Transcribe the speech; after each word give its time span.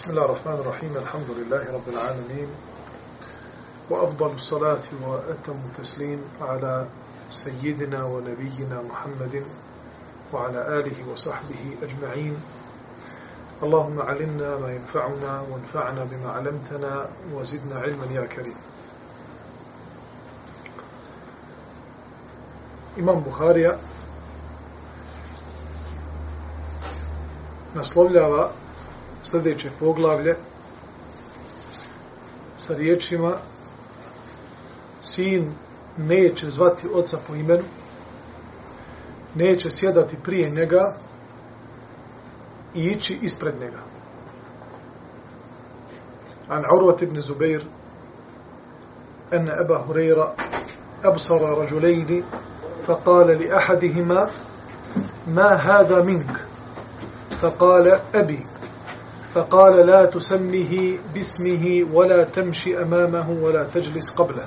بسم 0.00 0.10
الله 0.10 0.24
الرحمن 0.24 0.52
الرحيم 0.64 0.96
الحمد 0.96 1.30
لله 1.30 1.72
رب 1.76 1.88
العالمين 1.92 2.48
وأفضل 3.90 4.30
الصلاة 4.34 4.86
وأتم 5.04 5.56
التسليم 5.68 6.20
على 6.40 6.86
سيدنا 7.30 8.04
ونبينا 8.04 8.82
محمد 8.82 9.44
وعلى 10.32 10.60
آله 10.78 10.98
وصحبه 11.12 11.76
أجمعين. 11.82 12.36
اللهم 13.62 14.00
علمنا 14.00 14.56
ما 14.56 14.72
ينفعنا 14.72 15.44
وانفعنا 15.50 16.04
بما 16.04 16.30
علمتنا 16.32 17.08
وزدنا 17.34 17.76
علما 17.80 18.06
يا 18.12 18.24
كريم. 18.24 18.56
Imam 22.96 23.20
Buharija 23.24 23.76
naslovljava 27.74 28.50
sljedeće 29.23 29.69
poglavlje 29.79 30.35
sa 32.55 32.75
riječima 32.75 33.37
sin 35.01 35.53
neće 35.97 36.49
zvati 36.49 36.87
oca 36.93 37.17
po 37.27 37.35
imenu, 37.35 37.63
neće 39.35 39.67
sjedati 39.71 40.17
prije 40.23 40.49
njega 40.49 40.97
i 42.73 42.85
ići 42.85 43.17
ispred 43.21 43.59
njega. 43.59 43.79
An 46.47 46.63
Urvat 46.77 47.01
ibn 47.01 47.21
Zubair 47.21 47.65
أن 49.33 49.49
أبا 49.49 49.77
هريرة 49.77 50.35
أبصر 51.03 51.41
رجلين 51.41 52.23
فقال 52.87 53.27
لأحدهما 53.27 54.29
ما 55.27 55.53
هذا 55.53 56.01
منك 56.01 56.45
فقال 57.29 57.99
أبي 58.15 58.39
فقال 59.35 59.87
لا 59.87 60.05
تسمه 60.05 60.97
باسمه 61.13 61.87
ولا 61.93 62.23
تمشي 62.23 62.81
أمامه 62.81 63.29
ولا 63.43 63.63
تجلس 63.63 64.09
قبله 64.17 64.45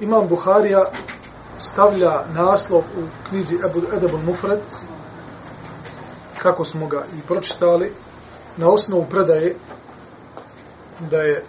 Imam 0.00 0.28
Buharija 0.28 0.84
stavlja 1.58 2.24
naslov 2.34 2.78
u 2.80 3.02
knjizi 3.28 3.56
Ebu 3.64 3.82
Edebul 3.96 4.20
Mufred, 4.20 4.60
kako 6.38 6.64
smo 6.64 6.86
ga 6.86 7.04
i 7.18 7.26
pročitali, 7.26 7.92
na 8.56 8.68
osnovu 8.68 9.06
predaje 9.10 9.56
da 11.10 11.16
je 11.16 11.44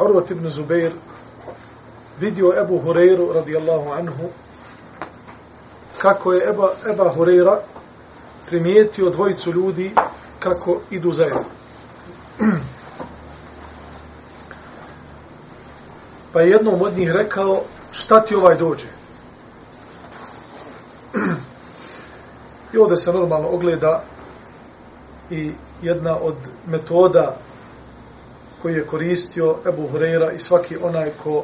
Urvat 0.00 0.30
ibn 0.30 0.48
Zubair 0.48 0.92
vidio 2.19 2.53
Ebu 2.61 2.79
Hureyru 2.79 3.33
radijallahu 3.33 3.91
anhu 3.91 4.29
kako 5.97 6.33
je 6.33 6.49
Eba, 6.49 6.69
Eba 6.91 7.13
Hureyra 7.17 7.57
primijetio 8.45 9.09
dvojicu 9.09 9.51
ljudi 9.51 9.91
kako 10.39 10.81
idu 10.91 11.11
zajedno. 11.11 11.43
Pa 16.33 16.41
je 16.41 16.49
jednom 16.49 16.81
od 16.81 16.97
njih 16.97 17.11
rekao, 17.11 17.61
šta 17.91 18.21
ti 18.21 18.35
ovaj 18.35 18.55
dođe? 18.55 18.87
I 22.73 22.77
ovdje 22.77 22.97
se 22.97 23.13
normalno 23.13 23.49
ogleda 23.49 24.03
i 25.29 25.51
jedna 25.81 26.17
od 26.21 26.35
metoda 26.67 27.35
koji 28.61 28.73
je 28.73 28.87
koristio 28.87 29.55
Ebu 29.67 29.87
Hureyra 29.93 30.35
i 30.35 30.39
svaki 30.39 30.77
onaj 30.81 31.11
ko 31.23 31.43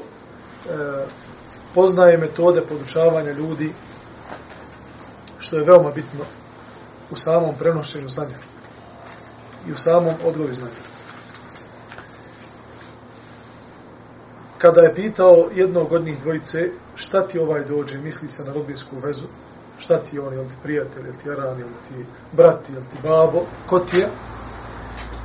E, 0.69 1.05
poznaje 1.75 2.17
metode 2.17 2.61
podučavanja 2.61 3.31
ljudi, 3.31 3.73
što 5.39 5.57
je 5.57 5.63
veoma 5.63 5.91
bitno 5.91 6.25
u 7.11 7.15
samom 7.15 7.55
prenošenju 7.59 8.09
znanja 8.09 8.37
i 9.67 9.71
u 9.71 9.77
samom 9.77 10.13
odgovi 10.25 10.53
znanja. 10.53 10.85
Kada 14.57 14.81
je 14.81 14.95
pitao 14.95 15.49
jednog 15.55 15.91
od 15.91 16.05
njih 16.05 16.19
dvojice 16.19 16.69
šta 16.95 17.23
ti 17.23 17.39
ovaj 17.39 17.65
dođe, 17.65 17.97
misli 17.97 18.29
se 18.29 18.43
na 18.43 18.53
rodbinsku 18.53 18.95
vezu, 19.03 19.25
šta 19.77 19.97
ti 19.97 20.19
on, 20.19 20.33
jel 20.33 20.45
ti 20.45 20.53
prijatelj, 20.63 21.05
jel 21.05 21.15
ti 21.23 21.31
aran, 21.31 21.59
jel 21.59 21.67
ti 21.87 22.05
brat, 22.31 22.69
jel 22.69 22.83
ti 22.91 22.97
babo, 23.03 23.41
ko 23.67 23.79
ti 23.79 23.97
je, 23.97 24.09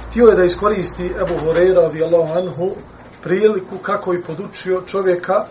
htio 0.09 0.27
je 0.27 0.37
da 0.37 0.45
iskoristi 0.45 1.07
Ebu 1.07 1.39
Horeira 1.45 1.83
radijallahu 1.83 2.33
anhu 2.33 2.75
priliku 3.23 3.79
kako 3.83 4.13
je 4.13 4.23
podučio 4.23 4.83
čovjeka 4.87 5.45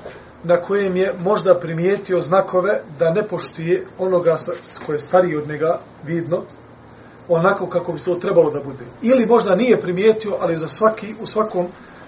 na 0.43 0.61
kojem 0.61 0.95
je 0.95 1.13
možda 1.23 1.59
primijetio 1.59 2.21
znakove 2.21 2.81
da 2.99 3.13
ne 3.13 3.27
poštuje 3.27 3.85
onoga 3.97 4.35
koje 4.85 4.95
je 4.95 4.99
stariji 4.99 5.35
od 5.35 5.47
njega 5.47 5.79
vidno, 6.05 6.43
onako 7.27 7.67
kako 7.67 7.93
bi 7.93 7.99
to 7.99 8.15
trebalo 8.15 8.51
da 8.51 8.59
bude. 8.63 8.85
Ili 9.01 9.25
možda 9.25 9.55
nije 9.55 9.81
primijetio, 9.81 10.35
ali 10.39 10.57
za 10.57 10.67
svaki, 10.67 11.15
u 11.21 11.25
svakom 11.25 11.67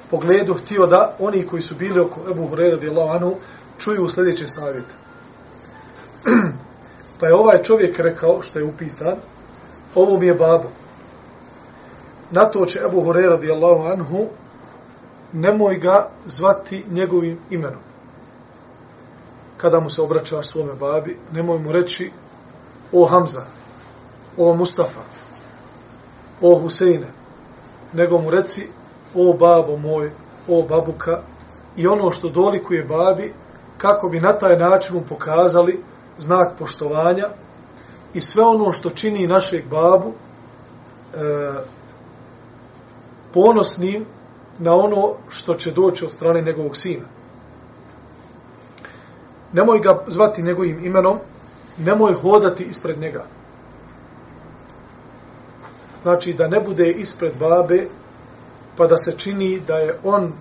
pogledu 0.09 0.53
htio 0.53 0.85
da 0.85 1.15
oni 1.19 1.45
koji 1.47 1.61
su 1.61 1.75
bili 1.75 1.99
oko 1.99 2.19
Ebu 2.31 2.47
Hureyra 2.47 2.71
radijallahu 2.71 3.09
anhu 3.09 3.35
čuju 3.77 4.09
sljedeće 4.09 4.47
savjete. 4.47 4.91
pa 7.19 7.27
je 7.27 7.35
ovaj 7.35 7.63
čovjek 7.63 7.99
rekao, 7.99 8.41
što 8.41 8.59
je 8.59 8.65
upitan, 8.65 9.17
ovo 9.95 10.19
mi 10.19 10.27
je 10.27 10.33
babo. 10.33 10.69
Na 12.31 12.49
to 12.49 12.65
će 12.65 12.79
Ebu 12.85 13.01
Hureyra 13.01 13.29
radijallahu 13.29 13.83
anhu 13.83 14.27
nemoj 15.33 15.77
ga 15.77 16.09
zvati 16.25 16.85
njegovim 16.89 17.39
imenom. 17.49 17.81
Kada 19.57 19.79
mu 19.79 19.89
se 19.89 20.01
obraćaš 20.01 20.47
svome 20.47 20.73
babi, 20.73 21.17
nemoj 21.31 21.59
mu 21.59 21.71
reći 21.71 22.11
o 22.91 23.05
Hamza, 23.05 23.45
o 24.37 24.53
Mustafa, 24.53 25.01
o 26.41 26.59
Huseine, 26.59 27.07
nego 27.93 28.17
mu 28.17 28.29
reci 28.29 28.67
o 29.15 29.33
babo 29.33 29.77
moj, 29.77 30.11
o 30.47 30.63
babuka 30.69 31.21
i 31.77 31.87
ono 31.87 32.11
što 32.11 32.29
dolikuje 32.29 32.83
babi, 32.83 33.33
kako 33.77 34.09
bi 34.09 34.19
na 34.19 34.37
taj 34.37 34.57
način 34.57 34.95
mu 34.95 35.01
pokazali 35.09 35.83
znak 36.17 36.57
poštovanja 36.59 37.29
i 38.13 38.21
sve 38.21 38.43
ono 38.43 38.71
što 38.71 38.89
čini 38.89 39.27
našeg 39.27 39.67
babu 39.69 40.11
e, 40.11 41.17
ponosnim 43.33 44.05
na 44.59 44.75
ono 44.75 45.13
što 45.29 45.53
će 45.53 45.71
doći 45.71 46.05
od 46.05 46.11
strane 46.11 46.41
njegovog 46.41 46.77
sina. 46.77 47.05
Nemoj 49.53 49.79
ga 49.79 50.03
zvati 50.07 50.41
njegovim 50.41 50.85
imenom, 50.85 51.17
nemoj 51.77 52.13
hodati 52.13 52.63
ispred 52.63 52.99
njega. 52.99 53.25
Znači 56.03 56.33
da 56.33 56.47
ne 56.47 56.59
bude 56.59 56.91
ispred 56.91 57.33
babe, 57.39 57.87
pa 58.77 58.87
da 58.87 58.97
se 58.97 59.17
čini 59.17 59.59
da 59.67 59.75
je 59.75 59.99
on 60.03 60.33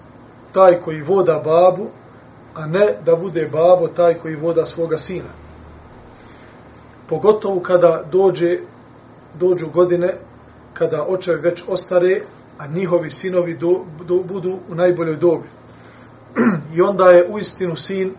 taj 0.52 0.80
koji 0.80 1.02
voda 1.02 1.42
babu, 1.44 1.86
a 2.54 2.66
ne 2.66 2.94
da 3.04 3.16
bude 3.16 3.48
babo 3.52 3.88
taj 3.88 4.14
koji 4.14 4.36
voda 4.36 4.66
svoga 4.66 4.96
sina. 4.96 5.28
Pogotovo 7.08 7.60
kada 7.60 8.02
dođe, 8.12 8.58
dođu 9.34 9.70
godine, 9.70 10.14
kada 10.74 11.04
očevi 11.08 11.40
već 11.40 11.62
ostare, 11.68 12.20
a 12.60 12.66
njihovi 12.66 13.10
sinovi 13.10 13.54
do, 13.54 13.84
do, 14.06 14.22
budu 14.22 14.58
u 14.70 14.74
najboljoj 14.74 15.16
dobi. 15.16 15.48
I 16.76 16.80
onda 16.80 17.04
je 17.04 17.26
u 17.28 17.38
istinu 17.38 17.76
sin 17.76 18.14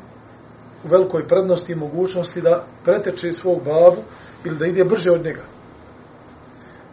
u 0.83 0.87
velikoj 0.87 1.27
prednosti 1.27 1.71
i 1.71 1.75
mogućnosti 1.75 2.41
da 2.41 2.65
preteče 2.83 3.33
svog 3.33 3.63
babu 3.65 4.01
ili 4.45 4.57
da 4.57 4.65
ide 4.65 4.83
brže 4.83 5.11
od 5.11 5.25
njega. 5.25 5.41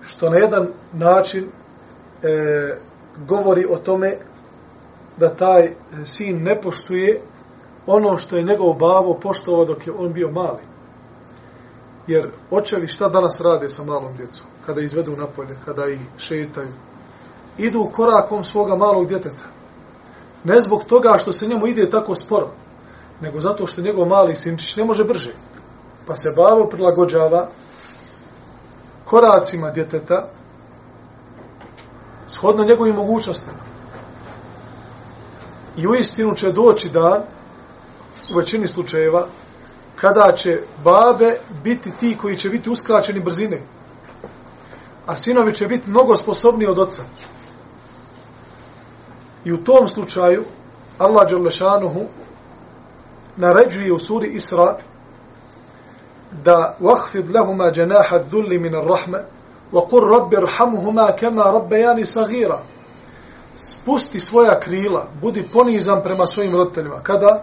Što 0.03 0.31
na 0.31 0.37
jedan 0.37 0.69
način 0.93 1.45
e, 2.23 2.77
govori 3.27 3.67
o 3.71 3.77
tome 3.77 4.17
da 5.17 5.35
taj 5.35 5.65
e, 5.65 5.75
sin 6.05 6.43
ne 6.43 6.61
poštuje 6.61 7.21
ono 7.87 8.17
što 8.17 8.37
je 8.37 8.43
njegov 8.43 8.73
babo 8.73 9.19
poštovao 9.23 9.65
dok 9.65 9.87
je 9.87 9.93
on 9.93 10.13
bio 10.13 10.31
mali. 10.31 10.63
Jer 12.07 12.31
očevi 12.51 12.87
šta 12.87 13.09
danas 13.09 13.41
rade 13.41 13.69
sa 13.69 13.85
malom 13.85 14.17
djecom? 14.17 14.47
Kada 14.67 14.81
izvedu 14.81 15.17
napolje, 15.17 15.57
kada 15.65 15.87
ih 15.87 16.01
šetaju, 16.19 16.73
idu 17.59 17.91
korakom 17.93 18.45
svoga 18.45 18.77
malog 18.77 19.07
djeteta. 19.07 19.45
Ne 20.45 20.61
zbog 20.61 20.85
toga 20.85 21.19
što 21.19 21.33
se 21.33 21.47
njemu 21.47 21.67
ide 21.67 21.91
tako 21.91 22.15
sporo, 22.15 22.51
nego 23.21 23.41
zato 23.41 23.67
što 23.67 23.83
njegov 23.83 24.09
mali 24.09 24.35
sinčić 24.35 24.77
ne 24.77 24.85
može 24.85 25.05
brže. 25.05 25.35
Pa 26.07 26.15
se 26.15 26.33
babo 26.37 26.69
prilagođava 26.69 27.49
koracima 29.05 29.71
djeteta 29.71 30.29
shodno 32.27 32.65
njegovim 32.65 32.95
mogućnostima. 32.95 33.59
I 35.77 35.87
u 35.87 35.95
istinu 35.95 36.35
će 36.35 36.53
doći 36.53 36.89
dan, 36.89 37.23
u 38.33 38.37
većini 38.37 38.67
slučajeva, 38.67 39.27
kada 39.97 40.33
će 40.37 40.63
babe 40.85 41.37
biti 41.65 41.91
ti 41.91 42.17
koji 42.21 42.37
će 42.37 42.51
biti 42.51 42.71
uskraćeni 42.71 43.21
brzine, 43.21 43.61
a 45.07 45.17
sinovi 45.17 45.55
će 45.55 45.67
biti 45.67 45.91
mnogo 45.91 46.17
sposobniji 46.17 46.69
od 46.69 46.79
oca. 46.79 47.03
I 49.45 49.53
u 49.53 49.65
tom 49.65 49.89
slučaju 49.89 50.45
Allah 50.99 51.31
Đalešanuhu 51.31 52.01
naređuje 53.37 53.93
u 53.93 53.99
suri 53.99 54.27
Isra 54.27 54.77
da 56.45 56.77
وَحْفِدْ 56.81 57.31
لَهُمَا 57.31 57.71
جَنَاحَ 57.71 58.15
الذُّلِّ 58.15 58.59
مِنَ 58.59 58.75
الرَّحْمَ 58.75 59.15
وَقُرْ 59.73 60.03
رَبِّ 60.03 60.35
رْحَمُهُمَا 60.35 61.11
كَمَا 61.11 61.43
رَبَّيَانِ 61.43 62.05
kema 62.05 62.59
spusti 63.57 64.21
svoja 64.21 64.61
krila 64.61 65.07
budi 65.21 65.49
ponizan 65.53 66.03
prema 66.03 66.27
svojim 66.27 66.57
roditeljima. 66.57 67.01
Kada? 67.03 67.43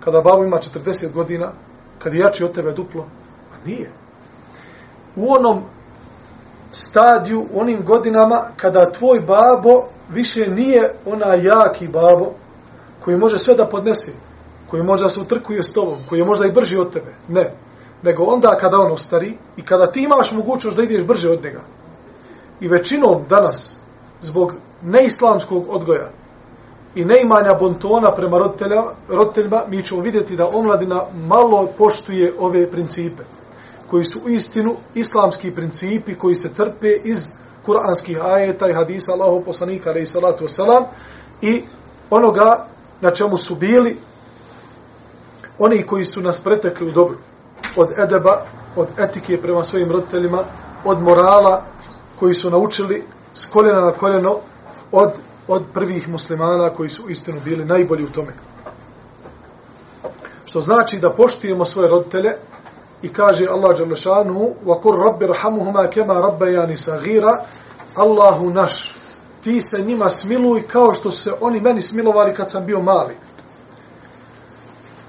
Kada 0.00 0.20
babo 0.20 0.44
ima 0.44 0.56
40 0.56 1.12
godina 1.12 1.52
kad 1.98 2.14
je 2.14 2.20
jači 2.20 2.44
od 2.44 2.52
tebe 2.52 2.72
duplo. 2.72 3.06
Pa 3.50 3.68
nije. 3.68 3.90
U 5.16 5.32
onom 5.32 5.62
stadiju, 6.72 7.46
u 7.52 7.60
onim 7.60 7.84
godinama 7.84 8.40
kada 8.56 8.92
tvoj 8.92 9.20
babo 9.20 9.88
više 10.08 10.46
nije 10.46 10.94
ona 11.06 11.34
jaki 11.34 11.88
babo 11.88 12.32
koji 13.00 13.16
može 13.16 13.38
sve 13.38 13.54
da 13.54 13.68
podnese, 13.68 14.12
koji 14.66 14.82
može 14.82 15.04
da 15.04 15.08
se 15.08 15.20
utrkuje 15.20 15.62
s 15.62 15.72
tobom, 15.72 15.98
koji 16.08 16.18
je 16.18 16.24
možda 16.24 16.46
i 16.46 16.52
brži 16.52 16.78
od 16.78 16.92
tebe. 16.92 17.14
Ne. 17.28 17.54
Nego 18.02 18.24
onda 18.24 18.56
kada 18.60 18.78
on 18.78 18.92
ostari 18.92 19.38
i 19.56 19.62
kada 19.62 19.92
ti 19.92 20.00
imaš 20.00 20.32
mogućnost 20.32 20.76
da 20.76 20.82
ideš 20.82 21.04
brže 21.04 21.30
od 21.30 21.44
njega. 21.44 21.60
I 22.60 22.68
većinom 22.68 23.24
danas, 23.28 23.80
zbog 24.20 24.54
neislamskog 24.82 25.66
odgoja 25.68 26.10
i 26.94 27.04
neimanja 27.04 27.54
bontona 27.54 28.14
prema 28.14 28.38
roditeljima, 29.08 29.62
mi 29.68 29.82
ćemo 29.82 30.00
vidjeti 30.00 30.36
da 30.36 30.48
omladina 30.48 31.04
malo 31.14 31.68
poštuje 31.78 32.34
ove 32.38 32.70
principe 32.70 33.22
koji 33.90 34.04
su 34.04 34.26
u 34.26 34.28
istinu 34.28 34.76
islamski 34.94 35.54
principi 35.54 36.14
koji 36.14 36.34
se 36.34 36.48
crpe 36.48 36.88
iz 37.04 37.28
kuranskih 37.66 38.18
ajeta 38.22 38.68
i 38.68 38.74
hadisa 38.74 39.12
Allahov 39.12 39.40
poslanika 39.44 39.90
alejhi 39.90 40.06
salatu 40.06 40.44
vesselam 40.44 40.84
i 41.42 41.62
onoga 42.10 42.66
na 43.00 43.10
čemu 43.10 43.38
su 43.38 43.54
bili 43.54 43.96
oni 45.58 45.82
koji 45.82 46.04
su 46.04 46.20
nas 46.20 46.40
pretekli 46.40 46.88
u 46.88 46.92
dobru 46.92 47.16
od 47.76 47.88
edeba, 47.98 48.44
od 48.76 48.88
etike 48.98 49.40
prema 49.42 49.62
svojim 49.62 49.90
roditeljima, 49.90 50.42
od 50.84 51.02
morala 51.02 51.64
koji 52.18 52.34
su 52.34 52.50
naučili 52.50 53.04
s 53.32 53.46
koljena 53.46 53.80
na 53.80 53.92
koljeno 53.92 54.36
od, 54.92 55.10
od 55.48 55.62
prvih 55.74 56.08
muslimana 56.08 56.70
koji 56.70 56.88
su 56.88 57.08
istinu 57.08 57.40
bili 57.44 57.64
najbolji 57.64 58.04
u 58.04 58.12
tome. 58.12 58.32
Što 60.44 60.60
znači 60.60 60.98
da 60.98 61.10
poštujemo 61.10 61.64
svoje 61.64 61.88
roditelje 61.88 62.36
i 63.06 63.12
kaže 63.12 63.46
Allah 63.46 63.76
Đalešanu 63.78 64.54
وَقُرْ 64.66 64.94
رَبِّ 65.08 65.20
رَحَمُهُمَا 65.32 65.86
كَمَا 65.86 65.90
kema 65.90 66.20
rabbayani 66.20 66.74
Allahu 67.94 68.50
naš 68.50 68.94
ti 69.44 69.60
se 69.60 69.82
njima 69.82 70.10
smiluj 70.10 70.62
kao 70.62 70.94
što 70.94 71.10
se 71.10 71.32
oni 71.40 71.60
meni 71.60 71.80
smilovali 71.80 72.34
kad 72.34 72.50
sam 72.50 72.66
bio 72.66 72.80
mali. 72.80 73.16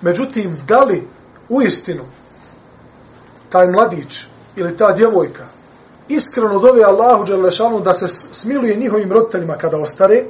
Međutim 0.01 0.57
da 0.67 0.83
li 0.83 1.07
u 1.49 1.61
istinu 1.61 2.03
taj 3.49 3.67
mladić 3.67 4.25
ili 4.55 4.77
ta 4.77 4.91
djevojka 4.91 5.45
iskreno 6.07 6.59
dove 6.59 6.83
Allahu 6.83 7.25
Đalešanu 7.25 7.79
da 7.79 7.94
se 7.94 8.07
smiluje 8.31 8.75
njihovim 8.75 9.11
roditeljima 9.11 9.55
kada 9.55 9.77
ostare 9.77 10.25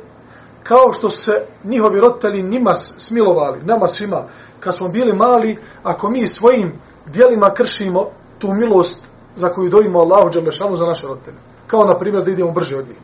kao 0.64 0.94
što 0.94 1.10
se 1.10 1.46
njihovi 1.64 2.00
roditelji 2.00 2.44
njima 2.44 2.74
smilovali, 2.74 3.64
nama 3.64 3.88
svima, 3.88 4.28
kad 4.60 4.76
smo 4.76 4.88
bili 4.88 5.14
mali, 5.14 5.58
ako 5.84 6.10
mi 6.10 6.28
svojim 6.28 6.74
dijelima 7.08 7.54
kršimo 7.54 8.10
tu 8.40 8.54
milost 8.54 9.00
za 9.36 9.50
koju 9.50 9.70
dojimo 9.70 10.00
Allahu 10.00 10.30
Đalešanu 10.30 10.76
za 10.76 10.86
naše 10.86 11.08
roditelje. 11.08 11.38
Kao, 11.68 11.84
na 11.84 11.98
primjer, 11.98 12.24
da 12.24 12.32
idemo 12.32 12.52
brže 12.52 12.78
od 12.78 12.88
njih. 12.88 12.98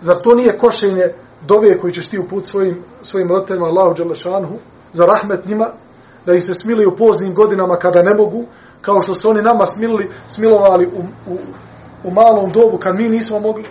Zar 0.00 0.16
to 0.16 0.34
nije 0.34 0.58
košenje 0.58 1.14
dove 1.46 1.78
koji 1.78 1.92
ćeš 1.92 2.06
ti 2.06 2.18
uput 2.18 2.46
svojim, 2.46 2.82
svojim 3.02 3.28
roditeljima 3.28 3.66
Allahu 3.66 3.94
Đalešanu 3.94 4.48
za 4.92 5.04
rahmet 5.06 5.46
njima, 5.46 5.70
da 6.26 6.34
ih 6.34 6.44
se 6.44 6.54
smili 6.54 6.86
u 6.86 6.96
poznim 6.96 7.34
godinama 7.34 7.76
kada 7.76 8.02
ne 8.02 8.14
mogu, 8.14 8.44
kao 8.80 9.02
što 9.02 9.14
su 9.14 9.30
oni 9.30 9.42
nama 9.42 9.66
smilili, 9.66 10.10
smilovali 10.28 10.86
u, 10.86 11.30
u, 11.32 11.38
u 12.04 12.10
malom 12.10 12.52
dobu 12.52 12.78
kad 12.78 12.96
mi 12.96 13.08
nismo 13.08 13.40
mogli. 13.40 13.64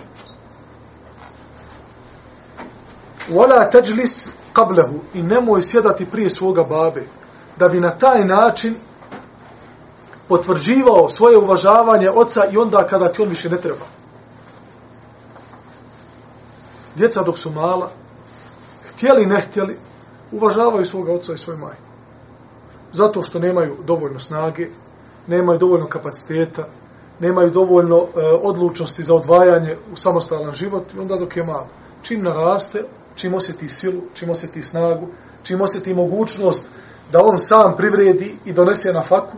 Wala 3.28 3.70
tajlis 3.70 4.30
qablahu 4.54 4.98
i 5.14 5.22
nemoj 5.22 5.62
sjedati 5.62 6.06
prije 6.06 6.30
svoga 6.30 6.64
babe 6.64 7.02
da 7.58 7.68
bi 7.68 7.80
na 7.80 7.90
taj 7.90 8.24
način 8.24 8.76
potvrđivao 10.28 11.08
svoje 11.08 11.38
uvažavanje 11.38 12.10
oca 12.10 12.44
i 12.52 12.56
onda 12.56 12.86
kada 12.86 13.12
ti 13.12 13.22
on 13.22 13.28
više 13.28 13.50
ne 13.50 13.56
treba. 13.56 13.84
Djeca 16.94 17.22
dok 17.22 17.38
su 17.38 17.50
mala, 17.50 17.90
htjeli 18.88 19.26
ne 19.26 19.40
htjeli, 19.40 19.78
uvažavaju 20.32 20.84
svoga 20.84 21.12
oca 21.12 21.32
i 21.32 21.38
svoje 21.38 21.58
majke. 21.58 21.82
Zato 22.92 23.22
što 23.22 23.38
nemaju 23.38 23.76
dovoljno 23.84 24.18
snage, 24.18 24.68
nemaju 25.26 25.58
dovoljno 25.58 25.86
kapaciteta, 25.86 26.68
nemaju 27.20 27.50
dovoljno 27.50 27.96
e, 27.96 28.20
odlučnosti 28.42 29.02
za 29.02 29.14
odvajanje 29.14 29.76
u 29.92 29.96
samostalan 29.96 30.54
život 30.54 30.94
i 30.94 30.98
onda 30.98 31.16
dok 31.16 31.36
je 31.36 31.44
malo. 31.44 31.68
Čim 32.02 32.22
naraste, 32.22 32.84
čim 33.14 33.34
osjeti 33.34 33.68
silu, 33.68 34.02
čim 34.14 34.30
osjeti 34.30 34.62
snagu, 34.62 35.08
čim 35.42 35.60
osjeti 35.60 35.94
mogućnost 35.94 36.64
da 37.12 37.20
on 37.22 37.38
sam 37.38 37.76
privredi 37.76 38.36
i 38.44 38.52
donese 38.52 38.92
na 38.92 39.02
faku, 39.02 39.36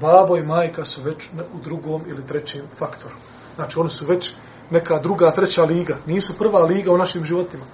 babo 0.00 0.36
i 0.36 0.42
majka 0.42 0.84
su 0.84 1.02
već 1.02 1.28
u 1.54 1.58
drugom 1.64 2.02
ili 2.08 2.26
trećem 2.26 2.62
faktoru. 2.76 3.14
Znači, 3.54 3.78
oni 3.78 3.90
su 3.90 4.06
već 4.06 4.34
neka 4.70 4.98
druga, 4.98 5.30
treća 5.30 5.64
liga. 5.64 5.96
Nisu 6.06 6.32
prva 6.38 6.60
liga 6.60 6.92
u 6.92 6.98
našim 6.98 7.24
životima. 7.24 7.64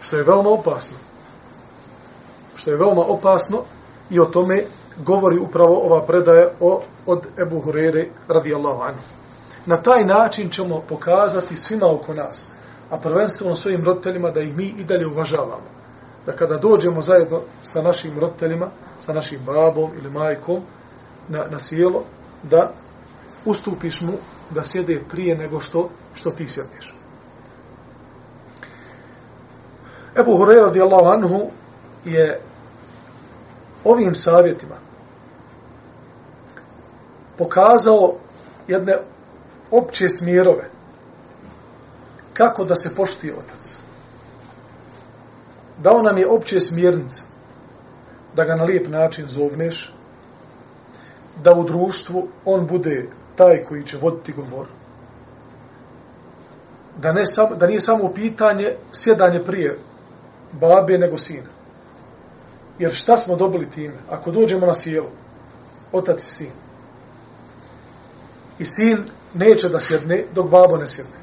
Što 0.00 0.16
je 0.16 0.22
veoma 0.22 0.50
opasno. 0.50 0.96
Što 2.56 2.70
je 2.70 2.76
veoma 2.76 3.02
opasno 3.02 3.62
i 4.10 4.20
o 4.20 4.24
tome 4.24 4.64
govori 4.96 5.38
upravo 5.38 5.76
ova 5.76 6.06
predaja 6.06 6.48
o, 6.60 6.82
od 7.06 7.26
Ebu 7.38 7.60
Hurere 7.60 8.08
radijallahu 8.28 8.82
anhu. 8.82 9.02
Na 9.66 9.76
taj 9.76 10.04
način 10.04 10.50
ćemo 10.50 10.82
pokazati 10.88 11.56
svima 11.56 11.86
oko 11.86 12.14
nas, 12.14 12.52
a 12.90 12.98
prvenstveno 12.98 13.54
svojim 13.54 13.84
roditeljima 13.84 14.30
da 14.30 14.40
ih 14.40 14.56
mi 14.56 14.64
i 14.64 14.84
dalje 14.84 15.06
uvažavamo 15.06 15.81
da 16.26 16.32
kada 16.32 16.56
dođemo 16.56 17.02
zajedno 17.02 17.40
sa 17.60 17.82
našim 17.82 18.18
roditeljima, 18.18 18.70
sa 18.98 19.12
našim 19.12 19.40
babom 19.46 19.90
ili 19.98 20.10
majkom 20.10 20.62
na, 21.28 21.46
na 21.50 21.58
sjelo, 21.58 22.04
da 22.42 22.72
ustupiš 23.44 24.00
mu 24.00 24.12
da 24.50 24.62
sjede 24.62 25.02
prije 25.08 25.36
nego 25.36 25.60
što, 25.60 25.90
što 26.14 26.30
ti 26.30 26.48
sjedneš. 26.48 26.94
Ebu 30.20 30.30
Hureyra 30.30 30.66
radijallahu 30.66 31.08
anhu 31.08 31.50
je 32.04 32.40
ovim 33.84 34.14
savjetima 34.14 34.76
pokazao 37.38 38.14
jedne 38.68 38.98
opće 39.70 40.08
smjerove 40.08 40.70
kako 42.32 42.64
da 42.64 42.74
se 42.74 42.94
poštuje 42.96 43.34
otac 43.34 43.81
dao 45.82 46.02
nam 46.02 46.18
je 46.18 46.28
opće 46.28 46.60
smjernice 46.60 47.22
da 48.34 48.44
ga 48.44 48.54
na 48.54 48.64
lijep 48.64 48.88
način 48.88 49.28
zovneš, 49.28 49.92
da 51.44 51.52
u 51.52 51.64
društvu 51.64 52.28
on 52.44 52.66
bude 52.66 53.08
taj 53.36 53.64
koji 53.64 53.84
će 53.84 53.96
voditi 53.96 54.32
govor, 54.32 54.66
da, 56.98 57.12
ne 57.12 57.26
sam, 57.26 57.58
da 57.58 57.66
nije 57.66 57.80
samo 57.80 58.12
pitanje 58.14 58.74
sjedanje 58.92 59.44
prije 59.44 59.78
babe 60.52 60.98
nego 60.98 61.18
sina. 61.18 61.48
Jer 62.78 62.92
šta 62.92 63.16
smo 63.16 63.36
dobili 63.36 63.70
time? 63.70 63.94
Ako 64.10 64.30
dođemo 64.30 64.66
na 64.66 64.74
sjelo, 64.74 65.10
otac 65.92 66.24
i 66.24 66.30
sin. 66.30 66.52
I 68.58 68.64
sin 68.64 69.04
neće 69.34 69.68
da 69.68 69.80
sjedne 69.80 70.24
dok 70.34 70.50
babo 70.50 70.76
ne 70.76 70.86
sjedne. 70.86 71.21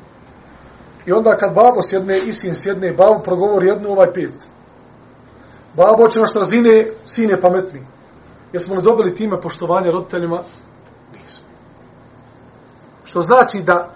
I 1.06 1.12
onda 1.12 1.38
kad 1.38 1.54
babo 1.56 1.82
sjedne 1.82 2.18
i 2.18 2.34
sin 2.34 2.56
sjedne, 2.56 2.92
babo 2.92 3.20
progovori 3.24 3.68
jednu, 3.68 3.90
ovaj 3.90 4.14
pet. 4.14 4.34
Babo 5.74 6.08
će 6.08 6.20
našto 6.20 6.40
razine, 6.40 6.88
sin 7.06 7.30
je 7.30 7.42
pametni. 7.42 7.88
Jesmo 8.54 8.76
li 8.76 8.82
dobili 8.82 9.16
time 9.16 9.42
poštovanje 9.42 9.92
roditeljima? 9.92 10.42
Nismo. 11.14 11.46
Što 13.04 13.22
znači 13.22 13.62
da 13.64 13.94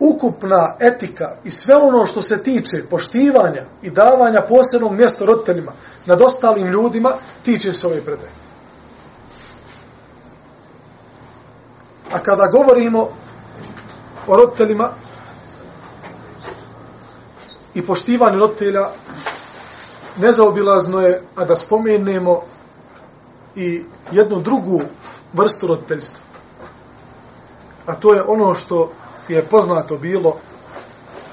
ukupna 0.00 0.76
etika 0.80 1.36
i 1.44 1.50
sve 1.50 1.74
ono 1.82 2.06
što 2.06 2.22
se 2.22 2.42
tiče 2.42 2.86
poštivanja 2.90 3.66
i 3.82 3.90
davanja 3.90 4.42
posebnog 4.48 4.92
mjesta 4.92 5.24
roditeljima 5.24 5.72
nad 6.06 6.22
ostalim 6.22 6.66
ljudima, 6.66 7.12
tiče 7.42 7.72
se 7.72 7.86
ove 7.86 8.00
predaje. 8.00 8.30
A 12.12 12.18
kada 12.18 12.46
govorimo 12.46 13.08
o 14.26 14.36
roditeljima 14.36 14.90
i 17.78 17.86
poštivanje 17.86 18.38
roditelja, 18.38 18.88
nezaobilazno 20.16 21.00
je 21.00 21.22
a 21.34 21.44
da 21.44 21.56
spomenemo 21.56 22.40
i 23.56 23.82
jednu 24.12 24.40
drugu 24.40 24.80
vrstu 25.32 25.66
roditeljstva. 25.66 26.18
A 27.86 27.94
to 27.94 28.14
je 28.14 28.22
ono 28.22 28.54
što 28.54 28.90
je 29.28 29.42
poznato 29.42 29.96
bilo 29.96 30.36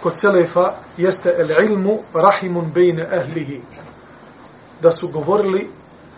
kod 0.03 0.19
Selefa, 0.19 0.71
jeste 0.97 1.35
el 1.37 1.49
ilmu 1.65 1.97
rahimun 2.13 2.71
bejne 2.73 3.07
ehlihi. 3.11 3.61
Da 4.81 4.91
su 4.91 5.07
govorili 5.07 5.69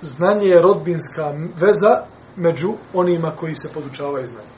znanje 0.01 0.47
je 0.47 0.61
rodbinska 0.61 1.33
veza 1.55 2.03
među 2.35 2.73
onima 2.93 3.31
koji 3.31 3.55
se 3.55 3.73
podučavaju 3.73 4.27
znanje. 4.27 4.55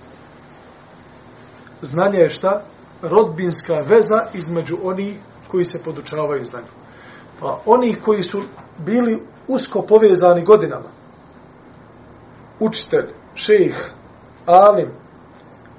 Znanje 1.81 2.19
je 2.19 2.29
šta? 2.29 2.61
Rodbinska 3.01 3.73
veza 3.85 4.17
između 4.33 4.77
onih 4.83 5.15
koji 5.51 5.65
se 5.65 5.83
podučavaju 5.85 6.45
znanju. 6.45 6.67
Pa 7.39 7.61
oni 7.65 7.95
koji 8.05 8.23
su 8.23 8.41
bili 8.77 9.23
usko 9.47 9.81
povezani 9.81 10.43
godinama, 10.43 10.89
učitelj, 12.59 13.05
šejh, 13.35 13.91
alim, 14.45 14.89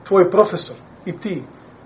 tvoj 0.05 0.31
profesor 0.31 0.77
i 1.05 1.13
ti, 1.13 1.43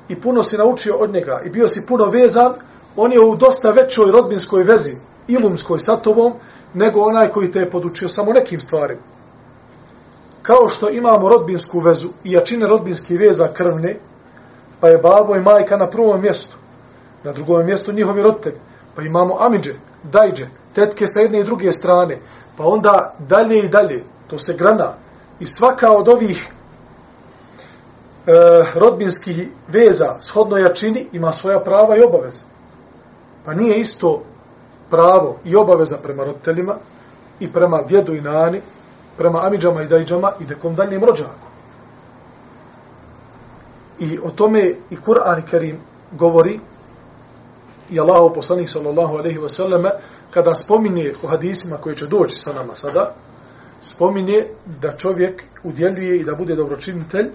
i 0.09 0.21
puno 0.21 0.43
si 0.43 0.57
naučio 0.57 0.97
od 0.97 1.13
njega 1.13 1.43
i 1.47 1.51
bio 1.51 1.69
si 1.69 1.87
puno 1.89 2.05
vezan, 2.05 2.55
on 2.97 3.13
je 3.13 3.21
u 3.21 3.37
dosta 3.37 3.71
većoj 3.71 4.11
rodbinskoj 4.11 4.63
vezi, 4.63 4.97
ilumskoj 5.29 5.79
sa 5.79 5.97
tobom, 5.97 6.33
nego 6.75 7.01
onaj 7.01 7.29
koji 7.29 7.51
te 7.51 7.59
je 7.59 7.71
podučio 7.71 8.09
samo 8.09 8.33
nekim 8.33 8.61
stvarima. 8.61 9.03
Kao 10.43 10.69
što 10.69 10.91
imamo 10.91 11.29
rodbinsku 11.29 11.81
vezu 11.81 12.09
i 12.25 12.33
jačine 12.33 12.67
rodbinskih 12.67 13.21
veza 13.21 13.49
krvne, 13.53 14.01
pa 14.81 14.89
je 14.89 14.99
babo 14.99 15.37
i 15.37 15.41
majka 15.41 15.77
na 15.77 15.91
prvom 15.91 16.21
mjestu, 16.21 16.57
na 17.25 17.33
drugom 17.33 17.67
mjestu 17.67 17.93
njihovi 17.93 18.23
roditelji, 18.23 18.59
pa 18.95 19.03
imamo 19.03 19.37
amidže, 19.41 19.75
dajđe, 20.03 20.47
tetke 20.75 21.07
sa 21.07 21.21
jedne 21.21 21.41
i 21.41 21.45
druge 21.45 21.73
strane, 21.73 22.19
pa 22.57 22.65
onda 22.65 23.15
dalje 23.19 23.59
i 23.59 23.69
dalje, 23.69 24.05
to 24.27 24.39
se 24.39 24.55
grana. 24.55 24.95
I 25.41 25.47
svaka 25.47 25.93
od 25.93 26.09
ovih 26.09 26.53
e, 28.27 28.33
rodbinskih 28.75 29.49
veza, 29.69 30.17
shodno 30.21 30.57
jačini, 30.57 31.09
ima 31.13 31.33
svoja 31.33 31.61
prava 31.61 31.97
i 31.97 32.03
obaveze. 32.03 32.43
Pa 33.45 33.55
nije 33.55 33.81
isto 33.81 34.23
pravo 34.91 35.39
i 35.45 35.57
obaveza 35.57 35.99
prema 36.03 36.25
roditeljima 36.25 36.77
i 37.41 37.53
prema 37.53 37.83
djedu 37.89 38.15
i 38.15 38.21
nani, 38.21 38.61
prema 39.17 39.47
amidžama 39.47 39.83
i 39.83 39.89
dajđama 39.89 40.33
i 40.41 40.45
nekom 40.45 40.75
daljem 40.75 41.05
rođaku. 41.05 41.49
I 43.99 44.19
o 44.25 44.31
tome 44.31 44.75
i 44.91 44.97
Kur'an 44.97 45.39
i 45.39 45.51
Kerim 45.51 45.79
govori 46.13 46.61
i 47.91 48.01
Allahu 48.01 48.35
poslanik 48.35 48.69
sallallahu 48.69 49.17
alejhi 49.17 49.39
ve 49.39 49.49
selleme 49.49 49.91
kada 50.31 50.55
spominje 50.55 51.13
u 51.23 51.27
hadisima 51.27 51.77
koji 51.77 51.97
će 51.97 52.07
doći 52.07 52.37
sa 52.37 52.53
nama 52.53 52.75
sada 52.75 53.15
spominje 53.81 54.47
da 54.81 54.97
čovjek 54.97 55.45
udjeljuje 55.65 56.21
i 56.21 56.25
da 56.25 56.35
bude 56.35 56.55
dobročinitelj 56.55 57.31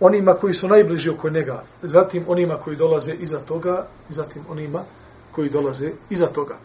onima 0.00 0.34
koji 0.34 0.54
su 0.54 0.68
najbliži 0.68 1.10
oko 1.10 1.30
njega, 1.30 1.62
zatim 1.82 2.24
onima 2.28 2.56
koji 2.56 2.76
dolaze 2.76 3.14
iza 3.14 3.38
toga, 3.38 3.86
i 4.10 4.12
zatim 4.12 4.44
onima 4.48 4.84
koji 5.32 5.50
dolaze 5.50 5.90
iza 6.10 6.26
toga. 6.26 6.56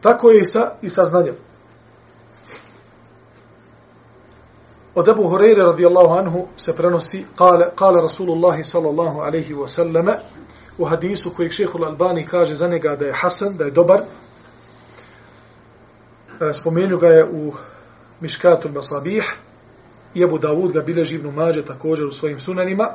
Tako 0.00 0.30
je 0.30 0.40
i 0.40 0.44
sa, 0.44 0.70
i 0.82 0.90
sa 0.90 1.04
znanjem. 1.04 1.34
Od 4.94 5.08
Ebu 5.08 5.22
Hureyre 5.22 5.64
radijallahu 5.64 6.14
anhu 6.14 6.46
se 6.56 6.76
prenosi 6.76 7.24
kale, 7.36 7.66
kale 7.74 8.02
Rasulullahi 8.02 8.64
sallallahu 8.64 9.18
alaihi 9.20 9.54
wa 9.54 9.68
sallame 9.68 10.12
u 10.78 10.84
hadisu 10.84 11.30
kojeg 11.30 11.52
šehhul 11.52 11.84
Albani 11.84 12.26
kaže 12.26 12.54
za 12.54 12.68
njega 12.68 12.96
da 12.96 13.06
je 13.06 13.12
Hasan, 13.12 13.56
da 13.56 13.64
je 13.64 13.70
dobar. 13.70 14.00
E, 14.00 14.04
spomenuo 16.38 16.52
spomenu 16.52 16.98
ga 16.98 17.06
je 17.06 17.24
u 17.24 17.52
Miškatul 18.20 18.72
Masabih, 18.72 19.34
i 20.14 20.22
Ebu 20.22 20.38
Davud 20.38 20.72
ga 20.72 20.80
bileži 20.80 21.14
Ibnu 21.14 21.32
Mađe 21.32 21.64
također 21.64 22.06
u 22.06 22.10
svojim 22.10 22.40
sunanima. 22.40 22.88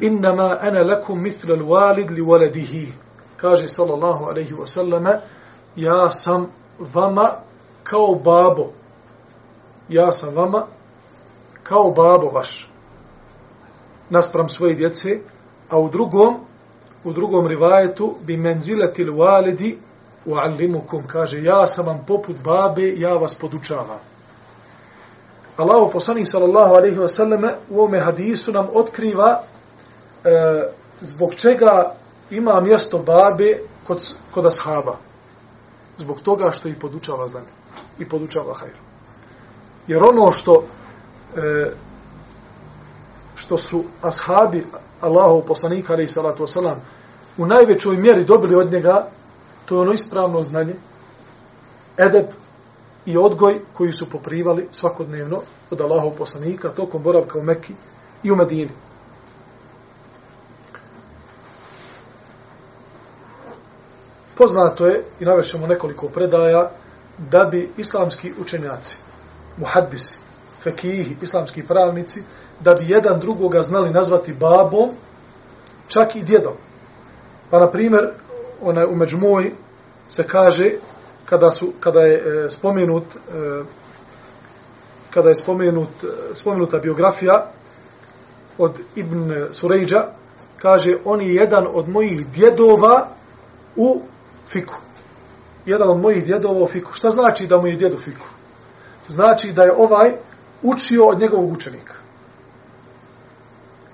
Innama 0.00 0.58
ana 0.60 0.82
lakum 0.82 1.22
mitla 1.22 1.56
walid 1.56 2.10
li 2.10 2.22
waladihi. 2.22 2.88
Kaže 3.36 3.68
sallallahu 3.68 4.24
alaihi 4.24 4.54
wa 4.54 4.66
sallame, 4.66 5.20
ja 5.76 6.10
sam 6.10 6.50
vama 6.78 7.30
kao 7.82 8.14
babo. 8.14 8.72
Ja 9.88 10.12
sam 10.12 10.34
vama 10.34 10.66
kao 11.62 11.90
babo 11.90 12.26
vaš. 12.26 12.70
Naspram 14.10 14.48
svoje 14.48 14.74
djece, 14.74 15.20
a 15.68 15.78
u 15.78 15.88
drugom, 15.88 16.51
u 17.04 17.12
drugom 17.12 17.46
rivajetu, 17.46 18.14
bi 18.20 18.36
menziletil 18.36 19.12
walidi 19.12 19.76
uallimukum. 20.26 21.06
Kaže, 21.06 21.42
ja 21.42 21.66
sam 21.66 21.86
vam 21.86 22.04
poput 22.06 22.36
babe, 22.44 22.92
ja 22.96 23.14
vas 23.14 23.34
podučavam. 23.34 23.98
Allahu 25.56 25.90
poslanik 25.90 26.28
sallallahu 26.28 26.74
alejhi 26.74 26.98
ve 26.98 27.08
sallame 27.08 27.54
u 27.70 27.82
ome 27.82 28.00
hadisu 28.00 28.52
nam 28.52 28.68
otkriva 28.74 29.42
e, 30.24 30.30
zbog 31.00 31.34
čega 31.34 31.94
ima 32.30 32.60
mjesto 32.60 32.98
babe 32.98 33.58
kod, 33.84 34.14
kod 34.30 34.46
ashaba. 34.46 34.96
Zbog 35.98 36.20
toga 36.20 36.50
što 36.50 36.68
ih 36.68 36.76
podučava 36.76 37.26
znanje 37.26 37.46
i 37.98 38.08
podučava 38.08 38.54
hajru. 38.54 38.78
Jer 39.86 40.04
ono 40.04 40.32
što 40.32 40.64
e, 41.36 41.70
što 43.34 43.56
su 43.56 43.84
ashabi 44.02 44.66
Allahov 45.00 45.40
poslanika 45.40 45.92
alejhi 45.92 46.08
salatu 46.08 46.42
wasalam, 46.42 46.76
u 47.38 47.46
najvećoj 47.46 47.96
mjeri 47.96 48.24
dobili 48.24 48.56
od 48.56 48.72
njega 48.72 49.08
to 49.64 49.74
je 49.74 49.80
ono 49.80 49.92
ispravno 49.92 50.42
znanje 50.42 50.74
edeb 51.96 52.26
i 53.06 53.16
odgoj 53.16 53.60
koji 53.72 53.92
su 53.92 54.10
poprivali 54.10 54.68
svakodnevno 54.70 55.42
od 55.70 55.80
Allahov 55.80 56.10
poslanika 56.10 56.68
tokom 56.68 57.02
boravka 57.02 57.38
u 57.38 57.42
Mekki 57.42 57.74
i 58.22 58.30
u 58.30 58.36
Medini. 58.36 58.70
Poznato 64.36 64.86
je, 64.86 65.04
i 65.20 65.24
navešćemo 65.24 65.66
nekoliko 65.66 66.08
predaja, 66.08 66.70
da 67.18 67.44
bi 67.44 67.70
islamski 67.76 68.32
učenjaci, 68.40 68.98
muhaddisi, 69.56 70.18
fekihi, 70.62 71.16
islamski 71.22 71.66
pravnici, 71.66 72.22
da 72.64 72.74
bi 72.74 72.84
jedan 72.88 73.20
drugoga 73.20 73.62
znali 73.62 73.90
nazvati 73.90 74.32
babom, 74.32 74.90
čak 75.88 76.16
i 76.16 76.22
djedom. 76.22 76.54
Pa, 77.50 77.58
na 77.58 77.70
primjer, 77.70 78.10
onaj, 78.62 78.84
u 78.84 79.18
moj 79.18 79.52
se 80.08 80.26
kaže 80.26 80.70
kada 81.24 81.50
su 81.50 81.72
kada 81.80 82.00
je 82.00 82.14
e, 82.14 82.50
spomenut 82.50 83.04
e, 83.04 83.62
kada 85.10 85.28
je 85.28 85.34
spomenut 85.34 86.04
e, 86.04 86.34
spomenuta 86.34 86.78
biografija 86.78 87.46
od 88.58 88.80
Ibn 88.94 89.32
Surejđa 89.50 90.04
kaže 90.58 90.96
on 91.04 91.20
je 91.20 91.34
jedan 91.34 91.66
od 91.72 91.88
mojih 91.88 92.26
djedova 92.26 93.08
u 93.76 94.00
fiku. 94.46 94.74
Jedan 95.66 95.90
od 95.90 96.00
mojih 96.00 96.24
djedova 96.24 96.64
u 96.64 96.66
fiku. 96.66 96.92
Šta 96.92 97.08
znači 97.08 97.46
da 97.46 97.58
mu 97.58 97.66
je 97.66 97.76
djed 97.76 97.94
u 97.94 97.98
fiku? 97.98 98.26
Znači 99.08 99.52
da 99.52 99.64
je 99.64 99.72
ovaj 99.76 100.12
učio 100.62 101.06
od 101.06 101.20
njegovog 101.20 101.52
učenika 101.52 101.94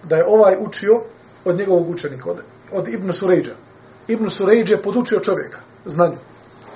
da 0.08 0.16
je 0.16 0.26
ovaj 0.26 0.56
učio 0.60 1.02
od 1.44 1.56
njegovog 1.56 1.88
učenika 1.90 2.30
od, 2.30 2.42
od 2.72 2.88
Ibn 2.88 3.12
Surejđa 3.12 3.54
Ibn 4.08 4.28
Surejđ 4.28 4.70
je 4.70 4.82
podučio 4.82 5.20
čovjeka 5.20 5.60
znanju 5.84 6.18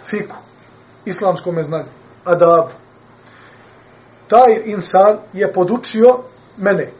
fiku 0.05 0.37
islamskom 1.05 1.63
znanju, 1.63 1.89
adab. 2.25 2.67
Taj 4.29 4.63
insan 4.65 5.19
je 5.33 5.53
podučio 5.53 6.19
mene. 6.57 6.91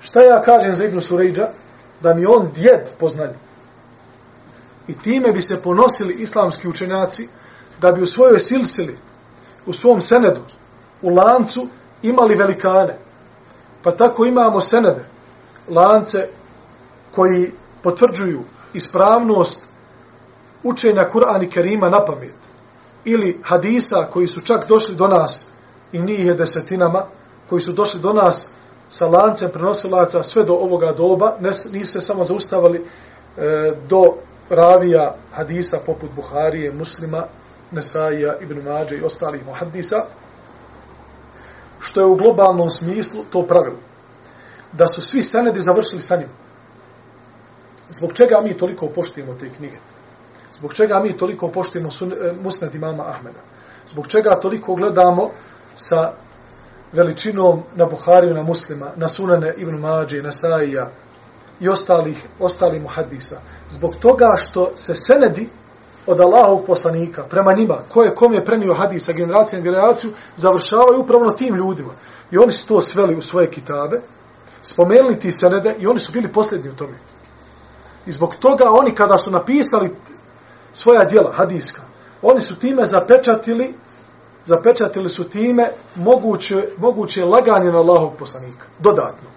Šta 0.00 0.22
ja 0.22 0.42
kažem 0.42 0.74
za 0.74 0.84
Ibnu 0.84 1.00
Surejđa? 1.00 1.48
Da 2.00 2.14
mi 2.14 2.26
on 2.26 2.50
djed 2.54 2.88
po 2.98 3.08
znanju. 3.08 3.38
I 4.88 4.98
time 4.98 5.32
bi 5.32 5.42
se 5.42 5.62
ponosili 5.62 6.14
islamski 6.14 6.68
učenjaci 6.68 7.28
da 7.80 7.92
bi 7.92 8.02
u 8.02 8.06
svojoj 8.06 8.38
silsili, 8.38 8.98
u 9.66 9.72
svom 9.72 10.00
senedu, 10.00 10.40
u 11.02 11.08
lancu 11.08 11.68
imali 12.02 12.34
velikane. 12.34 12.98
Pa 13.82 13.90
tako 13.90 14.24
imamo 14.24 14.60
senede, 14.60 15.04
lance 15.68 16.28
koji 17.14 17.52
potvrđuju 17.82 18.40
ispravnost 18.74 19.60
učenja 20.62 21.08
Kur'ana 21.12 21.44
i 21.44 21.50
Kerima 21.50 21.88
na 21.88 22.04
pamet 22.04 22.34
ili 23.04 23.40
hadisa 23.42 24.06
koji 24.10 24.26
su 24.26 24.40
čak 24.40 24.68
došli 24.68 24.94
do 24.94 25.08
nas 25.08 25.46
i 25.92 25.98
njih 25.98 26.26
je 26.26 26.34
desetinama, 26.34 27.06
koji 27.48 27.60
su 27.60 27.72
došli 27.72 28.00
do 28.00 28.12
nas 28.12 28.48
sa 28.88 29.06
lancem 29.06 29.50
prenosilaca 29.52 30.22
sve 30.22 30.44
do 30.44 30.52
ovoga 30.52 30.92
doba, 30.92 31.36
ne, 31.40 31.50
nisu 31.72 31.92
se 31.92 32.00
samo 32.00 32.24
zaustavili 32.24 32.78
e, 32.78 33.72
do 33.88 34.04
ravija 34.50 35.14
hadisa 35.32 35.78
poput 35.86 36.10
Buharije, 36.16 36.72
Muslima, 36.72 37.24
Nesaija, 37.70 38.36
Ibn 38.40 38.62
Mađe 38.62 38.96
i 38.96 39.04
ostalih 39.04 39.46
muhadisa, 39.46 39.96
što 41.80 42.00
je 42.00 42.06
u 42.06 42.16
globalnom 42.16 42.70
smislu 42.70 43.24
to 43.30 43.46
pravilo. 43.46 43.78
Da 44.72 44.86
su 44.86 45.00
svi 45.00 45.22
senedi 45.22 45.60
završili 45.60 46.00
sa 46.00 46.16
njim. 46.16 46.28
Zbog 47.90 48.12
čega 48.12 48.40
mi 48.40 48.54
toliko 48.54 48.86
poštujemo 48.86 49.34
te 49.34 49.48
knjige? 49.48 49.76
Zbog 50.52 50.74
čega 50.74 51.00
mi 51.00 51.12
toliko 51.12 51.48
poštujemo 51.48 51.90
sun, 51.90 52.12
e, 52.12 52.70
imama 52.74 53.04
Ahmeda? 53.06 53.40
Zbog 53.86 54.06
čega 54.06 54.40
toliko 54.40 54.74
gledamo 54.74 55.30
sa 55.74 56.12
veličinom 56.92 57.62
na 57.74 57.86
Buhariju, 57.86 58.34
na 58.34 58.42
muslima, 58.42 58.92
na 58.96 59.08
sunane 59.08 59.54
Ibn 59.56 59.76
Mađe, 59.76 60.22
na 60.22 60.32
Saija 60.32 60.90
i 61.60 61.68
ostalih, 61.68 62.26
ostali 62.38 62.80
muhadisa. 62.80 63.40
Zbog 63.70 63.96
toga 63.96 64.34
što 64.36 64.72
se 64.74 64.94
senedi 64.94 65.48
od 66.06 66.20
Allahovog 66.20 66.66
poslanika 66.66 67.24
prema 67.30 67.52
njima, 67.56 67.78
ko 67.88 68.02
je 68.02 68.14
kom 68.14 68.34
je 68.34 68.44
prenio 68.44 68.74
hadisa 68.74 69.12
generacija 69.12 69.58
na 69.58 69.64
generaciju, 69.64 70.10
završavaju 70.36 71.00
upravo 71.00 71.24
na 71.24 71.36
tim 71.36 71.54
ljudima. 71.54 71.92
I 72.30 72.38
oni 72.38 72.52
su 72.52 72.66
to 72.66 72.80
sveli 72.80 73.16
u 73.16 73.22
svoje 73.22 73.50
kitabe, 73.50 74.02
spomenuli 74.62 75.18
ti 75.18 75.32
senede 75.32 75.74
i 75.78 75.86
oni 75.86 75.98
su 75.98 76.12
bili 76.12 76.32
posljednji 76.32 76.70
u 76.70 76.76
tome. 76.76 76.98
I 78.06 78.12
zbog 78.12 78.34
toga 78.34 78.64
oni 78.68 78.94
kada 78.94 79.16
su 79.16 79.30
napisali 79.30 79.96
svoja 80.72 81.04
djela, 81.04 81.32
hadiska, 81.32 81.82
oni 82.22 82.40
su 82.40 82.54
time 82.54 82.84
zapečatili 82.84 83.74
zapečatili 84.44 85.08
su 85.08 85.28
time 85.28 85.70
moguće, 85.94 86.68
moguće 86.78 87.24
laganje 87.24 87.72
na 87.72 87.78
Allahog 87.78 88.12
poslanika. 88.18 88.66
Dodatno. 88.78 89.28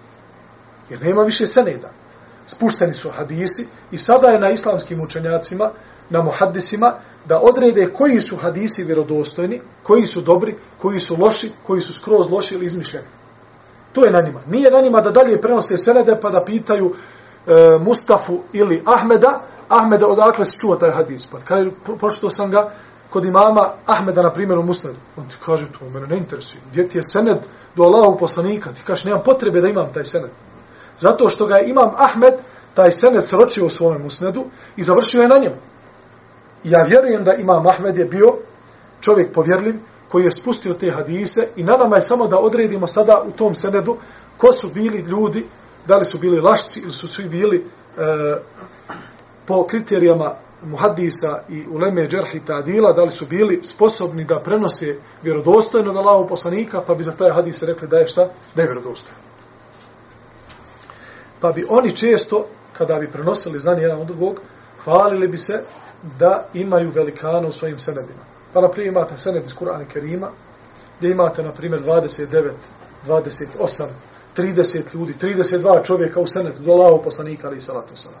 Jer 0.90 1.02
nema 1.02 1.22
više 1.22 1.46
seneda. 1.46 1.90
Spušteni 2.46 2.94
su 2.94 3.10
hadisi 3.10 3.66
i 3.90 3.98
sada 3.98 4.28
je 4.28 4.40
na 4.40 4.50
islamskim 4.50 5.00
učenjacima, 5.00 5.70
na 6.10 6.22
muhaddisima, 6.22 6.94
da 7.26 7.40
odrede 7.40 7.92
koji 7.92 8.20
su 8.20 8.36
hadisi 8.36 8.84
vjerodostojni, 8.84 9.60
koji 9.82 10.06
su 10.06 10.20
dobri, 10.20 10.56
koji 10.78 10.98
su 10.98 11.16
loši, 11.18 11.52
koji 11.66 11.80
su 11.80 11.92
skroz 11.92 12.30
loši 12.30 12.54
ili 12.54 12.66
izmišljeni. 12.66 13.06
To 13.92 14.04
je 14.04 14.10
na 14.10 14.20
njima. 14.26 14.40
Nije 14.46 14.70
na 14.70 14.80
njima 14.80 15.00
da 15.00 15.10
dalje 15.10 15.40
prenose 15.40 15.76
senede 15.76 16.18
pa 16.22 16.30
da 16.30 16.44
pitaju 16.44 16.94
e, 17.46 17.78
Mustafu 17.80 18.38
ili 18.52 18.82
Ahmeda, 18.86 19.40
Ahmeda 19.68 20.06
odakle 20.06 20.44
se 20.44 20.52
čuva 20.60 20.76
taj 20.76 20.90
hadis. 20.90 21.26
Pa 21.26 21.38
kada 21.38 21.70
pročito 21.98 22.30
sam 22.30 22.50
ga, 22.50 22.70
kod 23.10 23.24
imama 23.24 23.72
Ahmeda, 23.86 24.22
na 24.22 24.32
primjer, 24.32 24.58
u 24.58 24.62
Musnedu. 24.62 24.98
On 25.16 25.28
ti 25.28 25.36
kaže, 25.46 25.66
to 25.78 25.90
mene 25.90 26.06
ne 26.06 26.16
interesuje. 26.16 26.62
Gdje 26.70 26.88
ti 26.88 26.98
je 26.98 27.02
sened 27.02 27.46
do 27.76 27.82
Allahu 27.82 28.18
poslanika? 28.18 28.72
Ti 28.72 28.82
kaže, 28.86 29.08
nemam 29.08 29.22
potrebe 29.24 29.60
da 29.60 29.68
imam 29.68 29.92
taj 29.92 30.04
sened. 30.04 30.30
Zato 30.98 31.28
što 31.28 31.46
ga 31.46 31.56
je 31.56 31.70
imam 31.70 31.90
Ahmed, 31.96 32.34
taj 32.74 32.90
sened 32.90 33.24
sročio 33.24 33.66
u 33.66 33.70
svome 33.70 33.98
Musnedu 33.98 34.44
i 34.76 34.82
završio 34.82 35.22
je 35.22 35.28
na 35.28 35.38
njemu. 35.38 35.56
Ja 36.64 36.82
vjerujem 36.82 37.24
da 37.24 37.34
imam 37.34 37.66
Ahmed 37.66 37.98
je 37.98 38.04
bio 38.04 38.34
čovjek 39.00 39.32
povjerljiv, 39.34 39.74
koji 40.08 40.24
je 40.24 40.32
spustio 40.32 40.74
te 40.74 40.90
hadise 40.90 41.48
i 41.56 41.64
na 41.64 41.76
nama 41.76 41.96
je 41.96 42.00
samo 42.00 42.26
da 42.26 42.38
odredimo 42.38 42.86
sada 42.86 43.24
u 43.26 43.30
tom 43.30 43.54
senedu 43.54 43.96
ko 44.36 44.52
su 44.52 44.68
bili 44.74 44.98
ljudi, 44.98 45.46
da 45.86 45.96
li 45.96 46.04
su 46.04 46.18
bili 46.18 46.40
lašci 46.40 46.80
ili 46.80 46.92
su 46.92 47.06
svi 47.06 47.28
bili 47.28 47.56
e, 47.56 47.64
po 49.46 49.66
kriterijama 49.66 50.34
muhaddisa 50.62 51.42
i 51.48 51.64
uleme 51.70 52.08
džerhi 52.08 52.40
tadila, 52.44 52.92
da 52.92 53.02
li 53.02 53.10
su 53.10 53.26
bili 53.26 53.62
sposobni 53.62 54.24
da 54.24 54.40
prenose 54.40 54.98
vjerodostojno 55.22 55.92
da 55.92 56.00
lavu 56.00 56.26
poslanika, 56.28 56.82
pa 56.86 56.94
bi 56.94 57.02
za 57.02 57.12
taj 57.12 57.30
hadis 57.30 57.62
rekli 57.62 57.88
da 57.88 57.96
je 57.96 58.06
šta? 58.06 58.28
Da 58.54 58.62
je 58.62 58.68
vjerodostojno. 58.68 59.33
Pa 61.40 61.52
bi 61.52 61.66
oni 61.68 61.96
često, 61.96 62.46
kada 62.72 62.98
bi 62.98 63.10
prenosili 63.10 63.60
znanje 63.60 63.82
jedan 63.82 64.00
od 64.00 64.06
drugog, 64.06 64.40
hvalili 64.84 65.28
bi 65.28 65.38
se 65.38 65.62
da 66.18 66.46
imaju 66.54 66.90
velikana 66.90 67.48
u 67.48 67.52
svojim 67.52 67.78
senedima. 67.78 68.24
Pa 68.52 68.60
na 68.60 68.68
primjer 68.68 68.92
imate 68.92 69.18
sened 69.18 69.44
iz 69.44 69.54
Kur'ana 69.54 69.84
Kerima, 69.84 70.30
gdje 70.98 71.10
imate 71.10 71.42
na 71.42 71.52
primjer 71.52 71.82
29, 71.82 72.50
28, 73.06 73.84
30 74.36 74.94
ljudi, 74.94 75.14
32 75.20 75.84
čovjeka 75.84 76.20
u 76.20 76.26
senedu 76.26 76.60
do 76.60 76.74
lao 76.74 77.02
poslanika 77.02 77.48
ali 77.48 77.56
i 77.56 77.60
salatu 77.60 77.96
salam. 77.96 78.20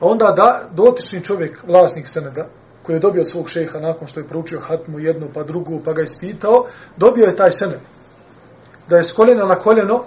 A 0.00 0.06
onda 0.06 0.34
da 0.36 0.68
dotični 0.72 1.24
čovjek, 1.24 1.62
vlasnik 1.66 2.08
seneda, 2.08 2.46
koji 2.82 2.96
je 2.96 3.00
dobio 3.00 3.20
od 3.20 3.28
svog 3.28 3.48
šeha 3.48 3.78
nakon 3.78 4.06
što 4.06 4.20
je 4.20 4.28
proučio 4.28 4.60
hatmu 4.60 4.98
jednu 4.98 5.28
pa 5.34 5.42
drugu 5.42 5.80
pa 5.84 5.92
ga 5.92 6.02
ispitao, 6.02 6.66
dobio 6.96 7.26
je 7.26 7.36
taj 7.36 7.50
sened. 7.50 7.80
Da 8.88 8.96
je 8.96 9.04
s 9.04 9.12
koljena 9.12 9.44
na 9.44 9.54
koljeno 9.54 10.04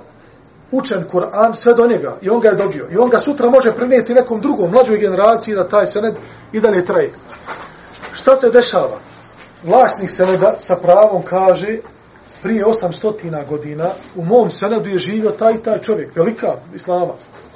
učen 0.71 1.03
Kur'an 1.12 1.53
sve 1.53 1.73
do 1.73 1.88
njega 1.88 2.17
i 2.21 2.30
on 2.30 2.39
ga 2.39 2.49
je 2.49 2.56
dobio. 2.56 2.88
I 2.91 2.97
on 2.97 3.10
ga 3.10 3.17
sutra 3.17 3.49
može 3.49 3.71
prenijeti 3.71 4.13
nekom 4.13 4.41
drugom, 4.41 4.71
mlađoj 4.71 4.97
generaciji 4.97 5.56
da 5.56 5.69
taj 5.69 5.86
sened 5.86 6.15
i 6.51 6.60
dalje 6.60 6.86
traje. 6.86 7.12
Šta 8.13 8.36
se 8.36 8.49
dešava? 8.49 8.97
Vlasnik 9.63 10.12
seneda 10.12 10.56
sa 10.60 10.75
pravom 10.75 11.21
kaže 11.21 11.77
prije 12.43 12.65
800 12.65 13.47
godina 13.47 13.89
u 14.15 14.25
mom 14.25 14.49
senedu 14.49 14.89
je 14.89 14.97
živio 14.97 15.32
taj 15.32 15.58
taj 15.58 15.82
čovjek, 15.82 16.15
velika 16.15 16.47
islama. 16.73 17.13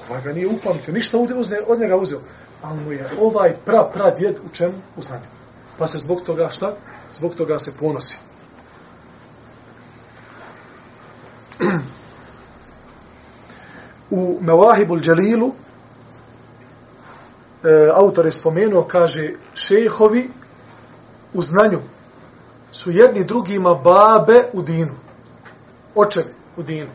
Ovaj 0.09 0.21
ga 0.23 0.31
nije 0.31 0.47
upamtio, 0.47 0.93
ništa 0.93 1.17
uzne, 1.17 1.61
od 1.67 1.79
njega 1.79 1.95
uzeo. 1.95 2.19
Ali 2.61 2.79
mu 2.79 2.91
je 2.91 3.09
ovaj 3.19 3.53
pra, 3.65 3.89
pra 3.93 4.15
djed 4.15 4.35
u 4.45 4.49
čemu? 4.53 4.73
U 4.97 5.01
znanju. 5.01 5.25
Pa 5.77 5.87
se 5.87 5.97
zbog 5.97 6.21
toga 6.21 6.49
šta? 6.49 6.73
Zbog 7.13 7.35
toga 7.35 7.59
se 7.59 7.71
ponosi. 7.79 8.17
U 14.11 14.37
Mevahibul 14.41 14.99
Đalilu 14.99 15.51
e, 17.63 17.89
autor 17.93 18.25
je 18.25 18.31
spomenuo, 18.31 18.83
kaže, 18.83 19.33
šejhovi 19.53 20.29
u 21.33 21.41
znanju 21.41 21.79
su 22.71 22.91
jedni 22.91 23.23
drugima 23.23 23.75
babe 23.83 24.43
u 24.53 24.61
dinu. 24.61 24.93
Očevi 25.95 26.33
u 26.57 26.63
dinu. 26.63 26.91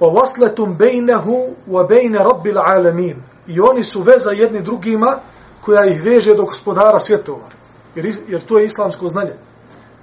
wa 0.00 0.08
waslatun 0.08 0.76
bainahu 0.78 1.56
wa 1.68 1.88
bain 1.88 2.14
rabbil 2.14 2.58
alamin 2.58 3.22
i 3.46 3.60
oni 3.60 3.82
su 3.82 4.00
veza 4.00 4.30
jedni 4.30 4.62
drugima 4.62 5.18
koja 5.60 5.84
ih 5.84 6.04
veže 6.04 6.34
do 6.34 6.44
gospodara 6.44 6.98
svjetova 6.98 7.48
jer, 7.94 8.16
jer 8.28 8.40
to 8.40 8.58
je 8.58 8.64
islamsko 8.64 9.08
znanje 9.08 9.34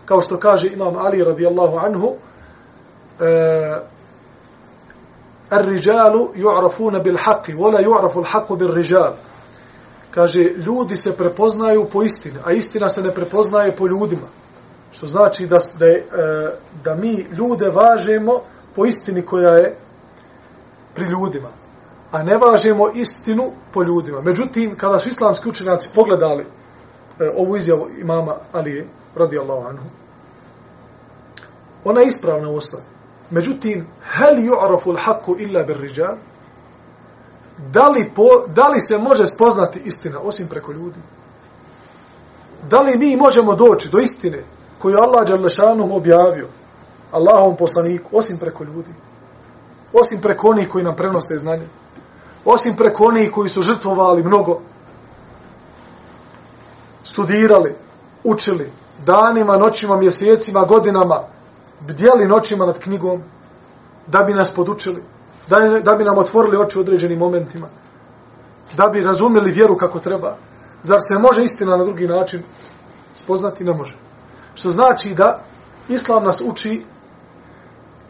kao 0.05 0.21
što 0.21 0.39
kaže 0.39 0.67
imam 0.67 0.95
Ali 0.97 1.23
radijallahu 1.23 1.77
anhu 1.77 2.15
الرجال 5.52 6.28
يعرفون 6.36 6.98
بالحق 6.98 7.46
ولا 7.58 7.80
يعرف 7.80 8.18
الحق 8.18 8.52
بالرجال 8.52 9.12
kaže 10.14 10.42
ljudi 10.42 10.96
se 10.96 11.16
prepoznaju 11.16 11.88
po 11.92 12.02
istini 12.02 12.38
a 12.44 12.52
istina 12.52 12.88
se 12.88 13.02
ne 13.02 13.10
prepoznaje 13.14 13.76
po 13.76 13.86
ljudima 13.86 14.26
što 14.92 15.06
znači 15.06 15.46
da 15.46 15.56
da, 15.78 15.86
e, 15.86 16.02
da 16.84 16.94
mi 16.94 17.26
ljude 17.38 17.68
važemo 17.68 18.40
po 18.74 18.86
istini 18.86 19.22
koja 19.22 19.50
je 19.50 19.76
pri 20.94 21.04
ljudima, 21.04 21.48
a 22.10 22.22
ne 22.22 22.36
važemo 22.36 22.90
istinu 22.94 23.52
po 23.72 23.82
ljudima. 23.82 24.20
Međutim, 24.20 24.76
kada 24.76 24.98
su 24.98 25.08
islamski 25.08 25.48
učenjaci 25.48 25.88
pogledali 25.94 26.42
e, 26.42 26.46
ovu 27.36 27.56
izjavu 27.56 27.88
imama 28.00 28.36
Alije, 28.52 28.86
radijallahu 29.14 29.68
anhu, 29.68 29.84
ona 31.84 32.00
je 32.00 32.06
ispravna 32.06 32.48
u 32.48 32.56
osnovi. 32.56 32.84
Međutim, 33.31 33.87
hel 34.17 34.35
ju'arafu 34.35 34.95
l'haku 34.95 35.35
illa 35.39 35.63
bir 35.63 35.77
riđal? 35.77 36.15
Da 37.73 37.87
li, 37.87 38.11
po, 38.15 38.23
da 38.47 38.67
li 38.67 38.79
se 38.79 38.97
može 38.97 39.27
spoznati 39.27 39.81
istina 39.85 40.19
osim 40.19 40.47
preko 40.47 40.71
ljudi? 40.71 40.99
Da 42.69 42.79
li 42.79 42.97
mi 42.97 43.15
možemo 43.15 43.55
doći 43.55 43.89
do 43.89 43.97
istine 43.97 44.43
koju 44.79 44.95
Allah 44.99 45.27
Đalešanu 45.27 45.95
objavio 45.95 46.47
Allahom 47.11 47.57
poslaniku 47.57 48.17
osim 48.17 48.37
preko 48.37 48.63
ljudi? 48.63 48.89
osim 49.93 50.21
preko 50.21 50.49
onih 50.49 50.69
koji 50.69 50.83
nam 50.83 50.95
prenose 50.95 51.37
znanje, 51.37 51.67
osim 52.45 52.75
preko 52.75 53.03
onih 53.03 53.31
koji 53.31 53.49
su 53.49 53.61
žrtvovali 53.61 54.23
mnogo, 54.23 54.61
studirali, 57.03 57.75
učili, 58.23 58.71
danima, 59.05 59.57
noćima, 59.57 59.97
mjesecima, 59.97 60.65
godinama, 60.65 61.23
bdjeli 61.79 62.27
noćima 62.27 62.65
nad 62.65 62.79
knjigom, 62.79 63.23
da 64.07 64.23
bi 64.23 64.33
nas 64.33 64.51
podučili, 64.51 65.03
da, 65.47 65.59
da 65.83 65.95
bi 65.95 66.03
nam 66.03 66.17
otvorili 66.17 66.57
oči 66.57 66.77
u 66.77 66.81
određenim 66.81 67.19
momentima, 67.19 67.67
da 68.77 68.87
bi 68.87 69.03
razumjeli 69.03 69.51
vjeru 69.51 69.77
kako 69.77 69.99
treba. 69.99 70.37
Zar 70.83 70.99
se 71.01 71.19
može 71.19 71.43
istina 71.43 71.77
na 71.77 71.83
drugi 71.83 72.07
način 72.07 72.43
spoznati? 73.15 73.63
Ne 73.63 73.73
može. 73.73 73.95
Što 74.55 74.69
znači 74.69 75.13
da 75.13 75.43
Islam 75.89 76.23
nas 76.23 76.41
uči 76.41 76.85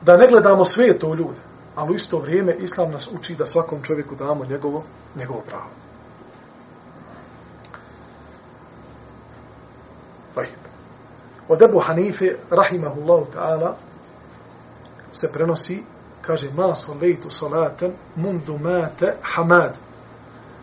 da 0.01 0.17
ne 0.17 0.25
gledamo 0.29 0.65
sve 0.65 0.99
to 0.99 1.07
u 1.07 1.15
ljude 1.15 1.47
ali 1.77 1.91
u 1.91 1.95
isto 1.95 2.19
vrijeme 2.19 2.55
islam 2.59 2.91
nas 2.91 3.07
uči 3.07 3.35
da 3.35 3.45
svakom 3.45 3.81
čovjeku 3.83 4.15
damo 4.15 4.45
njegovo, 4.45 4.83
njegovo 5.15 5.41
pravo. 5.47 5.69
Od 11.49 11.61
Ebu 11.61 11.79
Hanife, 11.79 12.35
rahimahullahu 12.51 13.25
ta'ala, 13.33 13.75
se 15.11 15.31
prenosi, 15.33 15.83
kaže, 16.21 16.49
ma 16.55 16.75
salaitu 16.75 17.29
salaten 17.29 17.93
mundu 18.15 18.57
mate 18.57 19.15
hamad. 19.21 19.77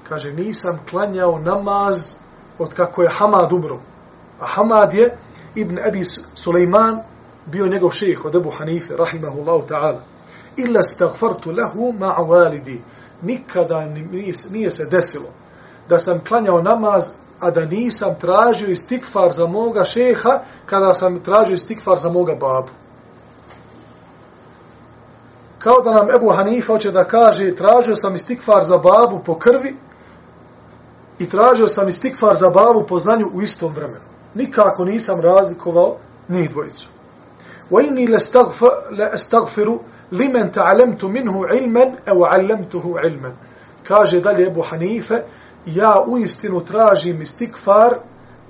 Kaže, 0.08 0.32
nisam 0.32 0.78
klanjao 0.90 1.38
namaz 1.38 2.14
od 2.58 2.74
kako 2.74 3.02
je 3.02 3.08
Hamad 3.18 3.52
umro. 3.52 3.80
A 4.40 4.46
Hamad 4.46 4.94
je 4.94 5.16
Ibn 5.54 5.78
Abi 5.88 6.02
Sulejman, 6.34 7.02
bio 7.46 7.66
njegov 7.66 7.90
šejh 7.90 8.24
od 8.24 8.34
Ebu 8.34 8.50
Hanife, 8.50 8.96
rahimahullahu 8.96 9.66
ta'ala. 9.68 10.02
Illa 10.56 10.82
stagfartu 10.82 11.50
lehu 11.50 11.92
ma'a 11.92 12.26
walidi. 12.28 12.80
Nikada 13.22 13.84
nije, 13.84 14.32
nije 14.50 14.70
se 14.70 14.84
desilo 14.90 15.28
da 15.88 15.98
sam 15.98 16.20
klanjao 16.28 16.62
namaz, 16.62 17.10
a 17.44 17.50
da 17.50 17.64
nisam 17.64 18.14
tražio 18.20 18.68
istikfar 18.68 19.32
za 19.32 19.46
moga 19.46 19.84
šeha, 19.84 20.40
kada 20.66 20.94
sam 20.94 21.20
tražio 21.20 21.54
istikfar 21.54 21.98
za 21.98 22.08
moga 22.08 22.34
babu. 22.34 22.72
Kao 25.58 25.80
da 25.80 25.90
nam 25.90 26.10
Ebu 26.10 26.30
Hanifa 26.36 26.72
hoće 26.72 26.92
da 26.92 27.04
kaže, 27.04 27.54
tražio 27.56 27.96
sam 27.96 28.14
istikfar 28.14 28.62
za 28.64 28.78
babu 28.78 29.20
po 29.24 29.38
krvi, 29.38 29.76
i 31.18 31.28
tražio 31.28 31.66
sam 31.66 31.88
istikfar 31.88 32.34
za 32.34 32.50
babu 32.50 32.86
po 32.88 32.98
znanju 32.98 33.30
u 33.34 33.42
istom 33.42 33.72
vremenu. 33.72 34.04
Nikako 34.34 34.84
nisam 34.84 35.20
razlikovao 35.20 35.96
ni 36.28 36.48
dvojicu. 36.48 36.88
Wa 37.70 37.86
inni 37.86 38.08
lastagfiru 38.98 39.80
limen 40.10 40.50
ta'alemtu 40.52 41.08
minhu 41.08 41.44
ilmen 41.60 41.96
ev 42.06 42.22
allemtuhu 42.24 42.96
ilmen. 43.06 43.32
Kaže 43.82 44.20
dalje 44.20 44.46
Ebu 44.46 44.62
Hanife, 44.62 45.22
ja 45.66 46.04
u 46.08 46.18
istinu 46.18 46.60
tražim 46.60 47.22
istikfar 47.22 47.94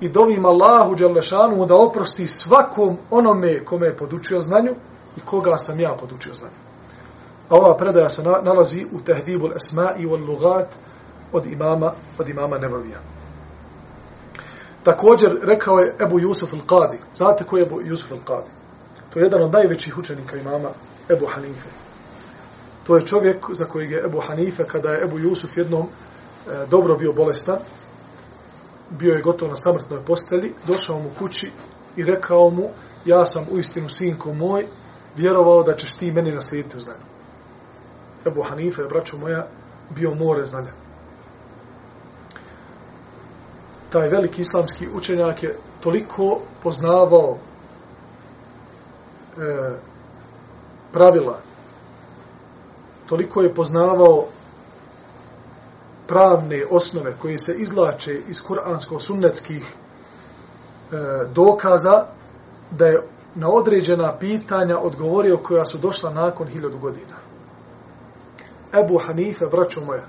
i 0.00 0.08
dovim 0.08 0.44
Allahu 0.44 0.94
Đalešanu 0.94 1.66
da 1.66 1.76
oprosti 1.76 2.26
svakom 2.26 2.98
onome 3.10 3.64
kome 3.64 3.86
je 3.86 3.96
podučio 3.96 4.40
znanju 4.40 4.74
i 5.16 5.20
koga 5.20 5.58
sam 5.58 5.80
ja 5.80 5.96
podučio 6.00 6.34
znanju. 6.34 6.54
A 7.48 7.54
ova 7.54 7.76
predaja 7.76 8.08
se 8.08 8.22
nalazi 8.22 8.86
u 8.92 9.00
Tehdibul 9.00 9.52
Esma 9.56 9.92
i 9.98 10.04
l-Lugat 10.04 10.74
od 11.32 11.46
imama, 11.46 11.92
od 12.18 12.28
imama 12.28 12.58
Nebavija. 12.58 12.98
Također 14.82 15.38
rekao 15.42 15.78
je 15.78 15.94
Ebu 16.00 16.20
Jusuf 16.20 16.52
al-Qadi. 16.52 16.96
Znate 17.14 17.44
ko 17.44 17.56
je 17.56 17.62
Ebu 17.62 17.80
Jusuf 17.84 18.12
al-Qadi? 18.12 18.50
To 19.10 19.18
je 19.18 19.22
jedan 19.22 19.42
od 19.42 19.52
najvećih 19.52 19.98
učenika 19.98 20.36
imama 20.36 20.68
Ebu 21.10 21.26
Hanife. 21.26 21.68
To 22.86 22.96
je 22.96 23.06
čovjek 23.06 23.46
za 23.52 23.64
kojeg 23.64 23.90
je 23.90 24.02
Ebu 24.04 24.20
Hanife, 24.20 24.64
kada 24.64 24.90
je 24.90 25.04
Ebu 25.04 25.18
Jusuf 25.18 25.56
jednom 25.56 25.86
E, 26.46 26.66
dobro 26.70 26.96
bio 26.96 27.12
bolestan, 27.12 27.58
bio 28.90 29.14
je 29.14 29.22
gotovo 29.22 29.50
na 29.50 29.56
samrtnoj 29.56 30.04
posteli, 30.04 30.54
došao 30.66 30.98
mu 30.98 31.10
kući 31.18 31.50
i 31.96 32.04
rekao 32.04 32.50
mu, 32.50 32.68
ja 33.04 33.26
sam 33.26 33.46
u 33.52 33.58
istinu 33.58 33.88
sinko 33.88 34.32
moj, 34.32 34.66
vjerovao 35.16 35.62
da 35.62 35.76
ćeš 35.76 35.94
ti 35.94 36.12
meni 36.12 36.32
naslijediti 36.32 36.76
u 36.76 36.80
znanju. 36.80 37.04
Ebu 38.26 38.42
Hanife, 38.42 38.82
braćo 38.82 39.16
moja, 39.16 39.46
bio 39.90 40.14
more 40.14 40.44
znanja. 40.44 40.72
taj 43.94 44.08
veliki 44.08 44.42
islamski 44.42 44.88
učenjak 44.94 45.42
je 45.42 45.58
toliko 45.80 46.40
poznavao 46.62 47.36
e, 49.38 49.78
pravila, 50.92 51.38
toliko 53.06 53.42
je 53.42 53.54
poznavao 53.54 54.26
pravne 56.06 56.64
osnove 56.70 57.14
koje 57.18 57.38
se 57.38 57.54
izlače 57.58 58.20
iz 58.28 58.42
kuransko-sunnetskih 58.42 59.62
e, 59.62 60.96
dokaza 61.34 62.06
da 62.70 62.86
je 62.86 63.02
na 63.34 63.48
određena 63.50 64.18
pitanja 64.18 64.78
odgovorio 64.78 65.36
koja 65.36 65.64
su 65.64 65.78
došla 65.78 66.10
nakon 66.10 66.48
hiljadu 66.48 66.78
godina. 66.78 67.16
Ebu 68.80 68.98
Hanife, 69.06 69.46
braćo 69.46 69.84
moja, 69.84 70.04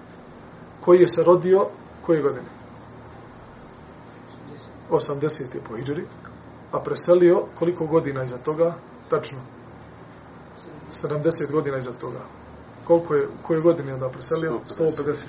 koji 0.81 0.99
je 0.99 1.07
se 1.07 1.23
rodio 1.23 1.67
koje 2.01 2.21
godine? 2.21 2.47
80. 4.89 5.43
po 5.69 5.77
Iđeri, 5.77 6.05
a 6.71 6.79
preselio 6.79 7.43
koliko 7.55 7.85
godina 7.85 8.23
iza 8.23 8.37
toga? 8.37 8.73
Tačno. 9.09 9.39
70 10.91 11.51
godina 11.51 11.77
iza 11.77 11.91
toga. 11.91 12.19
Koliko 12.87 13.15
je, 13.15 13.27
koje 13.41 13.61
godine 13.61 13.93
onda 13.93 14.09
preselio? 14.09 14.59
150. 14.79 15.25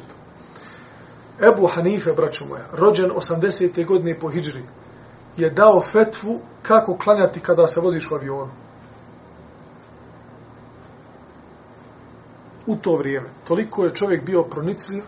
Ebu 1.41 1.67
Hanife, 1.67 2.13
braćo 2.13 2.47
moja, 2.47 2.65
rođen 2.73 3.11
80. 3.11 3.87
godine 3.87 4.19
po 4.19 4.29
Hidžri, 4.29 4.63
je 5.37 5.51
dao 5.51 5.83
fetvu 5.83 6.41
kako 6.63 6.99
klanjati 6.99 7.41
kada 7.41 7.67
se 7.67 7.81
voziš 7.81 8.11
u 8.11 8.15
avionu. 8.15 8.51
U 12.67 12.77
to 12.77 12.97
vrijeme. 12.97 13.29
Toliko 13.45 13.85
je 13.85 13.95
čovjek 13.95 14.25
bio 14.25 14.43
pronicljiv, 14.43 15.03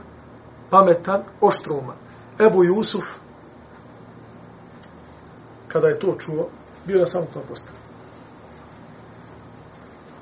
pametan, 0.71 1.23
oštruman. 1.41 1.97
Ebu 2.41 2.65
Jusuf, 2.65 3.05
kada 5.69 5.89
je 5.89 5.99
to 5.99 6.15
čuo, 6.19 6.49
bio 6.87 6.99
na 6.99 7.07
samotnom 7.07 7.45
to. 7.49 7.55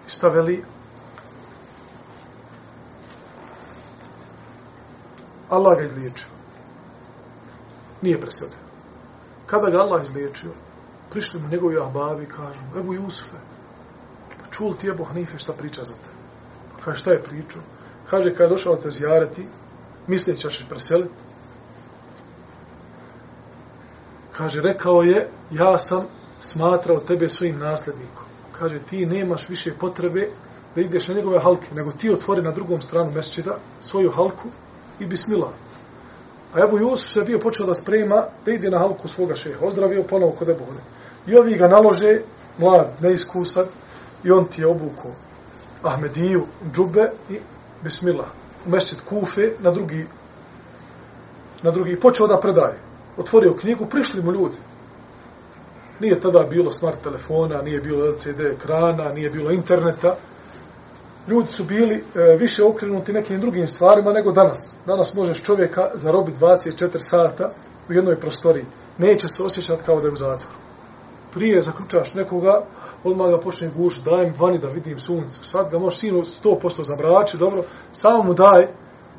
I 0.06 0.10
šta 0.10 0.28
veli? 0.28 0.64
Allah 5.56 5.78
ga 5.78 5.84
izliječio. 5.84 6.28
Nije 8.02 8.20
preselio. 8.20 8.58
Kada 9.46 9.70
ga 9.70 9.78
Allah 9.78 10.02
izliječio, 10.02 10.50
prišli 11.10 11.40
mu 11.40 11.48
njegovi 11.48 11.78
ahbabi 11.78 12.22
i 12.24 12.28
kažu, 12.28 12.78
Ebu 12.78 12.94
Jusufe, 12.94 13.38
pa 14.38 14.50
čul 14.50 14.74
ti 14.74 14.88
Ebu 14.88 15.04
Hanife 15.04 15.38
šta 15.38 15.52
priča 15.52 15.84
za 15.84 15.94
te? 15.94 16.10
Pa 16.72 16.84
kaže, 16.84 16.98
šta 16.98 17.10
je 17.10 17.22
pričao? 17.22 17.62
Kaže, 18.10 18.30
kada 18.30 18.44
je 18.44 18.50
došao 18.50 18.76
te 18.76 18.90
zjareti, 18.90 19.46
misleći 20.06 20.46
da 20.46 20.50
ćeš 20.50 20.68
preseliti, 20.68 21.24
Kaže, 24.36 24.60
rekao 24.60 25.02
je, 25.02 25.28
ja 25.50 25.78
sam 25.78 26.06
smatrao 26.40 27.00
tebe 27.00 27.28
svojim 27.28 27.58
nasljednikom. 27.58 28.24
Kaže, 28.52 28.78
ti 28.78 29.06
nemaš 29.06 29.48
više 29.48 29.72
potrebe 29.80 30.28
da 30.74 30.80
ideš 30.80 31.08
na 31.08 31.14
njegove 31.14 31.38
halke, 31.38 31.74
nego 31.74 31.92
ti 31.92 32.10
otvori 32.10 32.42
na 32.42 32.50
drugom 32.50 32.80
stranu 32.80 33.10
mesečita 33.10 33.56
svoju 33.80 34.10
halku 34.10 34.48
i 35.00 35.06
bismila. 35.06 35.52
A 36.54 36.60
Ebu 36.60 36.78
Jusuf 36.78 37.16
je 37.16 37.24
bio 37.24 37.38
počeo 37.38 37.66
da 37.66 37.74
sprema 37.74 38.26
da 38.44 38.52
ide 38.52 38.70
na 38.70 38.78
halku 38.78 39.08
svoga 39.08 39.34
šeha. 39.34 39.66
Ozdravio 39.66 40.02
ponovo 40.02 40.32
kod 40.32 40.48
Ebu 40.48 40.64
Hune. 40.64 40.80
I 41.26 41.36
ovi 41.36 41.56
ga 41.56 41.68
nalože, 41.68 42.20
mlad, 42.58 42.88
neiskusan, 43.00 43.66
i 44.24 44.30
on 44.30 44.44
ti 44.44 44.60
je 44.60 44.66
obukao 44.66 45.10
Ahmediju, 45.82 46.46
džube 46.72 47.10
i 47.30 47.38
bismila. 47.82 48.28
U 48.66 48.70
mesečit 48.70 49.00
kufe 49.00 49.50
na 49.58 49.70
drugi 49.70 50.06
na 51.62 51.70
drugi. 51.70 52.00
počeo 52.00 52.26
da 52.26 52.40
predaje 52.40 52.78
otvorio 53.16 53.56
knjigu, 53.60 53.86
prišli 53.86 54.22
mu 54.22 54.32
ljudi. 54.32 54.56
Nije 56.00 56.20
tada 56.20 56.46
bilo 56.50 56.70
smart 56.70 57.02
telefona, 57.02 57.62
nije 57.62 57.80
bilo 57.80 58.10
LCD 58.10 58.40
ekrana, 58.40 59.12
nije 59.14 59.30
bilo 59.30 59.50
interneta. 59.50 60.16
Ljudi 61.28 61.48
su 61.48 61.64
bili 61.64 61.94
e, 61.94 62.36
više 62.36 62.64
okrenuti 62.64 63.12
nekim 63.12 63.40
drugim 63.40 63.68
stvarima 63.68 64.12
nego 64.12 64.32
danas. 64.32 64.74
Danas 64.86 65.14
možeš 65.14 65.42
čovjeka 65.42 65.90
zarobiti 65.94 66.38
24 66.40 66.98
sata 66.98 67.52
u 67.88 67.92
jednoj 67.92 68.20
prostoriji. 68.20 68.64
Neće 68.98 69.28
se 69.28 69.42
osjećati 69.42 69.82
kao 69.82 70.00
da 70.00 70.06
je 70.06 70.12
u 70.12 70.16
zatvoru. 70.16 70.56
Prije 71.32 71.62
zaključaš 71.62 72.14
nekoga, 72.14 72.64
odmah 73.04 73.30
ga 73.30 73.40
počne 73.40 73.70
guš, 73.76 73.96
daj 73.96 74.26
mi 74.26 74.32
vani 74.38 74.58
da 74.58 74.68
vidim 74.68 74.98
sunce. 74.98 75.38
Sad 75.42 75.70
ga 75.70 75.78
možeš 75.78 76.00
sinu 76.00 76.18
100% 76.18 76.84
zamračiti, 76.84 77.38
dobro, 77.38 77.62
samo 77.92 78.22
mu 78.22 78.34
daj 78.34 78.68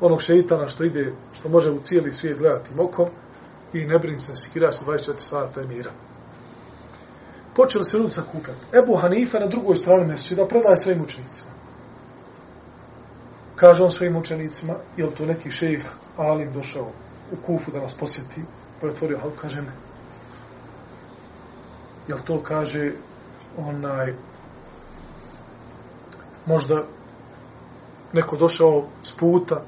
onog 0.00 0.22
šeitana 0.22 0.68
što 0.68 0.84
ide, 0.84 1.12
što 1.38 1.48
može 1.48 1.70
u 1.70 1.80
cijeli 1.82 2.12
svijet 2.12 2.38
gledati 2.38 2.70
okom, 2.78 3.06
i 3.72 3.86
ne 3.86 3.98
brin 3.98 4.18
se, 4.18 4.32
sikira 4.36 4.72
se 4.72 4.84
24 4.84 5.12
sata 5.18 5.60
mira. 5.68 5.90
Počeli 7.56 7.84
se 7.84 7.96
ljudi 7.96 8.10
sakupljati. 8.10 8.76
Ebu 8.78 8.96
Hanife 8.96 9.40
na 9.40 9.46
drugoj 9.46 9.76
strani 9.76 10.06
mjeseči 10.06 10.34
da 10.34 10.48
prodaje 10.48 10.76
svojim 10.76 11.02
učenicima. 11.02 11.57
Kaže 13.60 13.82
on 13.82 13.90
svojim 13.90 14.16
učenicima, 14.16 14.74
je 14.96 15.06
li 15.06 15.14
to 15.14 15.26
neki 15.26 15.50
šejh 15.50 15.84
Alim 16.16 16.52
došao 16.52 16.90
u 17.32 17.36
Kufu 17.46 17.70
da 17.70 17.80
nas 17.80 17.94
posjeti, 17.94 18.42
pa 18.80 18.86
je 18.86 18.92
otvorio 18.92 19.18
halku, 19.18 19.36
kaže 19.36 19.62
ne. 19.62 19.72
Je 22.08 22.14
li 22.14 22.20
to 22.24 22.42
kaže 22.42 22.92
onaj 23.56 24.14
možda 26.46 26.84
neko 28.12 28.36
došao 28.36 28.84
s 29.02 29.12
puta 29.12 29.62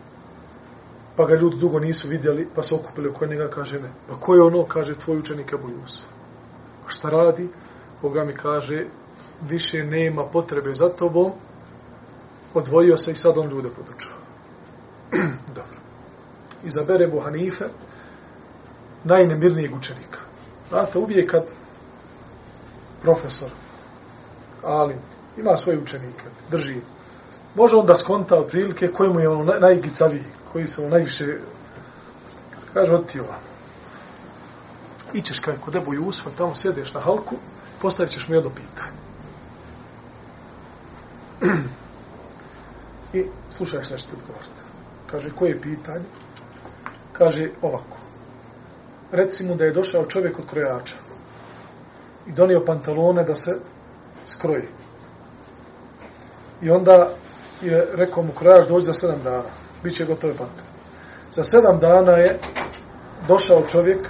pa 1.21 1.27
ga 1.27 1.35
ljudi 1.35 1.57
dugo 1.57 1.79
nisu 1.79 2.09
vidjeli, 2.09 2.49
pa 2.55 2.63
se 2.63 2.75
okupili 2.75 3.09
oko 3.09 3.27
njega, 3.27 3.49
kaže 3.49 3.81
ne. 3.81 3.91
Pa 4.09 4.15
ko 4.15 4.35
je 4.35 4.43
ono, 4.43 4.65
kaže, 4.65 4.95
tvoj 4.95 5.19
učenik 5.19 5.53
Ebu 5.53 5.69
Jusuf. 5.69 6.07
A 6.87 6.89
šta 6.89 7.11
radi? 7.11 7.49
Boga 8.03 8.25
mi 8.25 8.33
kaže, 8.33 8.85
više 9.49 9.85
nema 9.85 10.25
potrebe 10.25 10.75
za 10.75 10.89
tobom, 10.89 11.33
odvojio 12.55 12.97
se 12.97 13.13
i 13.13 13.15
sad 13.15 13.39
on 13.39 13.49
ljude 13.49 13.69
podučava. 13.69 14.17
Dobro. 15.57 15.81
Izabere 16.65 17.05
Ebu 17.05 17.21
Hanife, 17.21 17.65
najnemirnijeg 19.05 19.75
učenika. 19.75 20.19
Znate, 20.69 20.99
uvijek 20.99 21.31
kad 21.31 21.45
profesor, 23.03 23.51
ali 24.63 24.95
ima 25.37 25.57
svoje 25.57 25.79
učenike, 25.79 26.25
drži. 26.51 26.81
Može 27.55 27.77
on 27.77 27.87
da 27.87 27.95
skonta 27.95 28.37
od 28.37 28.47
prilike 28.47 28.91
je 29.21 29.29
ono 29.29 29.59
najgicaviji, 29.59 30.25
koji 30.53 30.67
se 30.67 30.81
ono 30.81 30.91
najviše, 30.91 31.39
kaže, 32.75 32.93
od 32.93 33.07
ti 33.07 33.21
ova. 33.21 33.39
Ićeš 35.13 35.39
kaj 35.39 35.55
kod 35.65 35.77
Ebu 35.77 35.95
Jusfa, 35.95 36.31
tamo 36.39 36.55
sjedeš 36.55 36.95
na 36.95 37.01
halku, 37.01 37.37
postavit 37.81 38.13
ćeš 38.13 38.29
mu 38.29 38.35
jedno 38.35 38.51
pitanje. 38.51 38.99
I 43.13 43.25
slušaj 43.51 43.83
šta 43.83 43.97
ćete 43.97 44.13
odgovoriti. 44.17 44.61
Kaže, 45.07 45.31
koje 45.31 45.51
je 45.51 45.61
pitanje? 45.61 46.05
Kaže, 47.13 47.51
ovako. 47.63 47.97
Recimo 49.13 49.55
da 49.55 49.65
je 49.65 49.73
došao 49.73 50.07
čovjek 50.07 50.39
od 50.39 50.47
krojača 50.47 50.97
i 52.27 52.33
donio 52.33 52.65
pantalone 52.67 53.25
da 53.25 53.35
se 53.35 53.57
skroji. 54.25 54.69
I 56.63 56.71
onda 56.71 57.09
je 57.63 57.87
rekao 57.95 58.23
mu 58.23 58.33
krojač 58.33 58.69
dođi 58.69 58.87
za 58.87 58.93
sedam 58.93 59.23
dana. 59.25 59.43
Biće 59.83 60.05
gotove 60.05 60.33
pantalone. 60.33 60.71
Za 61.31 61.45
sedam 61.45 61.79
dana 61.79 62.13
je 62.13 62.39
došao 63.29 63.67
čovjek 63.67 64.09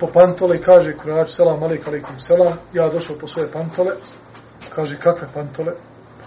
po 0.00 0.06
pantole 0.06 0.56
i 0.56 0.62
kaže 0.62 0.96
krojač 0.96 1.30
selam 1.30 1.62
alaikum 1.62 1.88
alaikum 1.88 2.20
selam. 2.20 2.52
Ja 2.72 2.88
došao 2.88 3.16
po 3.16 3.26
svoje 3.26 3.50
pantole. 3.50 3.92
Kaže 4.74 4.98
kakve 4.98 5.28
pantole? 5.34 5.72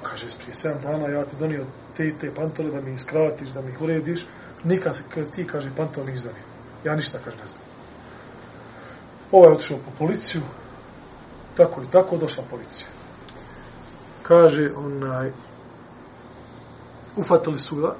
Kaže 0.09 0.25
prije 0.39 0.53
sedam 0.53 0.79
dana 0.81 1.07
ja 1.07 1.25
ti 1.25 1.35
donio 1.39 1.65
te 1.97 2.13
te 2.19 2.33
pantole 2.33 2.71
da 2.71 2.81
mi 2.81 2.93
iskravatiš, 2.93 3.49
da 3.49 3.61
mi 3.61 3.71
ih 3.71 3.81
urediš. 3.81 4.25
Nikad 4.63 4.99
ti 5.35 5.47
kaže 5.47 5.75
pantole 5.77 6.05
nisi 6.07 6.23
donio. 6.23 6.43
Ja 6.83 6.95
ništa 6.95 7.19
kaže 7.23 7.37
ne 7.37 7.47
znam. 7.47 7.61
Ovaj 9.31 9.51
otišao 9.51 9.77
po 9.77 9.91
policiju, 9.97 10.41
tako 11.57 11.81
i 11.81 11.89
tako 11.91 12.17
došla 12.17 12.43
policija. 12.49 12.87
Kaže, 14.23 14.71
onaj, 14.75 15.31
ufatili 17.15 17.59
su 17.59 17.75
ga 17.75 17.95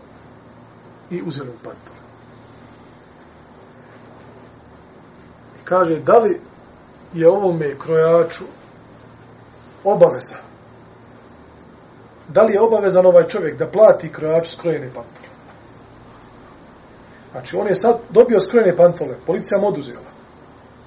i 1.09 1.21
uzeli 1.25 1.47
mu 1.49 1.57
pantole. 1.63 1.99
I 5.61 5.63
kaže, 5.63 5.99
da 5.99 6.17
li 6.17 6.41
je 7.13 7.29
ovome 7.29 7.75
krojaču 7.79 8.43
obaveza? 9.83 10.35
Da 12.35 12.43
li 12.43 12.53
je 12.53 12.61
obavezan 12.61 13.05
ovaj 13.05 13.27
čovjek 13.27 13.57
da 13.57 13.71
plati 13.71 14.11
krojaču 14.11 14.51
skrojene 14.51 14.87
pantole? 14.87 15.29
Znači, 17.31 17.55
on 17.55 17.67
je 17.67 17.75
sad 17.75 17.99
dobio 18.09 18.39
skrojene 18.39 18.75
pantole, 18.75 19.15
policija 19.25 19.59
mu 19.61 19.67
oduzela 19.67 20.15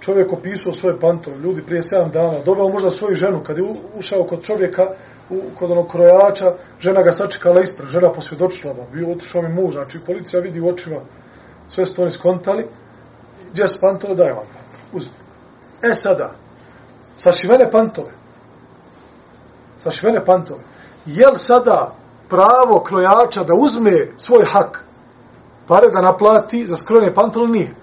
čovjek 0.00 0.32
opisao 0.32 0.72
svoje 0.72 1.00
pantole, 1.00 1.36
ljudi 1.36 1.62
prije 1.62 1.82
7 1.82 2.10
dana, 2.10 2.38
doveo 2.44 2.68
možda 2.68 2.90
svoju 2.90 3.14
ženu, 3.14 3.40
kad 3.46 3.58
je 3.58 3.64
ušao 3.94 4.24
kod 4.24 4.42
čovjeka, 4.42 4.82
u, 5.30 5.40
kod 5.58 5.70
onog 5.70 5.90
krojača, 5.90 6.52
žena 6.80 7.02
ga 7.02 7.12
sačekala 7.12 7.60
ispred, 7.60 7.88
žena 7.88 8.12
posvjedočila, 8.12 8.74
ba, 8.74 8.82
bio 8.92 9.12
otišao 9.12 9.42
mi 9.42 9.48
muž, 9.48 9.74
znači 9.74 10.00
policija 10.06 10.40
vidi 10.40 10.60
u 10.60 10.68
očima, 10.68 11.00
sve 11.68 11.84
su 11.84 12.02
oni 12.02 12.10
skontali, 12.10 12.68
gdje 13.50 13.68
su 13.68 13.78
pantole, 13.80 14.14
daj 14.14 14.30
vam 14.32 14.46
pantole, 14.46 14.82
uzmi. 14.92 15.12
E 15.82 15.94
sada, 15.94 16.34
sašivene 17.16 17.70
pantole, 17.70 18.10
sašivene 19.78 20.24
pantole, 20.24 20.60
je 21.08 21.26
li 21.26 21.38
sada 21.38 21.92
pravo 22.28 22.82
krojača 22.82 23.44
da 23.44 23.54
uzme 23.60 24.08
svoj 24.16 24.44
hak, 24.44 24.84
pare 25.66 25.90
da 25.92 26.00
naplati 26.00 26.66
za 26.66 26.76
skrojene 26.76 27.14
pantalone? 27.14 27.52
nije. 27.52 27.74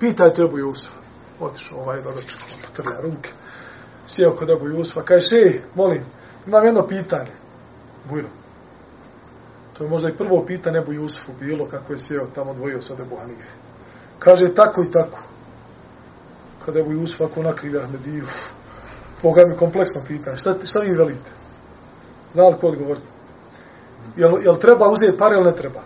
Pitajte 0.00 0.42
Ebu 0.42 0.58
Jusuf. 0.58 0.92
otišao 1.40 1.78
ovaj 1.78 2.02
da 2.02 2.10
dočekao, 2.10 2.46
potrlja 2.66 3.00
ruke. 3.00 3.30
Sjeo 4.06 4.36
kod 4.36 4.50
Ebu 4.50 4.68
Jusufa, 4.68 5.02
kaže, 5.02 5.36
ej, 5.36 5.62
molim, 5.74 6.02
imam 6.46 6.64
jedno 6.64 6.86
pitanje. 6.86 7.32
Bujno. 8.08 8.28
To 9.72 9.84
je 9.84 9.90
možda 9.90 10.08
i 10.08 10.16
prvo 10.16 10.44
pitanje 10.46 10.78
Ebu 10.78 10.92
Jusufu 10.92 11.32
bilo 11.40 11.66
kako 11.66 11.92
je 11.92 11.98
sjeo 11.98 12.26
tamo 12.34 12.54
dvojio 12.54 12.80
sa 12.80 12.94
Ebu 13.00 13.16
Hanife. 13.16 13.54
Kaže, 14.18 14.54
tako 14.54 14.82
i 14.82 14.90
tako. 14.90 15.18
Kada 16.64 16.80
Ebu 16.80 16.92
Jusuf 16.92 17.20
ako 17.20 17.42
nakrivi 17.42 17.78
Ahmediju, 17.78 18.26
Boga 19.22 19.42
mi 19.48 19.56
kompleksno 19.56 20.02
pitanje. 20.06 20.38
Šta, 20.38 20.54
šta 20.64 20.80
vi 20.80 20.94
velite? 20.94 21.30
Zna 22.30 22.48
li 22.48 22.58
ko 22.60 22.66
odgovoriti? 22.66 23.06
Jel, 24.16 24.42
jel 24.42 24.56
treba 24.56 24.88
uzeti 24.88 25.18
pare 25.18 25.36
ili 25.36 25.44
ne 25.44 25.54
treba? 25.54 25.80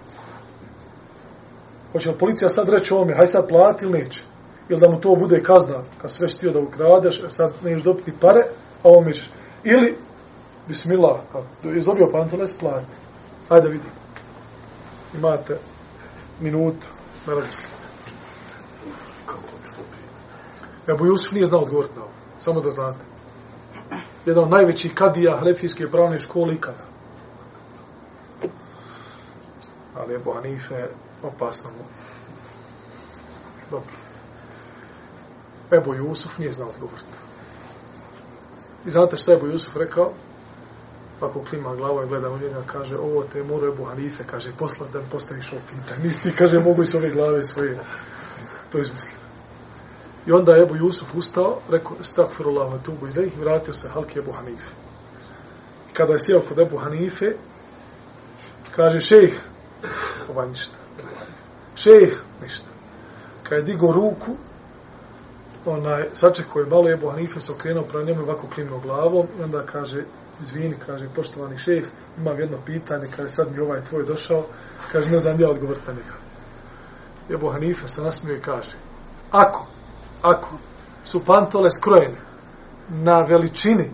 Hoće 1.92 2.10
li 2.10 2.18
policija 2.18 2.48
sad 2.48 2.68
reći 2.68 2.94
ovome, 2.94 3.14
haj 3.14 3.26
sad 3.26 3.48
plati 3.48 3.84
ili 3.84 3.98
neće? 3.98 4.22
ili 4.68 4.80
da 4.80 4.88
mu 4.88 5.00
to 5.00 5.16
bude 5.16 5.42
kazna, 5.42 5.82
kad 5.98 6.10
sve 6.10 6.28
štio 6.28 6.52
da 6.52 6.60
ukradeš, 6.60 7.22
e, 7.22 7.28
sad 7.28 7.52
ne 7.62 7.76
dobiti 7.76 8.12
pare, 8.20 8.40
a 8.82 8.88
ovo 8.88 9.00
mi 9.00 9.14
ćeš. 9.14 9.30
Ili, 9.64 9.96
bismillah, 10.68 11.20
pa, 11.32 11.42
kad 11.62 11.74
je 11.74 11.80
dobio 11.80 12.08
pantole, 12.12 12.44
plati. 12.60 12.86
Hajde 13.48 13.68
vidi. 13.68 13.88
Imate 15.14 15.58
minutu, 16.40 16.86
ne 17.26 17.34
razmislite. 17.34 17.68
Ebu 20.88 21.06
Jusuf 21.06 21.32
nije 21.32 21.46
znao 21.46 21.60
odgovoriti 21.60 21.94
na 21.96 22.02
ovo, 22.02 22.12
samo 22.38 22.60
da 22.60 22.70
znate. 22.70 23.04
Jedan 24.26 24.44
od 24.44 24.50
najvećih 24.50 24.94
kadija 24.94 25.36
Hanefijske 25.38 25.90
pravne 25.90 26.18
škole 26.18 26.54
ikada. 26.54 26.84
Ali 29.94 30.14
Ebu 30.14 30.32
Hanife 30.32 30.86
opasno 31.22 31.70
mu. 31.70 31.84
Dobro. 33.70 33.92
Ebu 35.72 35.94
Jusuf 35.94 36.38
nije 36.38 36.52
znao 36.52 36.68
odgovoriti. 36.68 37.16
I 38.86 38.90
znate 38.90 39.16
što 39.16 39.30
je 39.30 39.36
Ebu 39.36 39.46
Jusuf 39.46 39.76
rekao? 39.76 40.12
Ako 41.20 41.44
klima 41.44 41.74
glavo 41.74 42.02
i 42.02 42.08
gleda 42.08 42.30
u 42.30 42.38
njega, 42.38 42.62
kaže, 42.66 42.96
ovo 42.96 43.22
te 43.22 43.42
mora 43.42 43.68
Ebu 43.68 43.84
Hanife, 43.84 44.24
kaže, 44.24 44.52
posla 44.58 44.86
da 44.92 45.00
postaviš 45.12 45.52
ovo 45.52 45.60
pitanje. 45.70 46.02
Nisi 46.04 46.22
ti, 46.22 46.36
kaže, 46.36 46.58
mogu 46.58 46.82
iz 46.82 46.94
ove 46.94 47.10
glave 47.10 47.44
svoje 47.44 47.78
to 48.70 48.78
izmisliti. 48.78 49.21
I 50.26 50.32
onda 50.32 50.52
je 50.52 50.62
Ebu 50.62 50.76
Jusuf 50.76 51.14
ustao, 51.14 51.58
rekao, 51.70 51.96
stakfirullah, 52.00 52.82
tubu 52.82 53.06
i 53.06 53.10
i 53.10 53.40
vratio 53.40 53.74
se 53.74 53.88
halki 53.88 54.18
Ebu 54.18 54.32
Hanife. 54.32 54.74
I 55.90 55.94
kada 55.94 56.12
je 56.12 56.18
sjeo 56.18 56.40
kod 56.40 56.58
Ebu 56.58 56.78
Hanife, 56.78 57.34
kaže, 58.70 59.00
šejh, 59.00 59.40
ova 60.30 60.46
ništa. 60.46 60.76
Šejh, 61.74 62.22
ništa. 62.42 62.68
Kada 63.42 63.56
je 63.56 63.62
digo 63.62 63.92
ruku, 63.92 64.36
onaj, 65.66 66.04
sačekao 66.12 66.60
je 66.60 66.66
malo 66.66 66.90
Ebu 66.90 67.10
Hanife 67.10 67.40
se 67.40 67.52
okrenuo 67.52 67.84
prema 67.84 68.04
njemu 68.04 68.22
ovako 68.22 68.46
klimno 68.54 68.78
glavom 68.78 69.26
i 69.38 69.42
onda 69.42 69.62
kaže, 69.66 70.04
izvini, 70.40 70.76
kaže, 70.86 71.08
poštovani 71.14 71.58
šejh, 71.58 71.86
imam 72.18 72.40
jedno 72.40 72.58
pitanje, 72.66 73.08
kaže, 73.16 73.28
sad 73.28 73.52
mi 73.52 73.60
ovaj 73.60 73.84
tvoj 73.84 74.04
došao, 74.04 74.44
kaže, 74.92 75.10
ne 75.10 75.18
znam 75.18 75.40
ja 75.40 75.50
odgovor 75.50 75.76
na 75.86 75.92
njega. 75.92 76.14
Ebu 77.30 77.50
Hanife 77.50 77.88
se 77.88 78.02
nasmio 78.02 78.36
i 78.36 78.40
kaže, 78.40 78.76
ako, 79.30 79.66
ako 80.22 80.48
su 81.04 81.24
pantole 81.24 81.70
skrojene 81.70 82.16
na 82.88 83.20
veličini 83.28 83.90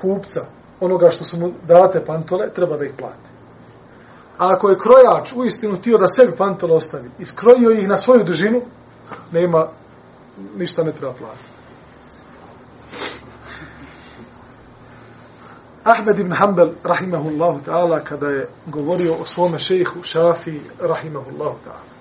kupca 0.00 0.46
onoga 0.80 1.10
što 1.10 1.24
su 1.24 1.38
mu 1.38 1.52
date 1.66 2.04
pantole, 2.04 2.52
treba 2.52 2.76
da 2.76 2.84
ih 2.84 2.92
plati. 2.98 3.30
A 4.38 4.52
ako 4.54 4.68
je 4.68 4.78
krojač 4.78 5.32
u 5.32 5.44
istinu 5.44 5.76
tio 5.76 5.98
da 5.98 6.06
sebi 6.06 6.36
pantole 6.36 6.74
ostavi 6.74 7.10
i 7.18 7.24
skrojio 7.24 7.70
ih 7.70 7.88
na 7.88 7.96
svoju 7.96 8.24
dužinu, 8.24 8.62
nema 9.32 9.68
ništa 10.56 10.84
ne 10.84 10.92
treba 10.92 11.14
platiti. 11.14 11.48
Ahmed 15.84 16.18
ibn 16.18 16.32
Hanbel, 16.32 16.70
rahimahullahu 16.84 17.60
ta'ala, 17.66 18.00
kada 18.00 18.28
je 18.28 18.48
govorio 18.66 19.14
o 19.20 19.24
svome 19.24 19.58
šejihu 19.58 20.02
Šafi, 20.02 20.60
rahimahullahu 20.80 21.56
ta'ala, 21.64 21.95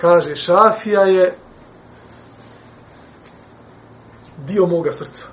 kaže, 0.00 0.36
Šafija 0.36 1.00
je 1.00 1.34
dio 4.46 4.66
moga 4.66 4.92
srca. 4.92 5.26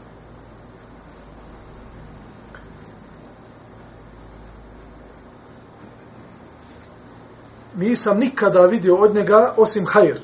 Nisam 7.75 8.19
nikada 8.19 8.65
vidio 8.65 8.95
od 8.95 9.15
njega 9.15 9.53
osim 9.57 9.85
hajr, 9.87 10.19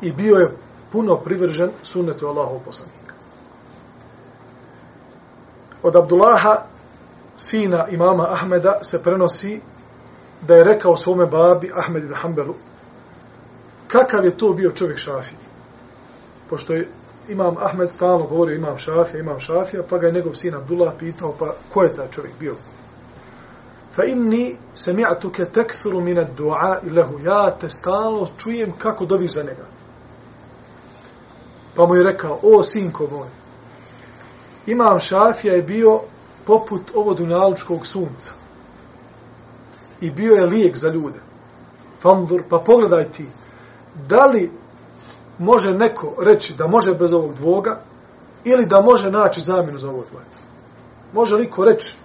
i 0.00 0.12
bio 0.12 0.36
je 0.36 0.56
puno 0.92 1.16
privržen 1.16 1.70
sunnetu 1.82 2.26
Allahov 2.26 2.58
poslanika. 2.64 3.14
Od 5.82 5.96
Abdullaha, 5.96 6.62
sina 7.36 7.88
imama 7.88 8.26
Ahmeda, 8.30 8.78
se 8.82 9.02
prenosi 9.02 9.60
da 10.42 10.54
je 10.54 10.64
rekao 10.64 10.96
svome 10.96 11.26
babi 11.26 11.70
Ahmed 11.74 12.04
ibn 12.04 12.14
Hanbelu 12.14 12.54
kakav 13.88 14.24
je 14.24 14.36
to 14.36 14.52
bio 14.52 14.70
čovjek 14.70 14.98
šafiji. 14.98 15.38
Pošto 16.50 16.74
je 16.74 16.88
imam 17.28 17.56
Ahmed 17.58 17.90
stalno 17.90 18.26
govorio 18.26 18.56
imam 18.56 18.78
šafija, 18.78 19.20
imam 19.20 19.40
šafija, 19.40 19.82
pa 19.90 19.98
ga 19.98 20.06
je 20.06 20.12
njegov 20.12 20.34
sin 20.34 20.54
Abdullah 20.54 20.94
pitao 20.98 21.34
pa 21.38 21.54
ko 21.72 21.82
je 21.82 21.92
taj 21.92 22.10
čovjek 22.10 22.34
bio? 22.40 22.56
Fa 23.94 24.04
inni 24.04 24.56
sami'tuka 24.74 25.44
tekthuru 25.44 26.00
min 26.00 26.18
ad-du'a 26.18 26.94
lehu. 26.94 27.18
ja 27.18 27.50
te 27.60 27.70
stalno 27.70 28.26
čujem 28.36 28.72
kako 28.78 29.06
dobiš 29.06 29.32
za 29.32 29.42
njega. 29.42 29.66
Pa 31.74 31.86
mu 31.86 31.94
je 31.94 32.02
rekao, 32.02 32.38
o 32.42 32.62
sinko 32.62 33.06
moj, 33.10 33.28
Imam 34.66 34.98
Šafija 34.98 35.54
je 35.54 35.62
bio 35.62 36.00
poput 36.46 36.82
ovo 36.94 37.14
dunjalučkog 37.14 37.86
sunca. 37.86 38.32
I 40.02 40.10
bio 40.10 40.34
je 40.34 40.46
lijek 40.46 40.76
za 40.76 40.90
ljude. 40.90 41.18
Fanzur, 42.00 42.42
pa 42.48 42.58
pogledaj 42.58 43.04
ti, 43.04 43.26
da 44.08 44.24
li 44.26 44.50
može 45.38 45.74
neko 45.74 46.14
reći 46.18 46.54
da 46.54 46.66
može 46.66 46.94
bez 46.94 47.12
ovog 47.12 47.34
dvoga 47.34 47.80
ili 48.44 48.66
da 48.66 48.80
može 48.80 49.10
naći 49.10 49.40
zamjenu 49.40 49.78
za 49.78 49.88
ovo 49.88 50.04
dvoje? 50.10 50.26
Može 51.12 51.36
li 51.36 51.50
ko 51.50 51.64
reći 51.64 51.96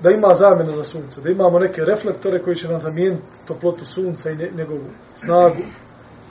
da 0.00 0.10
ima 0.10 0.34
zamjenu 0.34 0.72
za 0.72 0.84
sunce, 0.84 1.20
da 1.20 1.30
imamo 1.30 1.58
neke 1.58 1.84
reflektore 1.84 2.42
koji 2.42 2.56
će 2.56 2.68
nam 2.68 2.78
zamijeniti 2.78 3.22
toplotu 3.46 3.84
sunca 3.84 4.30
i 4.30 4.36
njegovu 4.36 4.84
snagu 5.14 5.62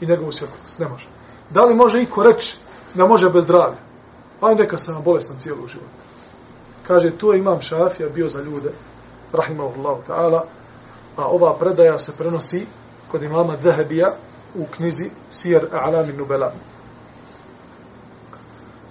i 0.01 0.05
njegovu 0.05 0.31
svjetlost? 0.31 0.79
Ne 0.79 0.87
može. 0.87 1.07
Da 1.49 1.63
li 1.63 1.75
može 1.75 2.01
iko 2.01 2.23
reći 2.23 2.57
da 2.95 3.07
može 3.07 3.29
bez 3.29 3.43
zdravlja? 3.43 3.77
Pa 4.39 4.53
neka 4.53 4.77
sam 4.77 5.03
bolestan 5.03 5.37
cijelu 5.37 5.67
život. 5.67 5.89
Kaže, 6.87 7.11
to 7.11 7.33
je 7.33 7.39
imam 7.39 7.61
šafija 7.61 8.09
bio 8.09 8.27
za 8.27 8.41
ljude, 8.41 8.69
rahimahullahu 9.33 10.01
ta'ala, 10.07 10.41
a 11.17 11.25
ova 11.25 11.57
predaja 11.59 11.97
se 11.97 12.11
prenosi 12.17 12.65
kod 13.11 13.23
imama 13.23 13.55
Dehebija 13.63 14.13
u 14.55 14.65
knjizi 14.65 15.09
Sijer 15.29 15.67
A'lami 15.71 16.13
Nubela. 16.13 16.51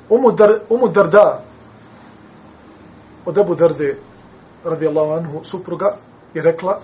Umu, 0.08 0.32
dar, 0.32 0.50
umu 0.68 0.88
Darda, 0.88 1.42
od 3.24 3.38
Ebu 3.38 3.54
Darde, 3.54 3.98
radijallahu 4.64 5.12
anhu, 5.12 5.44
supruga, 5.44 5.96
je 6.34 6.42
rekla, 6.42 6.80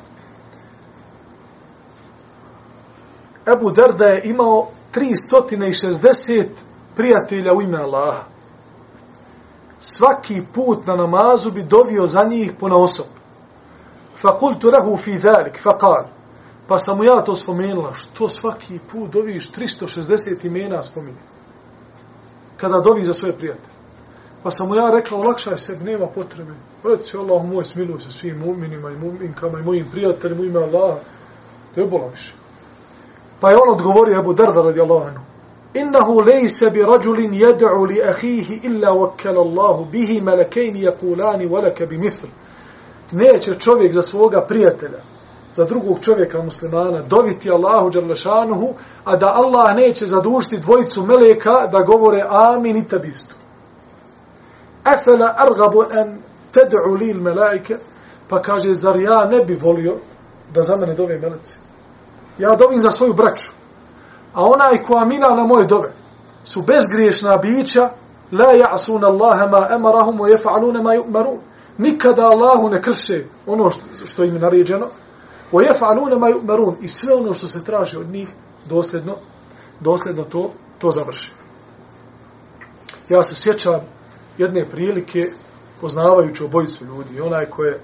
Ebu 3.46 3.70
Darda 3.70 4.06
je 4.06 4.22
imao 4.24 4.68
360 4.94 6.46
prijatelja 6.96 7.52
u 7.52 7.62
ime 7.62 7.78
Allaha. 7.78 8.24
Svaki 9.78 10.42
put 10.54 10.86
na 10.86 10.96
namazu 10.96 11.50
bi 11.50 11.62
dovio 11.62 12.06
za 12.06 12.24
njih 12.24 12.52
po 12.60 12.68
na 12.68 12.76
osob. 12.76 13.06
Fakultu 14.22 14.70
rahu 14.70 14.96
fi 14.96 15.18
dhalik, 15.18 15.58
faqal. 15.62 16.06
Pa 16.68 16.78
sam 16.78 16.96
mu 16.96 17.04
ja 17.04 17.24
to 17.24 17.34
spomenula, 17.34 17.92
što 17.94 18.28
svaki 18.28 18.78
put 18.92 19.10
doviš 19.10 19.50
360 19.52 20.46
imena 20.46 20.82
spominje. 20.82 21.20
Kada 22.56 22.80
dovi 22.84 23.04
za 23.04 23.14
svoje 23.14 23.36
prijatelje. 23.36 23.72
Pa 24.42 24.50
sam 24.50 24.68
mu 24.68 24.74
ja 24.74 24.90
rekla, 24.90 25.18
olakšaj 25.18 25.58
se, 25.58 25.78
nema 25.84 26.06
potrebe. 26.06 26.52
Reci, 26.84 27.16
Allah 27.16 27.44
moj, 27.44 27.64
smiluj 27.64 28.00
se 28.00 28.10
svim 28.10 28.38
mu'minima 28.38 28.90
i 28.90 28.96
mu'minkama 28.96 29.58
i 29.58 29.62
mojim 29.62 29.86
prijateljima, 29.90 30.44
ime 30.44 30.60
Allaha. 30.60 30.98
To 31.74 31.80
je 31.80 31.86
bola 31.86 32.08
više. 32.08 32.34
Pa 33.40 33.50
je 33.50 33.56
on 33.56 33.74
odgovorio 33.74 34.18
Ebu 34.18 34.32
Darda 34.32 34.62
radijallahu 34.62 35.06
anhu. 35.06 35.24
Innahu 35.74 36.20
lejse 36.20 36.70
bi 36.70 36.82
rađulin 36.82 37.34
jed'u 37.34 37.86
li 37.88 38.02
ahihi 38.02 38.60
illa 38.62 38.88
wakkala 38.90 39.40
Allahu 39.40 39.84
bihi 39.84 40.20
melekejni 40.20 40.82
jakulani 40.82 41.48
walaka 41.48 41.86
bi 41.86 41.98
mithl. 41.98 42.26
Neće 43.12 43.54
čovjek 43.54 43.92
za 43.92 44.02
svoga 44.02 44.40
prijatelja, 44.40 45.02
za 45.52 45.64
drugog 45.64 46.00
čovjeka 46.00 46.42
muslimana, 46.42 47.02
doviti 47.02 47.50
Allahu 47.50 47.90
džarlešanuhu, 47.90 48.74
a 49.04 49.16
da 49.16 49.26
Allah 49.26 49.76
neće 49.76 50.06
zadužiti 50.06 50.58
dvojicu 50.58 51.06
meleka 51.06 51.66
da 51.72 51.82
govore 51.82 52.24
amin 52.28 52.76
i 52.76 52.88
tabistu. 52.88 53.34
Efela 54.86 55.34
argabu 55.38 55.82
en 56.00 56.18
ted'u 56.52 56.98
lil 56.98 57.08
il 57.08 57.20
melaike, 57.20 57.76
pa 58.28 58.42
kaže, 58.42 58.74
zar 58.74 58.96
ja 58.96 59.24
ne 59.24 59.44
bi 59.44 59.54
volio 59.54 59.96
da 60.54 60.62
za 60.62 60.76
mene 60.76 60.94
dove 60.94 61.18
meleci? 61.18 61.58
Ja 62.38 62.56
dovim 62.56 62.80
za 62.80 62.90
svoju 62.90 63.12
braću. 63.12 63.50
A 64.34 64.44
onaj 64.44 64.82
ko 64.82 64.94
amina 64.94 65.28
na 65.28 65.44
moje 65.44 65.66
dove 65.66 65.92
su 66.44 66.62
bezgriješna 66.62 67.36
bića, 67.36 67.90
la 68.32 68.52
ja'suna 68.52 69.06
Allahe 69.06 69.46
ma 69.50 69.68
emarahum 69.70 70.20
o 70.20 70.26
jefa'alune 70.26 70.82
ma 70.82 70.94
ju'marun 70.94 71.38
Nikada 71.78 72.22
Allahu 72.22 72.68
ne 72.68 72.82
krše 72.82 73.24
ono 73.46 73.70
što, 73.70 74.06
što 74.06 74.24
im 74.24 74.34
je 74.34 74.40
naređeno. 74.40 74.88
O 75.52 75.60
jefa'alune 75.60 76.18
ma 76.18 76.28
yu'marun. 76.28 76.76
I 76.80 76.88
sve 76.88 77.14
ono 77.14 77.34
što 77.34 77.46
se 77.46 77.64
traži 77.64 77.96
od 77.96 78.10
njih, 78.10 78.28
dosljedno, 78.68 79.16
dosljedno 79.80 80.24
to, 80.24 80.52
to 80.78 80.90
završi. 80.90 81.32
Ja 83.08 83.22
se 83.22 83.34
sjećam 83.34 83.80
jedne 84.38 84.68
prilike, 84.70 85.26
poznavajući 85.80 86.44
obojicu 86.44 86.84
ljudi, 86.84 87.20
onaj 87.20 87.46
ko 87.46 87.64
je 87.64 87.80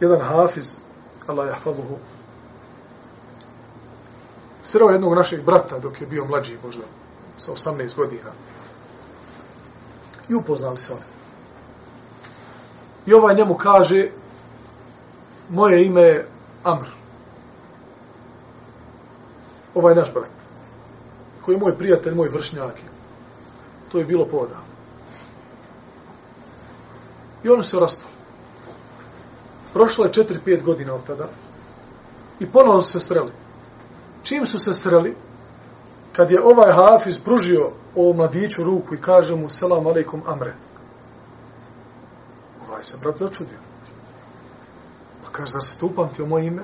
jedan 0.00 0.20
hafiz, 0.20 0.76
Allah 1.26 1.48
jahfaduhu, 1.48 1.96
sreo 4.62 4.90
jednog 4.90 5.14
našeg 5.14 5.44
brata 5.44 5.78
dok 5.78 6.00
je 6.00 6.06
bio 6.06 6.24
mlađi, 6.24 6.58
možda 6.64 6.82
sa 7.36 7.52
18 7.52 7.96
godina. 7.96 8.30
I 10.28 10.34
upoznali 10.34 10.78
se 10.78 10.92
oni. 10.92 11.17
I 13.08 13.14
ovaj 13.14 13.34
njemu 13.34 13.54
kaže, 13.54 14.08
moje 15.48 15.84
ime 15.84 16.02
je 16.02 16.28
Amr. 16.64 16.86
Ovaj 19.74 19.94
naš 19.94 20.12
brat, 20.14 20.30
koji 21.44 21.54
je 21.54 21.60
moj 21.60 21.78
prijatelj, 21.78 22.14
moj 22.14 22.28
vršnjak. 22.28 22.74
To 23.92 23.98
je 23.98 24.04
bilo 24.04 24.24
poda. 24.24 24.60
I 27.44 27.48
oni 27.48 27.62
se 27.62 27.80
rastali. 27.80 28.12
Prošlo 29.72 30.04
je 30.04 30.12
4-5 30.12 30.62
godina 30.62 30.94
od 30.94 31.06
tada. 31.06 31.28
I 32.40 32.46
ponovno 32.46 32.82
se 32.82 33.00
sreli 33.00 33.32
čim 34.28 34.46
su 34.46 34.58
se 34.58 34.74
sreli, 34.74 35.16
kad 36.12 36.30
je 36.30 36.42
ovaj 36.42 36.72
hafiz 36.72 37.18
pružio 37.18 37.70
o 37.96 38.12
mladiću 38.12 38.64
ruku 38.64 38.94
i 38.94 39.00
kaže 39.00 39.36
mu 39.36 39.48
selam 39.48 39.86
alaikum 39.86 40.22
amre, 40.26 40.54
ovaj 42.78 42.84
se 42.84 42.96
brat 43.00 43.16
začudio. 43.18 43.58
Pa 45.24 45.30
kaže, 45.32 45.52
zar 45.52 45.62
se 45.62 45.78
tupam 45.78 46.08
moje 46.28 46.46
ime? 46.46 46.62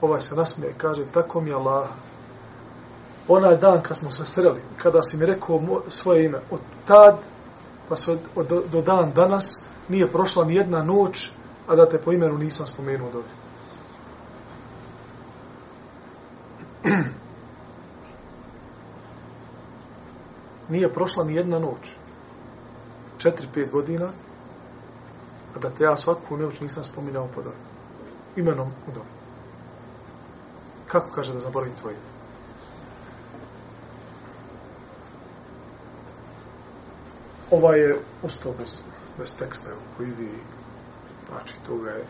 Ovaj 0.00 0.20
se 0.20 0.34
nasmije 0.34 0.70
i 0.70 0.78
kaže, 0.78 1.04
tako 1.12 1.40
mi 1.40 1.50
je 1.50 1.54
Allah. 1.54 1.88
Onaj 3.28 3.56
dan 3.56 3.82
kad 3.82 3.96
smo 3.96 4.10
se 4.10 4.26
sreli, 4.26 4.60
kada 4.76 5.02
si 5.02 5.16
mi 5.16 5.26
rekao 5.26 5.82
svoje 5.88 6.24
ime, 6.24 6.40
od 6.50 6.60
tad, 6.86 7.18
pa 7.88 7.96
sve 7.96 8.16
od, 8.34 8.46
do, 8.48 8.62
do 8.72 8.82
dan 8.82 9.12
danas, 9.14 9.64
nije 9.88 10.10
prošla 10.10 10.44
ni 10.44 10.54
jedna 10.54 10.82
noć, 10.82 11.32
a 11.68 11.76
da 11.76 11.88
te 11.88 11.98
po 11.98 12.12
imenu 12.12 12.38
nisam 12.38 12.66
spomenuo 12.66 13.10
dobiti. 13.10 13.34
nije 20.72 20.92
prošla 20.92 21.24
ni 21.24 21.34
jedna 21.34 21.58
noć. 21.58 21.90
Četiri, 23.18 23.48
pet 23.54 23.70
godina, 23.70 24.08
a 25.56 25.58
da 25.58 25.70
te 25.70 25.84
ja 25.84 25.96
svaku 25.96 26.36
noć 26.36 26.60
nisam 26.60 26.84
spominjao 26.84 27.28
pod 27.34 27.46
ovim. 27.46 27.58
Imenom 28.36 28.68
u 28.68 28.92
domu. 28.94 29.10
Kako 30.86 31.10
kaže 31.10 31.32
da 31.32 31.38
zaboravim 31.38 31.74
tvoje? 31.80 31.96
Ova 37.50 37.76
je 37.76 38.00
ostao 38.22 38.52
bez, 38.58 38.80
bez 39.18 39.34
teksta, 39.36 39.70
koji 39.96 40.10
vi, 40.10 40.30
znači, 41.28 41.54
to 41.66 41.76
ga 41.76 41.90
je 41.90 42.04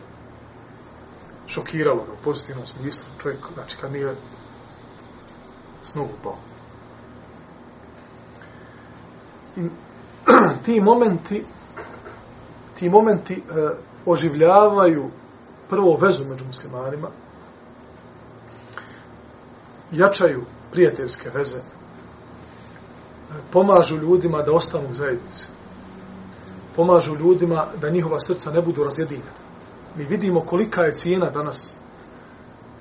šokiralo 1.47 2.03
ga 2.03 2.11
u 2.11 2.23
pozitivnom 2.23 2.65
smislu. 2.65 3.03
Čovjek, 3.21 3.39
znači, 3.53 3.77
kad 3.77 3.91
nije 3.91 4.15
s 5.81 5.93
pao. 6.23 6.37
I 9.57 9.69
ti 10.65 10.81
momenti 10.81 11.45
ti 12.83 12.89
momenti 12.89 13.33
e, 13.33 13.69
oživljavaju 14.05 15.09
prvo 15.69 15.97
vezu 15.97 16.23
među 16.29 16.45
muslimanima 16.45 17.07
jačaju 19.91 20.45
prijateljske 20.71 21.29
veze 21.33 21.57
e, 21.57 21.63
pomažu 23.51 23.97
ljudima 23.97 24.41
da 24.41 24.53
ostanu 24.53 24.89
u 24.91 24.95
zajednici 24.95 25.45
pomažu 26.75 27.15
ljudima 27.15 27.67
da 27.81 27.89
njihova 27.89 28.19
srca 28.19 28.51
ne 28.51 28.61
budu 28.61 28.83
razjedinjena. 28.83 29.31
Mi 29.95 30.03
vidimo 30.03 30.41
kolika 30.41 30.81
je 30.81 30.95
cijena 30.95 31.29
danas 31.29 31.75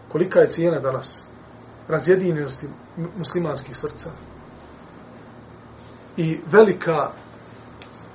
kolika 0.09 0.41
je 0.41 0.49
cijena 0.49 0.81
danas 0.81 1.23
razjedinjenosti 1.89 2.67
muslimanskih 3.19 3.77
srca 3.77 4.11
i 6.17 6.41
velika 6.51 7.11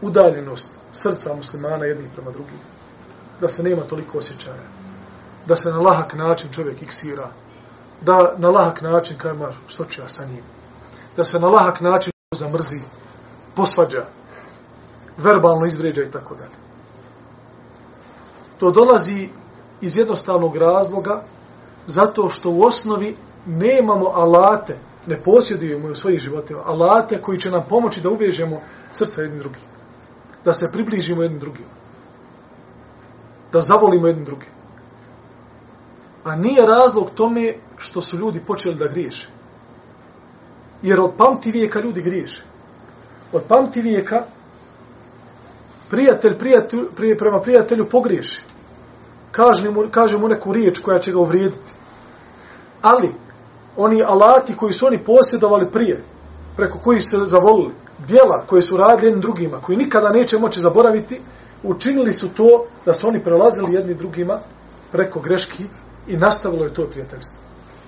udaljenost 0.01 0.76
srca 0.91 1.33
muslimana 1.33 1.85
jednih 1.85 2.09
prema 2.15 2.31
drugim. 2.31 2.59
Da 3.41 3.49
se 3.49 3.63
nema 3.63 3.81
toliko 3.81 4.17
osjećaja. 4.17 4.67
Da 5.45 5.55
se 5.55 5.69
na 5.69 5.81
lahak 5.81 6.13
način 6.13 6.51
čovjek 6.51 6.81
iksira. 6.81 7.29
Da 8.01 8.35
na 8.37 8.49
lahak 8.49 8.81
način 8.81 9.17
kaj 9.17 9.33
mar, 9.33 9.53
što 9.67 9.85
ću 9.85 10.01
ja 10.01 10.09
sa 10.09 10.25
njim. 10.25 10.43
Da 11.15 11.23
se 11.23 11.39
na 11.39 11.47
lahak 11.47 11.81
način 11.81 12.11
zamrzi, 12.35 12.81
posvađa, 13.55 14.05
verbalno 15.17 15.65
izvređa 15.67 16.03
i 16.03 16.11
tako 16.11 16.35
dalje. 16.35 16.55
To 18.59 18.71
dolazi 18.71 19.29
iz 19.81 19.97
jednostavnog 19.97 20.57
razloga 20.57 21.23
zato 21.85 22.29
što 22.29 22.49
u 22.49 22.63
osnovi 22.63 23.17
nemamo 23.45 24.05
alate 24.05 24.79
ne 25.07 25.23
posjedujemo 25.23 25.87
u 25.87 25.95
svojih 25.95 26.19
životima 26.19 26.61
alate 26.65 27.21
koji 27.21 27.39
će 27.39 27.51
nam 27.51 27.65
pomoći 27.69 28.01
da 28.01 28.09
uvežemo 28.09 28.61
srca 28.91 29.21
jedni 29.21 29.39
drugih. 29.39 29.61
Da 30.47 30.53
se 30.53 30.71
približimo 30.71 31.23
jednim 31.23 31.39
drugim. 31.39 31.65
Da 33.51 33.61
zavolimo 33.61 34.07
jednim 34.07 34.25
drugim. 34.25 34.49
A 36.23 36.35
nije 36.35 36.65
razlog 36.65 37.09
tome 37.11 37.53
što 37.77 38.01
su 38.01 38.17
ljudi 38.17 38.39
počeli 38.47 38.75
da 38.75 38.87
griješe. 38.87 39.27
Jer 40.81 40.99
od 40.99 41.11
pamti 41.17 41.51
vijeka 41.51 41.79
ljudi 41.79 42.01
griješe. 42.01 42.43
Od 43.33 43.43
pamti 43.47 43.81
vijeka 43.81 44.23
prijatelj, 45.89 46.37
prijatelj 46.37 46.81
prije, 46.95 47.17
prema 47.17 47.41
prijatelju 47.41 47.89
pogriješi. 47.89 48.41
Kaže 49.31 49.71
mu, 49.71 49.83
kaže 49.91 50.17
mu 50.17 50.27
neku 50.27 50.53
riječ 50.53 50.79
koja 50.79 50.99
će 50.99 51.11
ga 51.11 51.19
uvrijediti. 51.19 51.73
Ali, 52.81 53.15
oni 53.77 54.03
alati 54.03 54.55
koji 54.55 54.73
su 54.73 54.85
oni 54.85 55.03
posjedovali 55.03 55.71
prije, 55.71 56.03
preko 56.57 56.79
koji 56.79 57.01
se 57.01 57.17
zavolili, 57.23 57.73
dijela 58.07 58.43
koje 58.47 58.61
su 58.61 58.77
radili 58.77 59.07
jednim 59.07 59.21
drugima, 59.21 59.57
koji 59.57 59.77
nikada 59.77 60.09
neće 60.09 60.37
moći 60.37 60.59
zaboraviti, 60.59 61.21
učinili 61.63 62.13
su 62.13 62.29
to 62.29 62.65
da 62.85 62.93
su 62.93 63.07
oni 63.07 63.23
prelazili 63.23 63.73
jedni 63.73 63.93
drugima 63.93 64.39
preko 64.91 65.19
greški 65.19 65.63
i 66.07 66.17
nastavilo 66.17 66.63
je 66.63 66.73
to 66.73 66.87
prijateljstvo. 66.87 67.37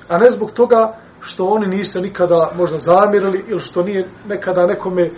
A 0.08 0.18
ne 0.18 0.30
zbog 0.30 0.52
toga 0.52 0.98
što 1.22 1.48
oni 1.48 1.68
nisu 1.68 2.02
nikada 2.02 2.52
možda 2.58 2.80
zamirili 2.80 3.44
ili 3.48 3.60
što 3.60 3.84
nije 3.84 4.08
nekada 4.28 4.66
nekome 4.66 5.04
e, 5.04 5.12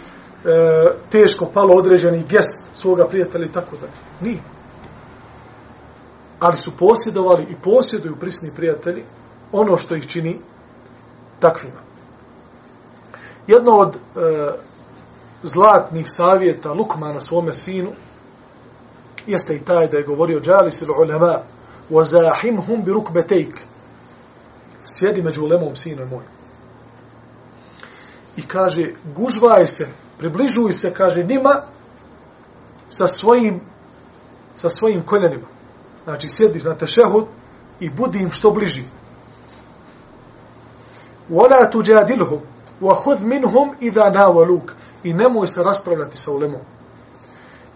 teško 1.09 1.45
palo 1.53 1.75
određeni 1.77 2.23
gest 2.29 2.65
svoga 2.73 3.07
prijatelja 3.07 3.45
i 3.45 3.51
tako 3.51 3.75
da. 3.81 3.87
Nije. 4.21 4.41
Ali 6.39 6.57
su 6.57 6.71
posjedovali 6.79 7.43
i 7.49 7.55
posjeduju 7.63 8.15
prisni 8.15 8.51
prijatelji 8.55 9.03
ono 9.51 9.77
što 9.77 9.95
ih 9.95 10.07
čini 10.07 10.39
takvima. 11.39 11.90
Jedno 13.46 13.72
od 13.72 13.96
e, 13.96 13.98
zlatnih 15.42 16.04
savjeta 16.09 16.72
Lukmana 16.72 17.20
svome 17.20 17.52
sinu 17.52 17.92
jeste 19.26 19.54
i 19.54 19.64
taj 19.64 19.88
da 19.88 19.96
je 19.96 20.02
govorio 20.02 20.40
Džalis 20.40 20.82
il 20.82 20.90
ulema 20.90 21.38
وَزَاحِمْهُمْ 21.90 22.84
بِرُكْبَتَيْكَ 22.84 23.54
Sjedi 24.84 25.22
među 25.22 25.42
ulemom, 25.42 25.76
sinu 25.76 26.07
moj. 26.07 26.24
I 28.36 28.42
kaže, 28.42 28.92
gužvaj 29.14 29.66
se, 29.66 29.88
približuj 30.18 30.72
se, 30.72 30.94
kaže, 30.94 31.24
njima 31.24 31.62
sa 32.88 33.09
svojim 33.09 33.61
sa 34.54 34.68
svojim 34.68 35.02
koljenima. 35.02 35.46
Znači, 36.04 36.28
sjediš 36.28 36.64
na 36.64 36.74
tešehud 36.74 37.26
i 37.80 37.90
budi 37.90 38.18
im 38.18 38.30
što 38.30 38.50
bliži. 38.50 38.84
وَلَا 41.30 41.70
تُجَادِلْهُمْ 41.70 42.40
وَهُدْ 42.80 43.22
مِنْهُمْ 43.22 43.76
إِذَا 43.82 44.11
نَاوَلُوكَ 44.11 44.72
I 45.04 45.12
nemoj 45.12 45.46
se 45.46 45.62
raspravljati 45.62 46.16
sa 46.16 46.30
ulemom. 46.30 46.61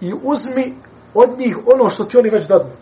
I 0.01 0.13
uzmi 0.23 0.75
od 1.15 1.39
njih 1.39 1.59
ono 1.67 1.91
što 1.91 2.05
ti 2.05 2.19
oni 2.19 2.31
već 2.31 2.47
dadnu. 2.47 2.73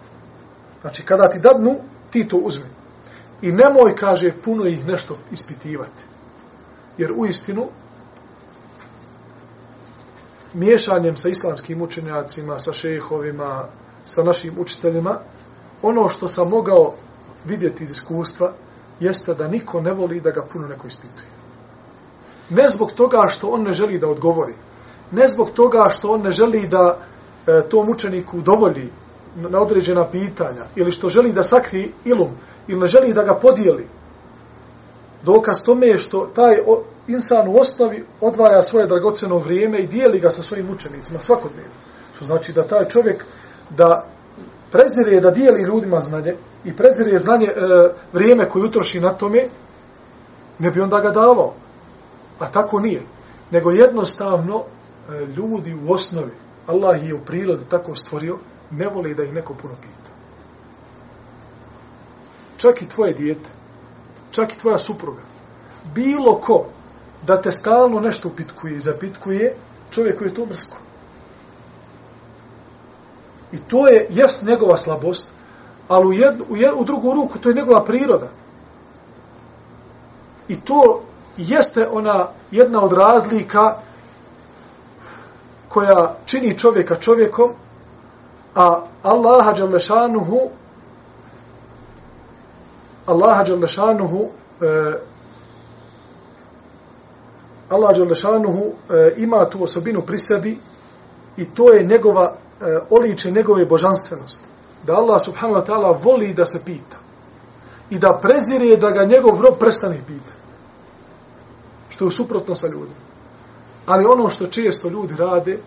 Znači, 0.81 1.03
kada 1.05 1.29
ti 1.29 1.39
dadnu, 1.39 1.77
ti 2.11 2.29
to 2.29 2.37
uzmi. 2.37 2.65
I 3.43 3.53
nemoj, 3.53 3.97
kaže, 3.97 4.33
puno 4.45 4.65
ih 4.65 4.87
nešto 4.87 5.17
ispitivati. 5.31 6.03
Jer 6.99 7.13
u 7.17 7.27
istinu, 7.27 7.69
miješanjem 10.55 11.17
sa 11.17 11.29
islamskim 11.29 11.83
učenjacima, 11.83 12.59
sa 12.59 12.73
šehovima, 12.73 13.69
sa 14.05 14.23
našim 14.23 14.55
učiteljima, 14.59 15.19
ono 15.83 16.09
što 16.09 16.29
sam 16.29 16.49
mogao 16.49 16.95
vidjeti 17.45 17.83
iz 17.83 17.91
iskustva, 17.91 18.53
jeste 19.01 19.35
da 19.35 19.49
niko 19.49 19.81
ne 19.81 19.93
voli 19.93 20.21
da 20.21 20.31
ga 20.31 20.47
puno 20.53 20.69
neko 20.69 20.87
ispituje. 20.87 21.29
Ne 22.56 22.68
zbog 22.68 22.92
toga 22.92 23.22
što 23.28 23.48
on 23.48 23.64
ne 23.64 23.72
želi 23.72 24.00
da 24.00 24.08
odgovori. 24.08 24.54
Ne 25.12 25.28
zbog 25.28 25.52
toga 25.52 25.90
što 25.90 26.12
on 26.12 26.22
ne 26.22 26.30
želi 26.30 26.68
da 26.68 26.98
e, 27.48 27.62
tom 27.70 27.90
učeniku 27.90 28.42
dovolji 28.42 28.90
na 29.36 29.62
određena 29.62 30.08
pitanja 30.08 30.66
ili 30.76 30.92
što 30.92 31.10
želi 31.10 31.34
da 31.34 31.44
sakri 31.44 31.92
ilum 32.06 32.32
ili 32.68 32.80
ne 32.80 32.88
želi 32.88 33.14
da 33.14 33.24
ga 33.24 33.36
podijeli. 33.36 33.88
Dokaz 35.24 35.64
tome 35.66 35.88
je 35.88 35.98
što 35.98 36.26
taj 36.26 36.58
insan 37.08 37.48
u 37.48 37.58
osnovi 37.58 38.06
odvaja 38.22 38.62
svoje 38.62 38.88
dragoceno 38.88 39.38
vrijeme 39.38 39.80
i 39.80 39.88
dijeli 39.88 40.20
ga 40.20 40.30
sa 40.30 40.44
svojim 40.44 40.70
učenicima 40.70 41.20
svakodnevno. 41.20 41.72
Što 42.16 42.26
znači 42.26 42.54
da 42.54 42.64
taj 42.64 42.88
čovjek 42.88 43.26
da 43.70 44.08
prezire 44.72 45.20
da 45.20 45.32
dijeli 45.32 45.64
ljudima 45.64 46.00
znanje 46.00 46.36
i 46.66 46.76
prezire 46.76 47.18
znanje 47.18 47.48
e, 47.48 47.54
vrijeme 48.14 48.50
koje 48.50 48.66
utroši 48.66 49.00
na 49.00 49.14
tome, 49.14 49.50
ne 50.60 50.72
bi 50.72 50.82
onda 50.82 51.00
ga 51.00 51.12
davao. 51.12 51.54
A 52.40 52.52
tako 52.52 52.80
nije. 52.80 53.02
Nego 53.52 53.72
jednostavno 53.72 54.64
e, 54.64 55.26
ljudi 55.26 55.74
u 55.74 55.94
osnovi, 55.94 56.32
Allah 56.68 57.08
je 57.08 57.14
u 57.14 57.26
prirodi 57.26 57.66
tako 57.70 57.96
stvorio, 57.96 58.38
ne 58.72 58.88
vole 58.88 59.14
da 59.14 59.24
ih 59.24 59.34
neko 59.34 59.54
puno 59.54 59.74
pita. 59.82 60.12
Čak 62.58 62.82
i 62.82 62.88
tvoje 62.88 63.14
dijete, 63.14 63.50
čak 64.32 64.54
i 64.54 64.58
tvoja 64.58 64.78
supruga, 64.78 65.22
bilo 65.96 66.40
ko 66.40 66.66
da 67.28 67.42
te 67.42 67.52
stalno 67.52 68.00
nešto 68.00 68.28
upitkuje 68.28 68.76
i 68.76 68.80
zapitkuje, 68.80 69.56
čovjek 69.92 70.18
koji 70.18 70.28
je 70.28 70.34
to 70.34 70.46
mrsko. 70.46 70.78
I 73.52 73.58
to 73.58 73.88
je, 73.88 74.08
jes 74.10 74.42
njegova 74.42 74.78
slabost, 74.78 75.32
ali 75.88 76.08
u, 76.08 76.14
jednu, 76.14 76.46
u, 76.50 76.58
jednu, 76.58 76.78
u 76.80 76.84
drugu 76.84 77.14
ruku 77.14 77.40
to 77.40 77.50
je 77.50 77.56
njegova 77.56 77.84
priroda. 77.86 78.30
I 80.48 80.60
to 80.60 81.04
jeste 81.38 81.88
ona 81.92 82.28
jedna 82.52 82.84
od 82.84 82.94
razlika 82.94 83.78
koja 85.70 86.16
čini 86.26 86.58
čovjeka 86.58 86.96
čovjekom, 86.96 87.52
a 88.56 88.82
Allaha 89.04 89.54
Đalešanuhu 89.54 90.50
Allaha 93.06 93.44
Đalešanuhu 93.44 94.30
e, 94.62 94.94
Allah 97.70 97.96
Đalešanuhu 97.98 98.64
e, 98.66 99.14
ima 99.18 99.50
tu 99.50 99.64
osobinu 99.64 100.02
pri 100.02 100.18
sebi 100.18 100.60
i 101.38 101.46
to 101.46 101.74
je 101.74 101.84
njegova 101.84 102.34
e, 102.62 102.80
oliče 102.90 103.32
njegove 103.32 103.66
božanstvenosti. 103.66 104.46
Da 104.84 104.94
Allah 104.94 105.22
subhanahu 105.22 105.60
wa 105.60 105.66
ta'ala 105.66 105.98
voli 106.04 106.34
da 106.34 106.46
se 106.46 106.60
pita. 106.66 106.98
I 107.90 108.00
da 108.00 108.20
prezire 108.22 108.78
da 108.78 108.92
ga 108.92 109.04
njegov 109.06 109.42
rob 109.42 109.60
prestane 109.60 109.98
pitati. 110.08 110.43
Što 111.94 112.06
je 112.06 112.12
suprotno 112.12 112.56
sa 112.56 112.68
ljudima. 112.68 113.00
Ali 113.86 114.06
ono 114.06 114.30
što 114.30 114.48
često 114.48 114.90
ljudi 114.90 115.16
rade, 115.16 115.60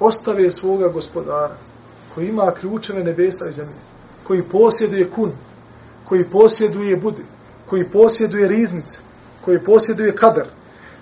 ostave 0.00 0.50
svoga 0.50 0.88
gospodara, 0.88 1.56
koji 2.14 2.28
ima 2.28 2.52
ključeve 2.60 3.04
nebesa 3.04 3.48
i 3.48 3.52
zemlje, 3.52 3.80
koji 4.24 4.42
posjeduje 4.42 5.10
kun, 5.10 5.32
koji 6.04 6.24
posjeduje 6.24 6.96
budi, 6.96 7.24
koji 7.66 7.90
posjeduje 7.90 8.48
riznice, 8.48 8.96
koji 9.44 9.64
posjeduje 9.64 10.16
kadar, 10.16 10.48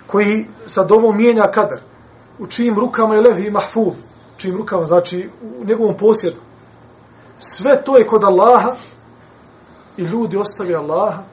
koji 0.07 0.45
sa 0.65 0.83
dovom 0.83 1.17
mijenja 1.17 1.51
kadar, 1.51 1.81
u 2.39 2.47
čijim 2.47 2.75
rukama 2.75 3.15
je 3.15 3.21
levi 3.21 3.51
mahfuz, 3.51 3.93
čijim 4.37 4.57
rukama, 4.57 4.85
znači 4.85 5.29
u 5.59 5.65
njegovom 5.65 5.97
posjedu. 5.97 6.41
Sve 7.37 7.81
to 7.83 7.97
je 7.97 8.05
kod 8.05 8.23
Allaha 8.23 8.75
i 9.97 10.03
ljudi 10.03 10.37
ostavi 10.37 10.75
Allaha, 10.75 11.23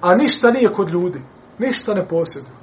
a 0.00 0.14
ništa 0.14 0.50
nije 0.50 0.72
kod 0.72 0.90
ljudi, 0.90 1.20
ništa 1.58 1.94
ne 1.94 2.08
posjeduju. 2.08 2.54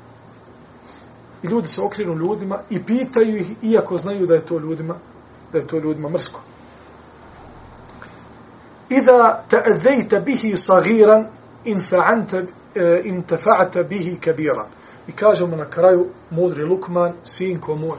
I 1.44 1.48
ljudi 1.48 1.68
se 1.68 1.82
okrenu 1.82 2.16
ljudima 2.16 2.60
i 2.70 2.84
pitaju 2.84 3.38
ih, 3.38 3.48
iako 3.62 3.98
znaju 3.98 4.28
da 4.28 4.34
je 4.34 4.46
to 4.46 4.60
ljudima, 4.60 4.96
da 5.52 5.58
je 5.58 5.68
to 5.68 5.80
ljudima 5.80 6.10
mrsko. 6.10 6.42
Iza 8.90 9.44
ta'adzejta 9.50 10.20
bihi 10.20 10.58
sagiran 10.58 11.28
in 11.66 11.82
fa'anta 11.82 12.44
eh, 12.76 13.02
in 13.04 13.24
tafa'ata 13.24 13.84
bihi 13.84 14.20
kabiran. 14.20 14.68
I 15.08 15.12
kažemo 15.12 15.56
na 15.56 15.70
kraju 15.70 16.08
mudri 16.30 16.64
Lukman, 16.64 17.14
sinko 17.24 17.76
moj, 17.76 17.98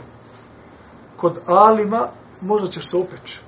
kod 1.16 1.38
alima 1.46 2.08
možda 2.40 2.68
ćeš 2.68 2.90
se 2.90 2.96
opeći. 2.96 3.40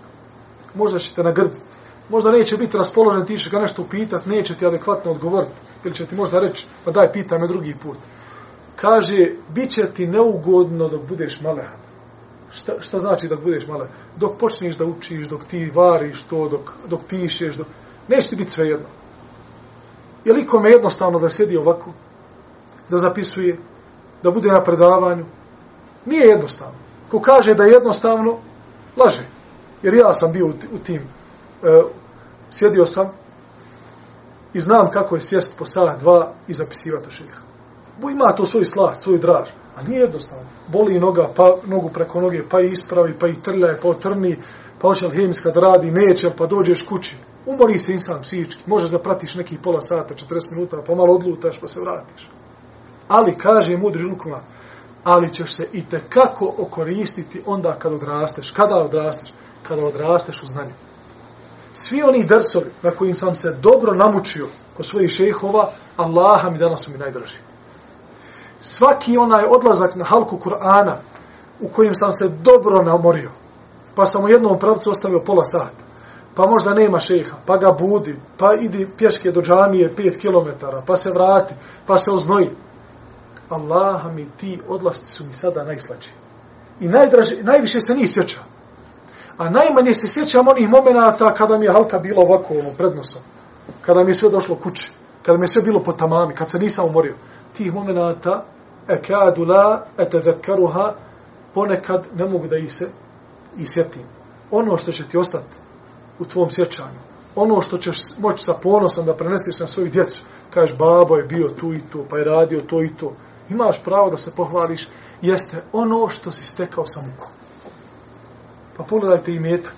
Možda 0.74 0.99
će 0.99 1.14
te 1.14 1.22
nagrditi. 1.22 1.72
Možda 2.13 2.31
neće 2.31 2.57
biti 2.57 2.77
raspoložen, 2.77 3.27
ti 3.27 3.39
će 3.39 3.51
ga 3.51 3.59
nešto 3.59 3.85
pitat, 3.91 4.27
neće 4.27 4.55
ti 4.55 4.67
adekvatno 4.67 5.11
odgovoriti. 5.11 5.53
Ili 5.85 5.95
će 5.95 6.07
ti 6.07 6.15
možda 6.15 6.41
reći, 6.41 6.67
pa 6.85 6.91
daj, 6.91 7.13
pitaj 7.13 7.39
me 7.39 7.49
drugi 7.49 7.75
put. 7.83 7.97
Kaže, 8.77 9.31
bit 9.49 9.71
će 9.71 9.87
ti 9.95 10.07
neugodno 10.07 10.89
dok 10.89 11.03
budeš 11.09 11.41
malehan. 11.41 11.79
Šta, 12.51 12.73
šta 12.81 12.99
znači 12.99 13.29
da 13.29 13.37
budeš 13.37 13.67
malehan? 13.67 13.95
Dok 14.17 14.39
počneš 14.39 14.77
da 14.77 14.85
učiš, 14.85 15.29
dok 15.29 15.45
ti 15.45 15.71
variš 15.75 16.23
to, 16.23 16.49
dok, 16.49 16.73
dok 16.89 17.01
pišeš, 17.09 17.57
dok... 17.57 17.67
neće 18.09 18.29
ti 18.29 18.37
biti 18.37 18.51
svejedno. 18.51 18.87
Je 20.25 20.33
li 20.33 20.47
kome 20.47 20.71
jednostavno 20.71 21.19
da 21.19 21.29
sedi 21.29 21.57
ovako, 21.57 21.91
da 22.89 22.97
zapisuje, 22.97 23.59
da 24.23 24.31
bude 24.31 24.49
na 24.49 24.63
predavanju? 24.63 25.25
Nije 26.07 26.27
jednostavno. 26.27 26.79
Ko 27.11 27.21
kaže 27.21 27.55
da 27.55 27.65
je 27.65 27.71
jednostavno, 27.71 28.39
laže. 28.97 29.25
Jer 29.83 29.95
ja 29.95 30.13
sam 30.13 30.33
bio 30.33 30.47
u 30.47 30.79
tim, 30.79 31.03
e, 31.63 31.83
sjedio 32.53 32.87
sam 32.87 33.11
i 34.55 34.61
znam 34.61 34.91
kako 34.91 35.15
je 35.15 35.21
sjest 35.21 35.59
po 35.59 35.65
sat, 35.65 36.01
dva 36.01 36.33
i 36.49 36.55
zapisivati 36.55 37.11
šeha. 37.11 37.41
Bo 38.01 38.11
ima 38.11 38.33
to 38.37 38.47
svoj 38.47 38.65
slas, 38.65 39.03
svoj 39.03 39.19
draž. 39.19 39.49
A 39.77 39.83
nije 39.83 40.01
jednostavno. 40.01 40.45
Boli 40.69 41.01
noga, 41.01 41.33
pa 41.37 41.57
nogu 41.65 41.89
preko 41.89 42.21
noge, 42.21 42.43
pa 42.51 42.61
i 42.61 42.71
ispravi, 42.71 43.15
pa 43.19 43.29
i 43.29 43.35
trlja, 43.35 43.77
pa 43.83 43.89
otrni, 43.89 44.39
pa 44.81 44.89
hoće 44.89 45.07
li 45.07 45.33
kad 45.43 45.55
da 45.55 45.61
radi, 45.61 45.91
neće, 45.91 46.31
pa 46.39 46.47
dođeš 46.47 46.83
kući. 46.83 47.17
Umori 47.47 47.79
se 47.79 47.93
insan 47.93 48.23
psihički. 48.23 48.63
Možeš 48.67 48.91
da 48.91 48.99
pratiš 48.99 49.35
nekih 49.35 49.59
pola 49.63 49.81
sata, 49.81 50.15
40 50.15 50.51
minuta, 50.51 50.83
pa 50.87 50.95
malo 50.95 51.15
odlutaš, 51.15 51.59
pa 51.61 51.69
se 51.69 51.81
vratiš. 51.81 52.29
Ali, 53.09 53.39
kaže 53.39 53.77
mudri 53.77 54.03
lukuma, 54.03 54.41
ali 55.05 55.35
ćeš 55.35 55.57
se 55.57 55.69
i 55.73 55.85
kako 56.09 56.55
okoristiti 56.59 57.43
onda 57.47 57.79
kad 57.79 57.93
odrasteš. 57.93 58.51
Kada 58.51 58.77
odrasteš? 58.77 59.33
Kada 59.63 59.85
odrasteš 59.85 60.43
u 60.43 60.47
znanju. 60.47 60.73
Svi 61.73 62.03
oni 62.03 62.25
drsovi 62.25 62.70
na 62.83 62.91
kojim 62.91 63.14
sam 63.14 63.35
se 63.35 63.57
dobro 63.62 63.95
namučio 63.95 64.47
kod 64.77 64.87
svojih 64.87 65.11
šehova, 65.11 65.68
Allaha 65.97 66.51
mi 66.51 66.59
danas 66.59 66.85
su 66.85 66.91
mi 66.91 66.99
najdraži. 66.99 67.37
Svaki 68.61 69.18
onaj 69.18 69.45
odlazak 69.45 69.95
na 69.95 70.05
halku 70.05 70.39
Kur'ana 70.39 70.95
u 71.61 71.68
kojem 71.68 71.95
sam 71.95 72.12
se 72.12 72.29
dobro 72.29 72.83
namorio, 72.83 73.31
pa 73.95 74.07
sam 74.07 74.25
u 74.25 74.29
jednom 74.29 74.59
pravcu 74.59 74.91
ostavio 74.91 75.23
pola 75.27 75.45
sata, 75.45 75.85
pa 76.35 76.47
možda 76.47 76.75
nema 76.75 77.01
šeha, 77.01 77.37
pa 77.47 77.57
ga 77.57 77.77
budi, 77.81 78.20
pa 78.39 78.55
idi 78.55 78.89
pješke 78.97 79.31
do 79.31 79.43
džamije 79.43 79.95
5 79.97 80.18
km, 80.20 80.66
pa 80.87 80.97
se 80.97 81.11
vrati, 81.11 81.55
pa 81.87 81.99
se 81.99 82.11
oznoji. 82.11 82.51
Allaha 83.49 84.09
mi 84.09 84.29
ti 84.37 84.61
odlasti 84.68 85.07
su 85.07 85.25
mi 85.25 85.33
sada 85.33 85.64
najslađi. 85.64 86.09
I 86.81 86.89
najdraži, 86.89 87.43
najviše 87.43 87.81
se 87.81 87.95
njih 87.95 88.11
sjećam. 88.11 88.52
A 89.43 89.51
najmanje 89.51 89.95
se 89.95 90.07
sjećam 90.07 90.49
onih 90.49 90.68
momenata 90.68 91.34
kada 91.34 91.59
mi 91.59 91.64
je 91.64 91.72
halka 91.72 91.99
bila 91.99 92.22
ovako 92.26 92.55
ono, 92.55 92.70
pred 92.78 92.97
nosom. 92.97 93.22
Kada 93.80 94.05
mi 94.05 94.11
je 94.11 94.14
sve 94.14 94.30
došlo 94.30 94.57
kući. 94.57 94.90
Kada 95.22 95.38
mi 95.38 95.43
je 95.43 95.49
sve 95.49 95.62
bilo 95.62 95.82
po 95.82 95.93
tamami. 95.93 96.34
Kad 96.34 96.51
se 96.51 96.59
nisam 96.59 96.88
umorio. 96.88 97.14
Tih 97.53 97.74
momenata 97.74 98.45
ekadu 98.88 99.45
la 99.45 99.86
etevekaruha 99.99 100.95
ponekad 101.55 102.07
ne 102.14 102.24
mogu 102.24 102.47
da 102.47 102.57
ih 102.57 102.72
se 102.72 102.88
i 103.59 103.66
sjetim. 103.66 104.03
Ono 104.51 104.76
što 104.76 104.93
će 104.93 105.09
ti 105.09 105.16
ostati 105.16 105.57
u 106.18 106.24
tvom 106.24 106.51
sjećanju. 106.51 107.01
Ono 107.36 107.61
što 107.61 107.78
ćeš 107.78 107.99
moći 108.18 108.45
sa 108.45 108.53
ponosom 108.62 109.07
da 109.07 109.16
prenesiš 109.16 109.61
na 109.61 109.66
svoju 109.66 109.90
djecu. 109.90 110.22
Kažeš, 110.51 110.76
babo 110.76 111.16
je 111.16 111.24
bio 111.24 111.49
tu 111.49 111.72
i 111.72 111.80
tu, 111.93 112.05
pa 112.11 112.18
je 112.18 112.24
radio 112.24 112.61
to 112.61 112.82
i 112.82 112.97
to. 112.97 113.12
Imaš 113.51 113.82
pravo 113.84 114.11
da 114.11 114.16
se 114.16 114.32
pohvališ. 114.36 114.88
Jeste 115.22 115.62
ono 115.72 116.09
što 116.09 116.30
si 116.30 116.45
stekao 116.45 116.86
sa 116.86 117.01
mukom. 117.01 117.41
Pa 118.77 118.83
pogledajte 118.83 119.35
i 119.35 119.41
metak. 119.41 119.75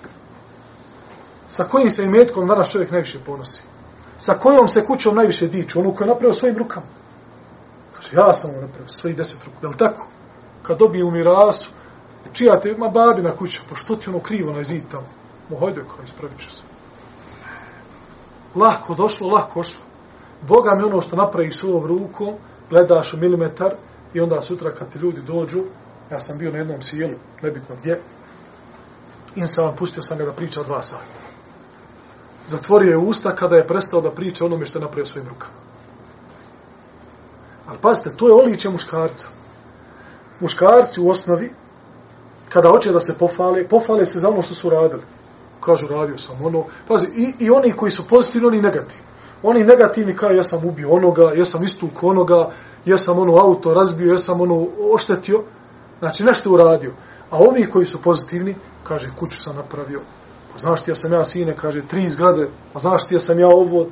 Sa 1.49 1.63
kojim 1.63 1.89
se 1.89 2.03
imetkom 2.03 2.47
danas 2.47 2.71
čovjek 2.71 2.91
najviše 2.91 3.19
ponosi? 3.25 3.61
Sa 4.17 4.33
kojom 4.33 4.67
se 4.67 4.85
kućom 4.85 5.15
najviše 5.15 5.47
diču? 5.47 5.79
Onu 5.79 5.93
koju 5.93 6.05
je 6.05 6.09
napravio 6.09 6.33
svojim 6.33 6.57
rukama. 6.57 6.85
Kaže, 7.93 8.09
ja 8.13 8.33
sam 8.33 8.49
ono 8.49 8.61
napravio 8.61 8.87
svojih 8.87 9.17
deset 9.17 9.45
ruku. 9.45 9.57
Je 9.61 9.67
li 9.67 9.77
tako? 9.77 10.07
Kad 10.63 10.79
dobije 10.79 11.05
u 11.05 11.11
mirasu, 11.11 11.69
čija 12.33 12.59
te 12.59 12.69
ima 12.69 12.89
babina 12.89 13.35
kuća, 13.35 13.61
pa 13.69 13.75
što 13.75 13.95
ti 13.95 14.09
ono 14.09 14.19
krivo 14.19 14.53
na 14.53 14.63
zid 14.63 14.83
tamo? 14.91 15.07
Mo, 15.49 15.59
hojde, 15.59 15.81
kao 15.81 16.03
ispravit 16.03 16.39
će 16.39 16.49
se. 16.49 16.63
Lahko 18.55 18.93
došlo, 18.93 19.27
lahko 19.27 19.59
ošlo. 19.59 19.81
Boga 20.41 20.75
mi 20.75 20.83
ono 20.83 21.01
što 21.01 21.15
napravi 21.15 21.51
svojom 21.51 21.85
rukom, 21.85 22.33
gledaš 22.69 23.13
u 23.13 23.17
milimetar 23.17 23.75
i 24.13 24.21
onda 24.21 24.41
sutra 24.41 24.73
kad 24.73 24.89
ti 24.89 24.99
ljudi 24.99 25.21
dođu, 25.21 25.63
ja 26.11 26.19
sam 26.19 26.37
bio 26.37 26.51
na 26.51 26.57
jednom 26.57 26.81
sjelu, 26.81 27.13
nebitno 27.41 27.75
gdje, 27.75 28.01
insan 29.35 29.75
pustio 29.75 30.01
sam 30.01 30.17
ga 30.17 30.25
da 30.25 30.31
priča 30.31 30.63
dva 30.63 30.81
sata. 30.81 31.03
Zatvorio 32.47 32.89
je 32.89 32.97
usta 32.97 33.35
kada 33.35 33.55
je 33.55 33.67
prestao 33.67 34.01
da 34.01 34.11
priča 34.11 34.45
onome 34.45 34.65
što 34.65 34.77
je 34.77 34.81
napravio 34.81 35.05
svojim 35.05 35.29
rukama. 35.29 35.53
Ali 37.67 37.77
pazite, 37.81 38.09
to 38.09 38.27
je 38.27 38.33
oličje 38.33 38.71
muškarca. 38.71 39.27
Muškarci 40.39 41.01
u 41.01 41.09
osnovi, 41.09 41.51
kada 42.49 42.69
hoće 42.69 42.91
da 42.91 42.99
se 42.99 43.17
pofale, 43.17 43.67
pofale 43.67 44.05
se 44.05 44.19
za 44.19 44.29
ono 44.29 44.41
što 44.41 44.53
su 44.53 44.69
radili. 44.69 45.01
Kažu, 45.59 45.87
radio 45.87 46.17
sam 46.17 46.45
ono. 46.45 46.65
Pazi, 46.87 47.05
i, 47.15 47.33
i 47.39 47.49
oni 47.49 47.71
koji 47.71 47.91
su 47.91 48.07
pozitivni, 48.07 48.47
oni 48.47 48.61
negativni. 48.61 49.03
Oni 49.43 49.63
negativni 49.63 50.15
kao 50.15 50.29
ja 50.29 50.43
sam 50.43 50.65
ubio 50.65 50.89
onoga, 50.89 51.31
ja 51.35 51.45
sam 51.45 51.63
istuk 51.63 52.03
onoga, 52.03 52.51
ja 52.85 52.97
sam 52.97 53.19
ono 53.19 53.37
auto 53.37 53.73
razbio, 53.73 54.11
ja 54.11 54.17
sam 54.17 54.41
ono 54.41 54.67
oštetio. 54.93 55.43
Znači, 55.99 56.23
nešto 56.23 56.51
uradio. 56.51 56.93
A 57.29 57.37
ovi 57.37 57.69
koji 57.71 57.85
su 57.85 58.01
pozitivni, 58.01 58.55
kaže, 58.83 59.11
kuću 59.19 59.37
sam 59.39 59.55
napravio. 59.55 60.01
Pa 60.53 60.57
znaš 60.59 60.81
ti 60.81 60.91
ja 60.91 60.95
sam 60.95 61.13
ja 61.13 61.25
sine, 61.25 61.55
kaže, 61.55 61.87
tri 61.87 62.09
zgrade. 62.09 62.49
Pa 62.73 62.79
znaš 62.79 63.03
ti 63.03 63.15
ja 63.15 63.19
sam 63.19 63.39
ja 63.39 63.47
ovo. 63.47 63.87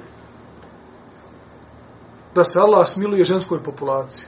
Da 2.35 2.43
se 2.43 2.59
Allah 2.59 2.87
smiluje 2.87 3.23
ženskoj 3.23 3.63
populaciji. 3.63 4.25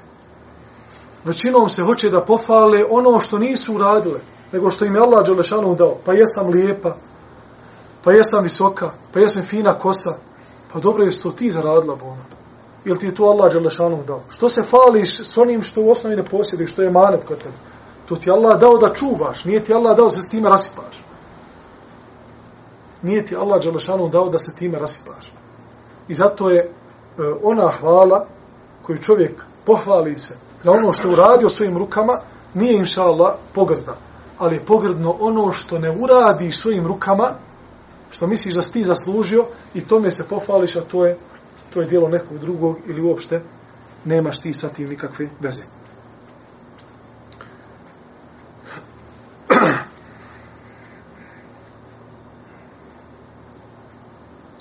Većinom 1.26 1.70
se 1.70 1.84
hoće 1.84 2.10
da 2.10 2.26
pofale 2.26 2.84
ono 2.90 3.20
što 3.20 3.38
nisu 3.38 3.76
uradile, 3.76 4.20
nego 4.52 4.72
što 4.72 4.86
im 4.86 4.96
je 4.96 5.02
Allah 5.02 5.26
Đelešanu 5.26 5.76
dao. 5.76 5.98
Pa 6.06 6.14
jesam 6.14 6.50
lijepa, 6.50 6.96
pa 8.04 8.12
jesam 8.12 8.44
visoka, 8.44 8.92
pa 9.14 9.20
jesam 9.20 9.42
fina 9.42 9.78
kosa. 9.78 10.18
Pa 10.74 10.80
dobro 10.80 11.06
je 11.06 11.20
to 11.22 11.32
ti 11.32 11.52
zaradila, 11.52 11.96
Bona. 11.96 12.26
Ili 12.86 13.00
ti 13.00 13.06
je 13.06 13.16
to 13.16 13.24
Allah 13.24 13.54
Đelešanu 13.54 14.04
dao? 14.08 14.22
Što 14.30 14.50
se 14.50 14.64
fališ 14.64 15.20
s 15.20 15.38
onim 15.38 15.62
što 15.62 15.82
u 15.82 15.90
osnovi 15.90 16.16
ne 16.16 16.24
posjediš, 16.24 16.72
što 16.72 16.82
je 16.82 16.92
manet 16.92 17.24
kod 17.24 17.38
tebe? 17.38 17.56
To 18.06 18.16
ti 18.16 18.32
Allah 18.32 18.60
dao 18.60 18.78
da 18.78 18.94
čuvaš, 18.94 19.46
nije 19.46 19.64
ti 19.64 19.74
Allah 19.74 19.98
dao 19.98 20.06
da 20.06 20.10
se 20.10 20.22
s 20.22 20.30
time 20.30 20.50
rasipaš. 20.50 21.06
Nije 23.02 23.26
ti 23.26 23.36
Allah 23.36 23.64
Đalešanu 23.64 24.10
dao 24.10 24.30
da 24.30 24.40
se 24.40 24.56
time 24.56 24.80
rasipaš. 24.80 25.32
I 26.08 26.14
zato 26.14 26.50
je 26.50 26.60
e, 26.60 26.72
ona 27.44 27.72
hvala 27.80 28.26
koju 28.82 28.98
čovjek 28.98 29.46
pohvali 29.66 30.18
se 30.18 30.38
za 30.62 30.72
ono 30.72 30.94
što 30.94 31.12
uradio 31.12 31.50
svojim 31.50 31.78
rukama, 31.78 32.20
nije 32.54 32.78
inša 32.78 33.04
Allah 33.04 33.36
pogrda. 33.54 33.98
Ali 34.38 34.56
je 34.56 34.66
pogrdno 34.66 35.16
ono 35.20 35.52
što 35.52 35.80
ne 35.80 35.92
uradi 35.92 36.52
svojim 36.52 36.88
rukama, 36.88 37.34
što 38.10 38.28
misliš 38.28 38.56
da 38.56 38.62
si 38.62 38.74
ti 38.74 38.84
zaslužio 38.84 39.46
i 39.74 39.82
tome 39.82 40.12
se 40.12 40.28
pohvališ, 40.30 40.76
a 40.76 40.82
to 40.82 41.06
je, 41.06 41.18
to 41.74 41.82
je 41.82 41.88
dijelo 41.88 42.10
nekog 42.10 42.38
drugog 42.38 42.78
ili 42.88 43.02
uopšte 43.02 43.42
nemaš 44.06 44.40
ti 44.40 44.54
sa 44.54 44.70
tim 44.70 44.90
nikakve 44.90 45.30
veze. 45.40 45.64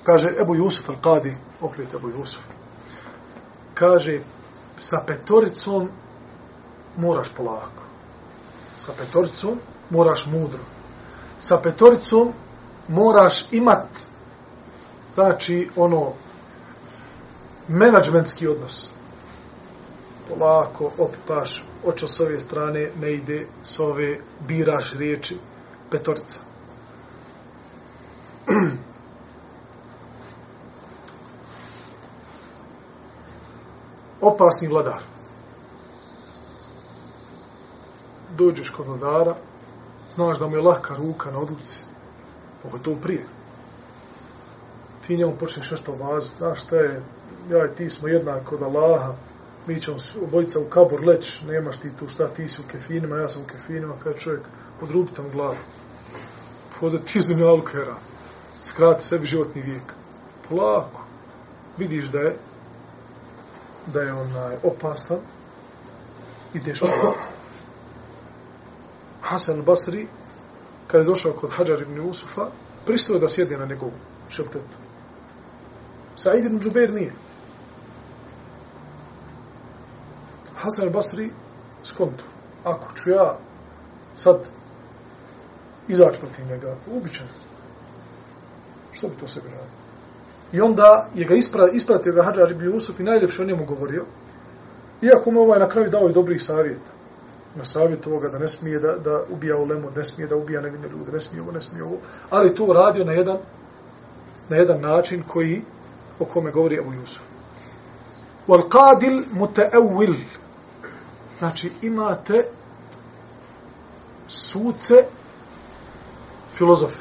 Kaže 0.05 0.29
Ebu 0.41 0.55
Jusuf 0.55 0.89
al-Qadi, 0.89 1.37
opet 1.61 1.95
Ebu 1.95 2.09
Jusuf, 2.09 2.43
kaže, 3.75 4.21
sa 4.77 5.03
petoricom 5.07 5.89
moraš 6.97 7.29
polako. 7.37 7.83
Sa 8.79 8.93
petoricom 8.93 9.59
moraš 9.91 10.27
mudro. 10.27 10.61
Sa 11.39 11.59
petoricom 11.59 12.33
moraš 12.89 13.53
imat, 13.53 13.89
znači, 15.11 15.71
ono, 15.77 16.13
menadžmentski 17.69 18.47
odnos. 18.49 18.91
Polako 20.29 20.91
optaš, 20.99 21.65
očo 21.85 22.09
s 22.09 22.21
ove 22.21 22.41
strane 22.41 22.91
ne 23.01 23.13
ide, 23.13 23.47
s 23.63 23.79
ove 23.79 24.19
biraš 24.49 24.93
riječi, 24.93 25.39
petorica. 25.91 26.39
opasni 34.25 34.69
vladar. 34.69 35.03
Dođeš 38.37 38.71
kod 38.71 38.87
vladara, 38.87 39.35
znaš 40.15 40.39
da 40.39 40.47
mu 40.47 40.57
je 40.57 40.63
lahka 40.63 40.95
ruka 40.97 41.31
na 41.31 41.39
odluci, 41.39 41.85
pogotovo 42.63 42.97
prije. 43.03 43.25
Ti 45.07 45.17
njemu 45.17 45.37
počneš 45.41 45.71
nešto 45.71 45.93
vazu, 45.93 46.33
znaš 46.39 46.63
šta 46.63 46.77
je, 46.77 47.03
ja 47.51 47.67
i 47.67 47.75
ti 47.75 47.91
smo 47.91 48.09
jednak 48.09 48.53
od 48.53 48.63
Allaha, 48.63 49.15
mi 49.67 49.81
ćemo 49.81 49.97
obojica 50.23 50.61
u 50.61 50.65
kabor 50.65 51.05
leć, 51.05 51.43
nemaš 51.43 51.77
ti 51.77 51.97
tu 51.97 52.09
šta, 52.09 52.29
ti 52.29 52.49
si 52.49 52.61
u 52.61 52.69
kefinima, 52.69 53.17
ja 53.17 53.29
sam 53.29 53.43
u 53.43 53.47
kefinima, 53.47 53.95
kada 54.03 54.19
čovjek 54.19 54.43
odrubi 54.81 55.13
tam 55.13 55.31
glavu. 55.31 55.57
Poda 56.81 56.99
ti 56.99 57.19
iznim 57.19 57.39
je 57.39 57.49
alukera, 57.49 57.95
skrati 58.61 59.05
sebi 59.05 59.27
životni 59.27 59.63
vijek. 59.63 59.95
Polako, 60.49 61.01
vidiš 61.79 62.07
da 62.07 62.19
je 62.19 62.37
da 63.87 64.01
je 64.01 64.13
onaj 64.13 64.55
eh, 64.55 64.59
opasan, 64.63 65.19
i 66.55 66.61
teško. 66.61 67.15
Hasan 69.23 69.63
Basri, 69.63 70.07
kada 70.87 71.03
je 71.03 71.07
došao 71.07 71.33
kod 71.33 71.51
Hadžar 71.51 71.83
ibn 71.83 72.01
Usufa, 72.01 72.51
pristao 72.87 73.19
da 73.19 73.29
sjedne 73.29 73.57
na 73.57 73.67
njegovu 73.67 73.93
šeltetu. 74.29 74.79
Sa'id 76.17 76.45
ibn 76.45 76.61
Džubeir 76.61 76.93
nije. 76.93 77.13
Hasan 80.57 80.93
Basri 80.93 81.31
skonto. 81.83 82.25
Ako 82.65 82.95
ću 82.97 83.11
ja 83.11 83.39
sad 84.15 84.49
izaći 85.89 86.21
protiv 86.21 86.47
njega, 86.47 86.77
ubićan. 86.87 87.27
Što 88.93 89.09
bi 89.09 89.15
to 89.21 89.27
sebi 89.27 89.49
radio? 89.49 89.84
I 90.55 90.61
onda 90.61 91.09
je 91.15 91.25
ga 91.25 91.35
ispra, 91.35 91.69
ispratio 91.73 92.13
ga 92.13 92.23
Hadžar 92.23 92.51
ibn 92.51 92.71
Yusuf 92.71 93.01
i 93.01 93.03
najljepše 93.03 93.43
o 93.43 93.45
njemu 93.45 93.65
govorio. 93.65 94.05
Iako 95.03 95.31
mu 95.31 95.41
ovaj 95.41 95.59
na 95.59 95.69
kraju 95.69 95.91
dao 95.91 96.09
i 96.09 96.13
dobrih 96.13 96.43
savjeta. 96.43 96.91
Na 97.57 97.65
savjet 97.65 98.07
ovoga 98.07 98.29
da 98.29 98.39
ne 98.39 98.49
smije 98.49 98.79
da, 98.79 98.93
da 98.93 99.25
ubija 99.31 99.57
u 99.57 99.67
ne 99.67 100.05
smije 100.05 100.29
da 100.29 100.37
ubija 100.37 100.61
nevine 100.61 100.89
ljude, 100.89 101.13
ne 101.13 101.21
smije 101.21 101.43
ovo, 101.43 101.53
ne 101.53 101.61
smije 101.61 101.85
ovo. 101.85 101.99
Ali 102.31 102.55
to 102.55 102.67
radio 102.73 103.05
na 103.05 103.13
jedan, 103.13 103.39
na 104.49 104.57
jedan 104.57 104.81
način 104.81 105.23
koji, 105.29 105.63
o 106.19 106.25
kome 106.25 106.51
govori 106.51 106.77
Ebu 106.77 106.93
Jusuf. 106.93 107.23
Wal 108.49 108.69
qadil 108.69 109.23
mutaawil. 109.33 110.15
Znači 111.39 111.71
imate 111.83 112.45
suce 114.29 115.05
filozofe. 116.53 117.01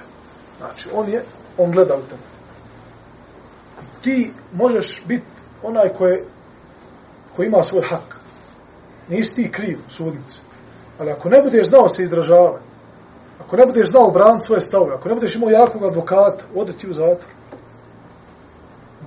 Znači 0.57 0.89
on 0.93 1.09
je 1.09 1.23
on 1.57 1.71
gleda 1.71 1.95
u 1.95 2.01
tebe. 2.01 2.33
Ti 4.03 4.31
možeš 4.53 5.03
biti 5.07 5.25
onaj 5.63 5.89
koje 5.89 6.25
koji 7.35 7.47
ima 7.47 7.63
svoj 7.63 7.83
hak. 7.89 8.17
Nisi 9.09 9.35
ti 9.35 9.51
kriv 9.51 9.79
u 9.87 9.89
sudnici. 9.89 10.41
Ali 10.99 11.11
ako 11.11 11.29
ne 11.29 11.41
budeš 11.41 11.67
znao 11.67 11.89
se 11.89 12.03
izražavati, 12.03 12.63
ako 13.45 13.57
ne 13.57 13.65
budeš 13.65 13.87
znao 13.87 14.11
braniti 14.11 14.45
svoje 14.45 14.61
stavove, 14.61 14.93
ako 14.95 15.09
ne 15.09 15.15
budeš 15.15 15.35
imao 15.35 15.49
jakog 15.49 15.83
advokata, 15.83 16.45
ode 16.55 16.73
ti 16.73 16.89
u 16.89 16.93
zatvor. 16.93 17.31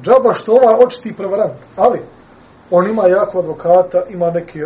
Džaba 0.02 0.34
što 0.34 0.52
ovaj 0.52 0.84
očiti 0.84 1.16
prevarant. 1.16 1.60
Ali, 1.76 2.00
on 2.70 2.90
ima 2.90 3.06
jako 3.06 3.38
advokata, 3.38 4.02
ima 4.08 4.30
neke 4.30 4.60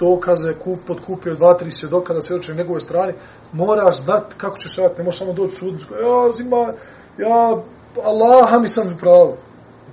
dokaze, 0.00 0.54
kup, 0.54 0.78
podkupio 0.86 1.34
dva, 1.34 1.54
tri 1.54 1.70
svjedoka 1.70 2.14
da 2.14 2.20
svjedoče 2.20 2.52
na 2.54 2.62
njegove 2.62 2.80
strane, 2.80 3.14
moraš 3.52 3.98
znat 3.98 4.34
kako 4.36 4.58
ćeš 4.58 4.76
raditi, 4.76 4.98
ne 4.98 5.04
možeš 5.04 5.18
samo 5.18 5.32
doći 5.32 5.54
u 5.54 5.56
sudnicu, 5.56 5.94
ja, 5.94 6.32
zima, 6.32 6.72
ja, 7.18 7.62
Allaha 8.04 8.58
mi 8.58 8.68
sam 8.68 8.96
pravo. 9.00 9.36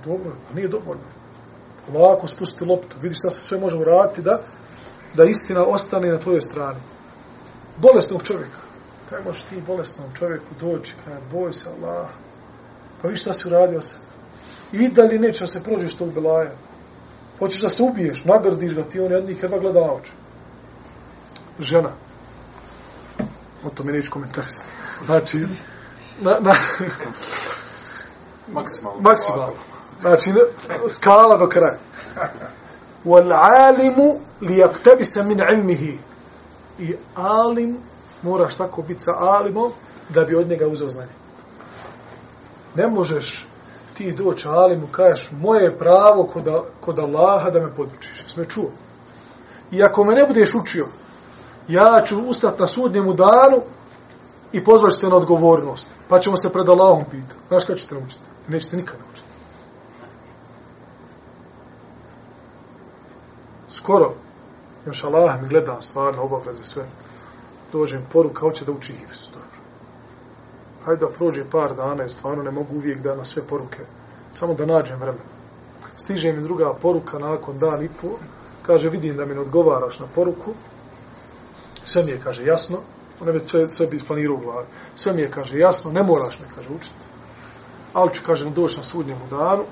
Dobro, 0.06 0.32
a 0.50 0.54
nije 0.54 0.68
dovoljno. 0.68 1.04
Ovako 1.94 2.26
spusti 2.26 2.64
loptu, 2.64 2.96
vidiš 3.00 3.18
šta 3.18 3.30
se 3.30 3.40
sve 3.40 3.58
može 3.60 3.76
uraditi 3.76 4.22
da, 4.22 4.42
da 5.14 5.24
istina 5.24 5.64
ostane 5.64 6.08
na 6.08 6.18
tvojoj 6.18 6.40
strani. 6.40 6.80
Bolesnog 7.76 8.22
čovjeka. 8.22 8.58
Kaj 9.10 9.24
možeš 9.24 9.42
ti 9.42 9.62
bolesnom 9.66 10.06
čovjeku 10.14 10.46
doći, 10.60 10.94
kaj 11.04 11.14
boj 11.32 11.52
se 11.52 11.68
Allah. 11.70 12.08
Pa 13.02 13.08
vidiš 13.08 13.20
šta 13.20 13.32
si 13.32 13.48
uradio 13.48 13.80
se. 13.80 13.98
I 14.72 14.88
da 14.88 15.02
li 15.02 15.18
neće 15.18 15.42
da 15.42 15.46
se 15.46 15.62
prođeš 15.62 15.92
tog 15.94 16.12
belaja. 16.12 16.52
Hoćeš 17.38 17.60
da 17.60 17.68
se 17.68 17.82
ubiješ, 17.82 18.24
nagrdiš 18.24 18.74
ga 18.74 18.82
ti, 18.82 19.00
on 19.00 19.12
jednih 19.12 19.42
jedva 19.42 19.58
gleda 19.58 19.80
na 19.80 19.92
oči. 19.92 20.12
Žena. 21.58 21.90
O 23.64 23.70
to 23.70 23.84
mi 23.84 23.92
neću 23.92 24.10
komentarisati. 24.10 24.68
Znači, 25.06 25.46
na, 26.20 26.38
na, 26.40 26.54
Maksimalno. 28.48 29.00
maksimalno. 29.00 29.75
Znači, 30.00 30.30
skala 30.88 31.36
do 31.36 31.48
kraja. 31.48 31.78
Wal 33.04 33.32
alimu 33.32 34.20
li 34.40 34.56
yaktabisa 34.56 35.22
min 35.22 35.40
ilmihi. 35.52 35.98
I 36.78 36.94
alim 37.14 37.78
moraš 38.22 38.54
tako 38.54 38.82
biti 38.82 39.00
sa 39.00 39.12
alimom 39.18 39.72
da 40.08 40.24
bi 40.24 40.36
od 40.36 40.48
njega 40.48 40.66
uzeo 40.66 40.90
znanje. 40.90 41.12
Ne 42.74 42.86
možeš 42.86 43.46
ti 43.94 44.12
doći 44.12 44.48
alimu, 44.48 44.86
kažeš, 44.90 45.30
moje 45.30 45.62
je 45.62 45.78
pravo 45.78 46.24
kod, 46.32 46.48
kod 46.80 46.98
Allaha 46.98 47.50
da 47.50 47.60
me 47.60 47.74
podučiš. 47.74 48.24
Sme 48.26 48.44
čuo. 48.44 48.70
I 49.70 49.82
ako 49.82 50.04
me 50.04 50.14
ne 50.14 50.26
budeš 50.26 50.54
učio, 50.54 50.86
ja 51.68 52.02
ću 52.04 52.20
ustati 52.20 52.60
na 52.60 52.66
sudnjemu 52.66 53.14
danu 53.14 53.62
i 54.52 54.64
pozvaš 54.64 54.92
te 55.00 55.06
na 55.06 55.16
odgovornost. 55.16 55.88
Pa 56.08 56.18
ćemo 56.18 56.36
se 56.36 56.52
pred 56.52 56.68
Allahom 56.68 57.04
pitati. 57.10 57.34
Znaš 57.48 57.64
kada 57.64 57.78
ćete 57.78 57.94
naučiti? 57.94 58.22
Nećete 58.48 58.76
nikad 58.76 58.96
naučiti. 59.00 59.25
Skoro, 63.86 64.12
još 64.86 65.04
Allah 65.04 65.42
mi 65.42 65.48
gledam 65.48 65.82
stvarno 65.82 66.22
obaveze 66.22 66.64
sve. 66.64 66.84
Dođem 67.72 68.06
poruka, 68.12 68.40
hoće 68.40 68.64
da 68.64 68.72
uči 68.72 68.92
Hifz. 68.92 69.28
Dobro. 69.32 69.58
Hajde 70.84 71.06
da 71.06 71.12
prođe 71.12 71.44
par 71.50 71.74
dana, 71.76 72.02
jer 72.02 72.12
stvarno 72.12 72.42
ne 72.42 72.50
mogu 72.50 72.76
uvijek 72.76 72.98
da 72.98 73.14
na 73.14 73.24
sve 73.24 73.42
poruke. 73.42 73.84
Samo 74.32 74.54
da 74.54 74.66
nađem 74.66 74.98
vremena. 74.98 75.24
Stiže 75.96 76.32
mi 76.32 76.42
druga 76.42 76.74
poruka 76.82 77.18
nakon 77.18 77.58
dan 77.58 77.82
i 77.82 77.88
po. 78.00 78.08
Kaže, 78.62 78.88
vidim 78.88 79.16
da 79.16 79.26
mi 79.26 79.34
ne 79.34 79.40
odgovaraš 79.40 79.98
na 79.98 80.06
poruku. 80.14 80.54
Sve 81.84 82.04
mi 82.04 82.10
je, 82.10 82.20
kaže, 82.20 82.44
jasno. 82.44 82.78
On 83.20 83.26
je 83.26 83.32
već 83.32 83.46
sve, 83.50 83.68
sve 83.68 83.86
bi 83.86 83.96
isplanirao 83.96 84.36
u 84.36 84.40
glavi. 84.40 84.66
Sve 84.94 85.12
mi 85.12 85.22
je, 85.22 85.30
kaže, 85.30 85.58
jasno, 85.58 85.92
ne 85.92 86.02
moraš 86.02 86.40
me, 86.40 86.46
kaže, 86.54 86.68
učiti. 86.76 87.04
Ali 87.92 88.14
ću, 88.14 88.22
kaže, 88.26 88.50
doći 88.50 88.76
na 88.76 88.82
sudnjemu 88.82 89.26
danu 89.30 89.64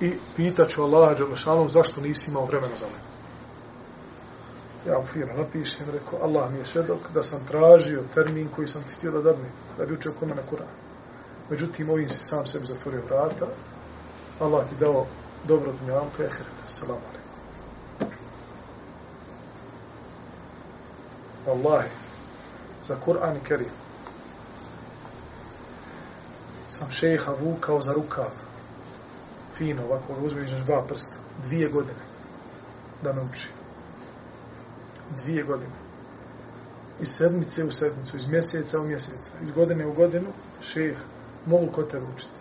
i 0.00 0.12
pitaću 0.36 0.82
Allaha 0.82 1.14
Đelešanom 1.14 1.68
zašto 1.68 2.00
nisi 2.00 2.30
imao 2.30 2.44
vremena 2.44 2.76
za 2.76 2.86
mene. 2.86 3.11
Ja 4.86 4.98
u 4.98 5.06
firma 5.06 5.32
napišem, 5.32 5.86
rekao, 5.92 6.18
Allah 6.22 6.52
mi 6.52 6.58
je 6.58 6.64
svjedok 6.64 6.98
da 7.14 7.22
sam 7.22 7.46
tražio 7.46 8.04
termin 8.14 8.48
koji 8.48 8.68
sam 8.68 8.82
ti 8.82 8.94
htio 8.94 9.10
da 9.10 9.22
dadne, 9.22 9.48
da 9.78 9.86
bi 9.86 9.94
učio 9.94 10.14
kome 10.20 10.34
na 10.34 10.42
Kur'an. 10.50 10.74
Međutim, 11.50 11.90
ovim 11.90 12.08
si 12.08 12.18
sam 12.20 12.46
sebi 12.46 12.66
zatvorio 12.66 13.02
vrata. 13.04 13.46
Allah 14.40 14.68
ti 14.68 14.74
dao 14.80 15.06
dobro 15.44 15.72
dunjavka 15.72 16.22
i 16.22 16.26
ahireta. 16.26 16.66
Salam 16.66 16.98
alaikum. 16.98 17.22
Wallahi, 21.46 21.88
za 22.82 22.96
Kur'an 23.04 23.36
i 23.36 23.40
Kerim 23.40 23.70
sam 26.68 26.90
šeha 26.90 27.32
vukao 27.40 27.80
za 27.80 27.92
rukav. 27.92 28.30
Fino, 29.54 29.84
ovako 29.84 30.14
ga 30.14 30.26
uzmeš 30.26 30.50
dva 30.50 30.82
prsta. 30.88 31.16
Dvije 31.42 31.68
godine 31.68 32.00
da 33.02 33.12
me 33.12 33.22
uči. 33.22 33.48
Dvije 35.18 35.42
godine. 35.42 35.72
Iz 37.00 37.08
sedmice 37.08 37.64
u 37.64 37.70
sedmicu, 37.70 38.16
iz 38.16 38.26
mjeseca 38.26 38.80
u 38.80 38.84
mjeseca, 38.84 39.30
iz 39.42 39.50
godine 39.50 39.86
u 39.86 39.92
godinu, 39.92 40.28
šeh, 40.62 40.96
mogu 41.46 41.72
kod 41.72 41.94
učiti. 42.14 42.40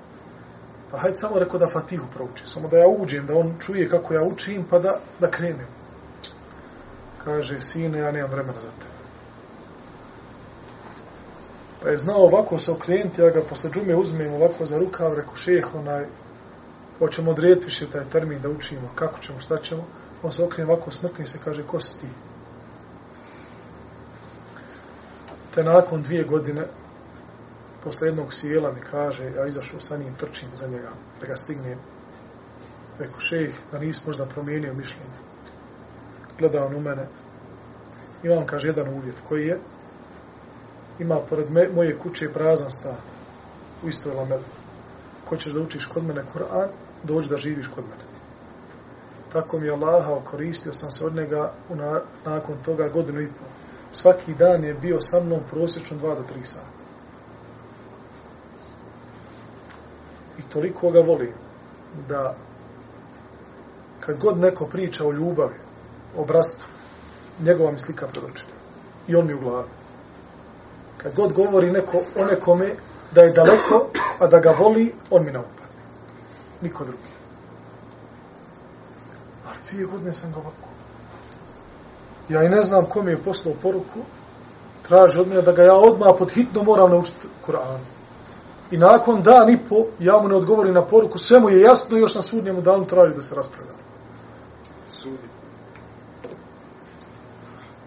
Pa 0.91 0.97
hajde 0.97 1.17
samo 1.17 1.39
rekao 1.39 1.59
da 1.59 1.67
Fatihu 1.67 2.07
prouči, 2.13 2.43
samo 2.45 2.67
da 2.67 2.78
ja 2.78 2.88
uđem, 2.88 3.26
da 3.26 3.36
on 3.36 3.55
čuje 3.59 3.89
kako 3.89 4.13
ja 4.13 4.24
učim, 4.24 4.65
pa 4.69 4.80
da, 4.80 4.99
da 5.19 5.32
krenem. 5.32 5.67
Kaže, 7.24 7.61
sine, 7.61 7.99
ja 7.99 8.11
nemam 8.11 8.32
vremena 8.32 8.61
za 8.61 8.69
tebe. 8.69 9.01
Pa 11.82 11.89
je 11.89 11.97
znao 11.97 12.24
ovako 12.24 12.59
se 12.59 12.72
okrenuti, 12.72 13.22
ja 13.22 13.30
ga 13.30 13.41
posle 13.49 13.69
džume 13.72 13.95
uzmem 13.95 14.34
ovako 14.34 14.65
za 14.65 14.78
rukav, 14.78 15.13
rekao, 15.13 15.36
šeh, 15.36 15.76
onaj, 15.76 16.05
hoćemo 16.99 17.32
odrediti 17.32 17.65
više 17.65 17.89
taj 17.89 18.09
termin 18.09 18.41
da 18.41 18.49
učimo, 18.49 18.89
kako 18.95 19.19
ćemo, 19.19 19.41
šta 19.41 19.57
ćemo. 19.57 19.86
On 20.24 20.32
se 20.32 20.43
okrene 20.43 20.72
ovako, 20.72 20.91
smrkne 20.91 21.26
se, 21.26 21.39
kaže, 21.43 21.63
ko 21.63 21.80
si 21.80 21.99
ti? 21.99 22.07
Te 25.56 25.64
nakon 25.64 26.02
dvije 26.02 26.24
godine, 26.24 26.66
posle 27.84 28.08
jednog 28.08 28.34
sjela 28.34 28.72
mi 28.72 28.80
kaže, 28.80 29.32
ja 29.32 29.45
izašao 29.45 29.80
sa 29.80 29.97
njim, 29.97 30.16
trčim 30.16 30.49
za 30.54 30.68
njega, 30.68 30.91
da 31.22 31.28
ga 31.28 31.36
stignem. 31.36 31.80
Rekao, 32.99 33.20
šejh, 33.20 33.56
da 33.72 33.80
nisi 33.80 34.02
možda 34.06 34.26
promijenio 34.26 34.74
mišljenje. 34.74 35.18
Gleda 36.39 36.66
on 36.66 36.76
u 36.76 36.80
mene. 36.80 37.08
Imam, 38.24 38.45
kaže, 38.45 38.68
jedan 38.68 38.89
uvjet, 38.89 39.16
koji 39.30 39.47
je, 39.47 39.60
ima 40.99 41.20
pored 41.30 41.52
me, 41.52 41.70
moje 41.76 41.97
kuće 41.97 42.34
prazan 42.34 42.72
stan, 42.72 42.97
u 43.84 43.89
istoj 43.89 44.14
lameli. 44.14 44.43
Ko 45.26 45.38
ćeš 45.38 45.54
da 45.54 45.62
učiš 45.62 45.86
kod 45.86 46.04
mene 46.04 46.24
Kur'an, 46.34 46.68
dođi 47.04 47.30
da 47.30 47.38
živiš 47.38 47.68
kod 47.68 47.84
mene. 47.84 48.04
Tako 49.34 49.60
mi 49.60 49.66
je 49.66 49.74
Allaha 49.74 50.20
koristio 50.26 50.74
sam 50.74 50.91
se 50.91 51.06
od 51.06 51.16
njega 51.16 51.54
u 51.70 51.76
na, 51.76 52.02
nakon 52.26 52.58
toga 52.66 52.89
godinu 52.89 53.22
i 53.22 53.28
pol. 53.28 53.61
Svaki 53.92 54.34
dan 54.34 54.64
je 54.64 54.74
bio 54.74 55.00
sa 55.00 55.20
mnom 55.20 55.39
prosječno 55.50 55.98
2 55.98 56.02
do 56.02 56.24
3 56.24 56.44
sata. 56.44 56.82
I 60.39 60.42
toliko 60.42 60.92
ga 60.92 61.00
volim 61.00 61.34
da 62.08 62.36
kad 64.00 64.20
god 64.20 64.38
neko 64.38 64.66
priča 64.66 65.06
o 65.08 65.12
ljubavi, 65.12 65.56
o 66.18 66.26
brastu, 66.26 66.66
njegova 67.39 67.72
mi 67.72 67.80
slika 67.80 68.08
pred 68.08 68.24
očima. 68.24 68.50
I 69.08 69.16
on 69.16 69.28
mi 69.28 69.34
u 69.34 69.39
glavi. 69.39 69.70
Kad 70.98 71.16
god 71.16 71.34
govori 71.34 71.72
neko 71.72 71.98
o 71.98 72.26
nekome 72.26 72.76
da 73.12 73.22
je 73.22 73.32
daleko, 73.32 73.88
a 74.20 74.28
da 74.28 74.39
ga 74.39 74.56
voli, 74.60 74.94
on 75.10 75.26
mi 75.26 75.32
naupadne. 75.32 75.82
Niko 76.62 76.86
drugi. 76.86 77.12
Ali 79.48 79.58
dvije 79.72 79.86
godine 79.86 80.14
sam 80.14 80.32
ga 80.32 80.39
ovako. 80.39 80.70
Ja 82.30 82.43
i 82.43 82.49
ne 82.49 82.61
znam 82.61 82.86
ko 82.86 83.01
mi 83.01 83.11
je 83.11 83.24
poslao 83.24 83.55
poruku, 83.61 83.99
traži 84.88 85.19
od 85.19 85.28
mene 85.28 85.41
da 85.41 85.51
ga 85.51 85.63
ja 85.63 85.76
odmah 85.76 86.15
pod 86.17 86.32
hitno 86.32 86.63
moram 86.63 86.91
naučiti 86.91 87.28
Kur'an. 87.45 87.80
I 88.72 88.78
nakon 88.78 89.24
dan 89.24 89.49
i 89.49 89.57
po, 89.69 89.86
ja 89.99 90.19
mu 90.22 90.28
ne 90.28 90.36
odgovorim 90.36 90.74
na 90.74 90.86
poruku, 90.86 91.17
sve 91.17 91.39
mu 91.39 91.49
je 91.49 91.61
jasno 91.61 91.97
još 91.97 92.15
na 92.15 92.22
sudnjemu 92.22 92.61
danu 92.61 92.86
traži 92.86 93.15
da 93.15 93.22
se 93.22 93.36
raspravlja. 93.36 93.74
Sudi. 94.89 95.30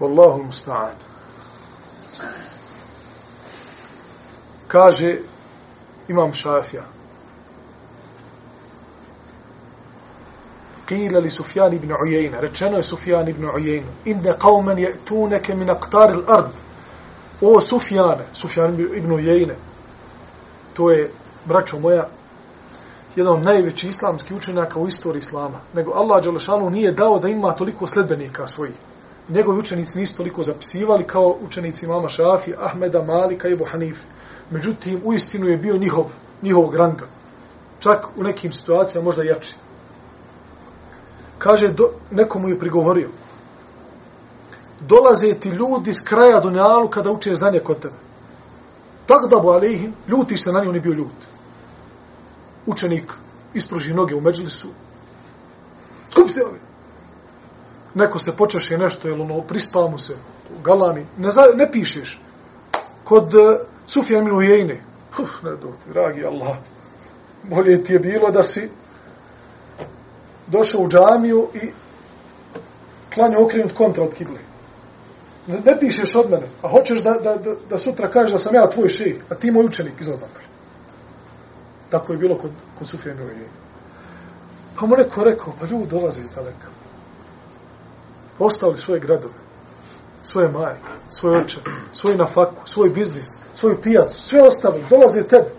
Wallahu 0.01 0.47
musta'an. 0.47 0.95
Kaže 4.68 5.18
imam 6.09 6.32
šafija. 6.32 6.94
Qila 10.89 11.20
li 11.20 11.30
Sufjan 11.30 11.72
ibn 11.72 11.93
Uyayna, 11.93 12.41
rečeno 12.41 12.76
je 12.76 12.82
Sufjan 12.82 13.28
ibn 13.28 13.45
Uyayna, 13.45 13.87
inne 14.05 14.32
qauman 14.39 14.78
ya'tunaka 14.78 15.55
min 15.55 15.70
aqtar 15.70 16.12
al-ard. 16.12 16.51
O 17.41 17.61
Sufjane, 17.61 18.24
Sufjan 18.32 18.80
ibn 18.80 19.11
Uyayna. 19.11 19.55
To 20.74 20.91
je 20.91 21.11
braćo 21.45 21.78
moja 21.78 22.09
jedan 23.16 23.32
od 23.32 23.45
najvećih 23.45 23.91
islamskih 23.91 24.37
učenjaka 24.37 24.78
u 24.78 24.89
istoriji 24.89 25.20
islama. 25.20 25.61
Nego 25.74 25.93
Allah 25.93 26.22
dželešanu 26.22 26.70
nije 26.70 26.93
dao 26.93 27.18
da 27.18 27.28
ima 27.28 27.53
toliko 27.53 27.87
sledbenika 27.87 28.47
svojih. 28.47 28.74
Njegovi 29.28 29.59
učenici 29.59 29.99
nisu 29.99 30.16
toliko 30.16 30.43
zapisivali 30.43 31.05
kao 31.05 31.37
učenici 31.41 31.87
mama 31.87 32.09
Šafi, 32.09 32.55
Ahmeda, 32.61 33.03
Malika 33.03 33.49
i 33.49 33.57
Bohanif. 33.57 34.01
Međutim, 34.51 35.01
u 35.05 35.12
istinu 35.12 35.47
je 35.47 35.57
bio 35.57 35.76
njihov, 35.76 36.05
njihov 36.43 36.76
ranga. 36.76 37.07
Čak 37.78 38.07
u 38.16 38.22
nekim 38.22 38.53
situacijama 38.53 39.05
možda 39.05 39.22
jači 39.22 39.55
kaže, 41.45 41.69
do, 41.69 41.91
nekomu 42.11 42.49
je 42.49 42.59
prigovorio, 42.59 43.09
dolaze 44.81 45.35
ti 45.35 45.49
ljudi 45.49 45.95
s 45.95 46.01
kraja 46.01 46.41
Dunjalu 46.41 46.89
kada 46.89 47.11
uče 47.11 47.35
znanje 47.35 47.61
kod 47.61 47.79
tebe. 47.79 47.95
Tako 49.07 49.29
da 49.29 49.41
bo 49.43 49.51
alihim, 49.53 49.93
ljutiš 50.09 50.45
se 50.45 50.53
na 50.53 50.65
nju, 50.65 50.69
on 50.69 50.75
je 50.75 50.81
bio 50.81 50.93
ljut. 50.93 51.27
Učenik 52.67 53.13
ispruži 53.55 53.95
noge 53.95 54.15
u 54.15 54.21
međlisu, 54.21 54.69
skupite 56.11 56.45
ovi. 56.45 56.61
Neko 57.95 58.19
se 58.19 58.37
počeše 58.37 58.79
nešto, 58.79 59.09
jel 59.09 59.23
ono, 59.23 59.43
prispao 59.43 59.91
mu 59.91 59.99
se, 59.99 60.17
galani, 60.63 60.63
galami, 60.65 61.07
ne, 61.19 61.31
za, 61.31 61.45
ne 61.55 61.73
pišeš. 61.73 62.21
Kod 63.05 63.35
e, 63.35 63.39
uh, 63.39 63.45
Sufija 63.87 64.23
Minu 64.23 64.41
Jejne, 64.41 64.81
uf, 65.19 65.43
ne 65.43 65.57
dragi 65.93 66.25
Allah, 66.25 66.57
bolje 67.43 67.85
ti 67.85 67.93
je 67.93 67.99
bilo 67.99 68.31
da 68.31 68.43
si 68.43 68.71
došao 70.47 70.81
u 70.83 70.89
džamiju 70.89 71.49
i 71.55 71.71
klanio 73.15 73.45
okrenut 73.45 73.73
kontra 73.73 74.05
od 74.05 74.15
kible. 74.15 74.41
Ne, 75.47 75.61
ne 75.65 75.81
pišeš 75.81 76.15
od 76.15 76.31
mene, 76.31 76.47
a 76.63 76.69
hoćeš 76.69 77.03
da, 77.03 77.11
da, 77.11 77.37
da, 77.37 77.55
da 77.71 77.79
sutra 77.79 78.11
kažeš 78.11 78.33
da 78.33 78.39
sam 78.39 78.55
ja 78.55 78.69
tvoj 78.69 78.89
šejh, 78.89 79.17
a 79.29 79.35
ti 79.35 79.51
moj 79.51 79.65
učenik, 79.65 80.01
iz 80.01 80.09
napolje. 80.09 80.47
Tako 81.91 82.13
je 82.13 82.19
bilo 82.19 82.39
kod, 82.39 82.51
kod 82.79 82.89
Sufija 82.89 83.15
i 83.15 83.19
Pa 84.79 84.87
mu 84.87 84.97
neko 84.97 85.25
rekao, 85.25 85.53
pa 85.61 85.67
ljudi 85.67 85.87
dolazi 85.87 86.23
iz 86.23 86.31
daleka. 86.31 86.69
Ostali 88.39 88.77
svoje 88.77 89.01
gradove, 89.01 89.35
svoje 90.23 90.49
majke, 90.49 90.93
svoje 91.11 91.41
oče, 91.41 91.59
svoj 91.93 92.17
nafaku, 92.17 92.63
svoj 92.65 92.91
biznis, 92.91 93.27
svoju 93.55 93.81
pijacu, 93.83 94.21
sve 94.21 94.43
ostavili, 94.43 94.85
dolaze 94.91 95.23
tebi. 95.23 95.51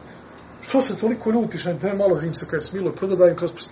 Što 0.62 0.80
se 0.80 0.98
toliko 0.98 1.32
ljutiš, 1.32 1.66
ne 1.66 1.94
malo 1.98 2.16
zim 2.16 2.34
se 2.34 2.46
kaj 2.46 2.62
smilo, 2.62 2.92
progledaj 2.92 3.30
im 3.30 3.38
kroz 3.38 3.52
prstu. 3.52 3.72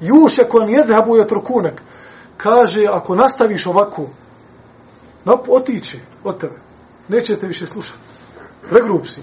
Juše 0.00 0.44
kon 0.48 0.68
jedhabu 0.68 1.16
je 1.16 1.26
trukunek. 1.26 1.82
Kaže, 2.36 2.86
ako 2.86 3.16
nastaviš 3.16 3.66
ovako, 3.66 4.06
nap, 5.24 5.48
otići 5.48 6.00
od 6.24 6.40
tebe. 6.40 6.56
Nećete 7.08 7.46
više 7.46 7.66
slušati. 7.66 7.98
Pregrup 8.70 9.06
si. 9.06 9.20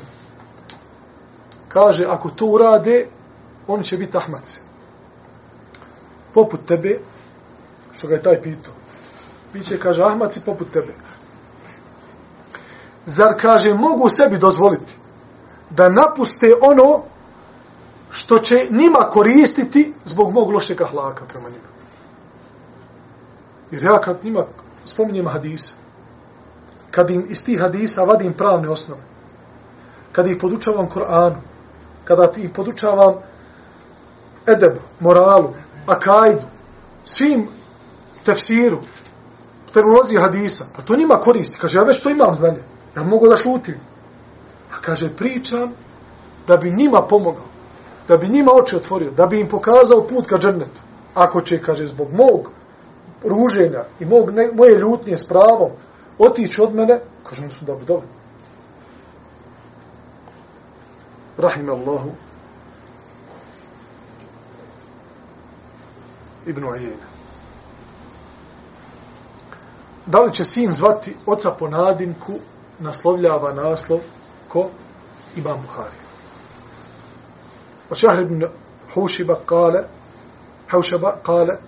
Kaže, 1.67 2.05
ako 2.05 2.29
to 2.29 2.45
urade, 2.45 3.07
oni 3.67 3.83
će 3.83 3.97
biti 3.97 4.17
ahmaci. 4.17 4.61
Poput 6.33 6.65
tebe, 6.65 6.99
što 7.93 8.07
ga 8.07 8.15
je 8.15 8.23
taj 8.23 8.41
pitao. 8.41 8.73
Biće, 9.53 9.79
kaže, 9.79 10.03
ahmaci 10.03 10.41
poput 10.45 10.71
tebe. 10.71 10.93
Zar, 13.05 13.35
kaže, 13.39 13.73
mogu 13.73 14.09
sebi 14.09 14.37
dozvoliti 14.37 14.95
da 15.69 15.89
napuste 15.89 16.53
ono 16.61 17.03
što 18.11 18.39
će 18.39 18.67
njima 18.69 19.09
koristiti 19.11 19.93
zbog 20.05 20.33
mog 20.33 20.51
lošeg 20.51 20.81
ahlaka 20.81 21.25
prema 21.25 21.49
njima. 21.49 21.67
Jer 23.71 23.83
ja 23.83 24.01
kad 24.01 24.23
njima 24.23 24.45
spominjem 24.85 25.27
hadise, 25.27 25.73
kad 26.91 27.09
im 27.09 27.25
iz 27.29 27.45
tih 27.45 27.61
hadisa 27.61 28.03
vadim 28.03 28.33
pravne 28.33 28.69
osnove, 28.69 29.01
kad 30.11 30.27
ih 30.27 30.37
podučavam 30.41 30.89
Koranu, 30.89 31.41
kada 32.03 32.31
ih 32.37 32.49
podučavam 32.55 33.13
edebu, 34.47 34.79
moralu, 34.99 35.53
akajdu, 35.85 36.45
svim 37.03 37.47
tefsiru, 38.25 38.79
terminoloziji 39.73 40.19
hadisa, 40.19 40.65
pa 40.75 40.81
to 40.81 40.95
njima 40.95 41.15
koristi. 41.15 41.57
Kaže, 41.57 41.79
ja 41.79 41.83
već 41.83 42.03
to 42.03 42.09
imam 42.09 42.35
znanje, 42.35 42.63
ja 42.95 43.03
mogu 43.03 43.27
da 43.27 43.35
šutim. 43.35 43.75
A 44.73 44.81
kaže, 44.81 45.15
pričam 45.15 45.73
da 46.47 46.57
bi 46.57 46.71
njima 46.71 47.01
pomogao 47.09 47.56
da 48.07 48.17
bi 48.17 48.27
njima 48.27 48.51
oči 48.61 48.75
otvorio, 48.75 49.11
da 49.11 49.25
bi 49.25 49.39
im 49.39 49.47
pokazao 49.47 50.07
put 50.07 50.27
ka 50.27 50.37
džernetu. 50.37 50.81
Ako 51.13 51.41
će, 51.41 51.61
kaže, 51.61 51.85
zbog 51.85 52.07
mog 52.13 52.51
ruženja 53.23 53.83
i 53.99 54.05
mog, 54.05 54.31
ne, 54.31 54.49
moje 54.53 54.77
ljutnje 54.77 55.17
s 55.17 55.23
pravom 55.23 55.71
otići 56.19 56.61
od 56.61 56.75
mene, 56.75 57.01
kaže, 57.23 57.43
on 57.43 57.51
su 57.51 57.65
da 57.65 57.75
bi 57.75 57.85
dobro. 57.85 58.07
Rahim 61.37 61.69
Allahu 61.69 62.11
Ibn 66.45 66.63
Ujena. 66.63 67.07
Da 70.05 70.19
li 70.19 70.33
će 70.33 70.43
sin 70.43 70.71
zvati 70.71 71.15
oca 71.25 71.51
po 71.51 71.67
nadimku, 71.67 72.33
naslovljava 72.79 73.53
naslov 73.53 73.99
ko? 74.47 74.69
Imam 75.35 75.61
Buharija. 75.61 76.06
وشهر 77.90 78.24
بن 78.24 78.48
حوشب 78.88 79.30
قال 79.30 79.86
حوشب 80.68 81.04
قال 81.04 81.58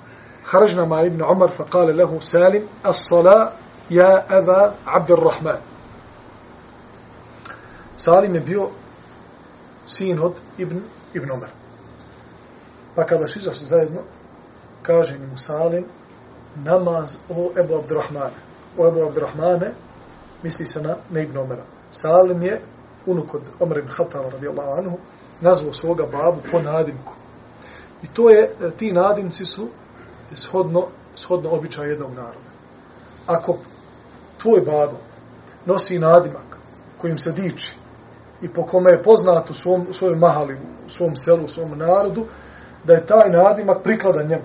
خرجنا 0.44 0.84
مع 0.84 1.00
ابن 1.00 1.24
عمر 1.24 1.48
فقال 1.48 1.96
له 1.96 2.20
سالم 2.20 2.68
الصلاة 2.86 3.52
يا 3.90 4.38
أبا 4.38 4.74
عبد 4.86 5.10
الرحمن 5.10 5.58
سالم 7.96 8.38
بيو 8.38 8.70
sin 9.86 10.20
od 10.20 10.32
Ibn, 10.58 10.80
Ibn 11.14 11.30
Umar. 11.30 11.50
Pa 12.94 13.06
kada 13.06 13.26
su 13.26 13.38
izašli 13.38 13.66
zajedno, 13.66 14.00
kaže 14.82 15.18
mi 15.18 15.38
Salim, 15.38 15.84
namaz 16.54 17.16
o 17.28 17.52
Ebu 17.58 17.74
Abdurrahmane. 17.74 18.40
O 18.78 18.88
Ebu 18.88 19.02
Abdurrahmane 19.02 19.74
misli 20.42 20.66
se 20.66 20.82
na, 20.82 20.96
na 21.10 21.20
Ibn 21.20 21.38
Umara. 21.38 21.62
Salim 21.90 22.42
je 22.42 22.60
unuk 23.06 23.34
od 23.34 23.42
Umar 23.60 23.78
ibn 23.78 23.88
Khattava 23.88 24.30
radijallahu 24.30 24.78
anhu, 24.78 24.98
nazvao 25.41 25.73
svoga 25.73 26.05
babu 26.05 26.41
po 26.51 26.61
nadimku. 26.61 27.13
I 28.03 28.07
to 28.07 28.29
je, 28.29 28.43
e, 28.61 28.71
ti 28.77 28.91
nadimci 28.91 29.45
su 29.45 29.67
shodno, 30.33 30.87
shodno 31.15 31.49
običaj 31.49 31.89
jednog 31.89 32.13
naroda. 32.13 32.49
Ako 33.25 33.57
tvoj 34.37 34.61
babo 34.61 34.97
nosi 35.65 35.99
nadimak 35.99 36.57
kojim 36.97 37.17
se 37.17 37.31
diči 37.31 37.75
i 38.41 38.49
po 38.49 38.65
kome 38.65 38.91
je 38.91 39.03
poznat 39.03 39.49
u 39.49 39.53
svom, 39.53 39.85
u 39.89 39.93
svojoj 39.93 40.15
mahali, 40.15 40.57
u 40.85 40.89
svom 40.89 41.15
selu, 41.15 41.45
u 41.45 41.47
svom 41.47 41.77
narodu, 41.77 42.25
da 42.83 42.93
je 42.93 43.05
taj 43.05 43.29
nadimak 43.29 43.83
prikladan 43.83 44.27
njemu 44.27 44.43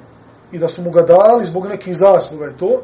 i 0.53 0.59
da 0.59 0.69
su 0.69 0.83
mu 0.83 0.91
ga 0.91 1.03
dali 1.03 1.45
zbog 1.45 1.67
nekih 1.67 1.95
zasluga 1.97 2.45
je 2.45 2.57
to, 2.57 2.83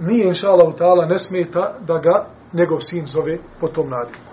nije 0.00 0.28
inša 0.28 0.50
Allah 0.50 1.08
ne 1.08 1.18
smeta 1.18 1.74
da 1.86 1.98
ga 1.98 2.26
njegov 2.52 2.80
sin 2.80 3.06
zove 3.06 3.38
po 3.60 3.68
tom 3.68 3.90
nadimku. 3.90 4.31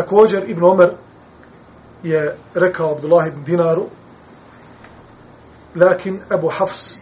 Također 0.00 0.50
Ibn 0.50 0.64
Omer 0.64 0.90
je 2.02 2.36
rekao 2.54 2.90
Abdullah 2.90 3.26
ibn 3.26 3.44
Dinaru 3.44 3.86
lakin 5.74 6.20
Ebu 6.34 6.48
Hafs 6.48 6.98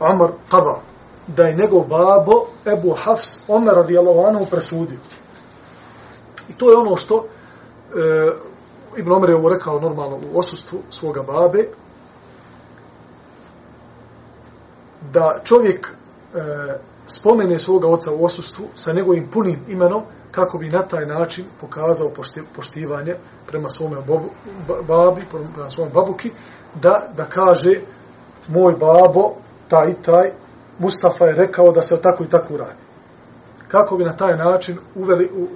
Omer 0.00 0.30
qada 0.50 0.80
da 1.26 1.44
je 1.44 1.54
njegov 1.54 1.84
babo 1.88 2.46
Ebu 2.66 2.94
Hafs 3.04 3.38
Omer 3.48 3.74
radijallahu 3.74 4.26
anhu 4.26 4.46
presudio. 4.46 4.98
I 6.48 6.52
to 6.52 6.70
je 6.70 6.76
ono 6.76 6.96
što 6.96 7.24
e, 7.24 8.30
Ibn 8.96 9.12
Omer 9.12 9.30
je 9.30 9.36
ovo 9.36 9.48
rekao 9.48 9.80
normalno 9.80 10.16
u 10.16 10.38
osustvu 10.38 10.78
svoga 10.90 11.22
babe 11.22 11.68
da 15.12 15.40
čovjek 15.44 15.94
e, 16.34 16.38
spomene 17.06 17.58
svoga 17.58 17.88
oca 17.88 18.12
u 18.12 18.24
osustvu 18.24 18.64
sa 18.74 18.92
njegovim 18.92 19.28
punim 19.30 19.60
imenom 19.68 20.02
kako 20.30 20.58
bi 20.58 20.70
na 20.70 20.82
taj 20.82 21.06
način 21.06 21.44
pokazao 21.60 22.10
poštivanje 22.54 23.14
prema 23.46 23.70
svome 23.70 23.96
babi, 24.88 25.22
prema 25.54 25.70
svome 25.70 25.90
babuki, 25.94 26.30
da, 26.74 27.08
da 27.16 27.24
kaže 27.24 27.80
moj 28.48 28.72
babo, 28.72 29.34
taj 29.68 29.90
i 29.90 30.02
taj, 30.02 30.32
Mustafa 30.78 31.26
je 31.26 31.34
rekao 31.34 31.72
da 31.72 31.82
se 31.82 32.00
tako 32.00 32.24
i 32.24 32.28
tako 32.28 32.56
radi. 32.56 32.82
Kako 33.68 33.96
bi 33.96 34.04
na 34.04 34.16
taj 34.16 34.36
način 34.36 34.78
uveli, 34.94 35.30
u, 35.36 35.46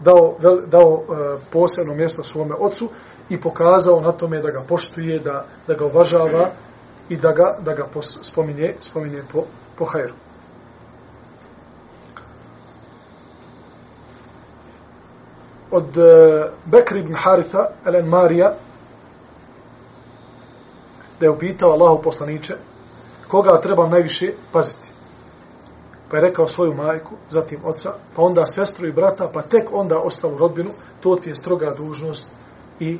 dao, 0.00 0.36
vel, 0.38 0.66
dao 0.66 1.02
e, 1.02 1.36
posebno 1.52 1.94
mjesto 1.94 2.24
svome 2.24 2.54
ocu 2.54 2.88
i 3.28 3.40
pokazao 3.40 4.00
na 4.00 4.12
tome 4.12 4.42
da 4.42 4.50
ga 4.50 4.62
poštuje, 4.68 5.18
da, 5.18 5.44
da 5.66 5.74
ga 5.74 5.84
uvažava 5.84 6.50
i 7.08 7.16
da 7.16 7.32
ga, 7.32 7.56
da 7.60 7.74
ga 7.74 7.86
spominje, 8.20 8.74
spominje 8.78 9.22
po, 9.32 9.44
po 9.78 9.84
hajru. 9.84 10.14
Od 15.70 15.96
e, 15.96 16.50
Bekr 16.64 16.96
ibn 16.96 17.14
Haritha, 17.14 17.66
Elen 17.86 18.06
Marija, 18.08 18.54
da 21.20 21.26
je 21.26 21.30
upitao 21.30 21.70
Allahu 21.70 22.02
poslaniče 22.02 22.54
koga 23.28 23.60
treba 23.60 23.88
najviše 23.88 24.32
paziti. 24.52 24.92
Pa 26.10 26.16
je 26.16 26.20
rekao 26.20 26.46
svoju 26.46 26.74
majku, 26.74 27.14
zatim 27.28 27.60
oca, 27.64 27.92
pa 28.16 28.22
onda 28.22 28.46
sestru 28.46 28.88
i 28.88 28.92
brata, 28.92 29.30
pa 29.32 29.42
tek 29.42 29.68
onda 29.72 29.98
ostalu 29.98 30.38
rodbinu, 30.38 30.70
to 31.00 31.16
ti 31.16 31.28
je 31.28 31.34
stroga 31.34 31.74
dužnost 31.76 32.30
i, 32.80 32.98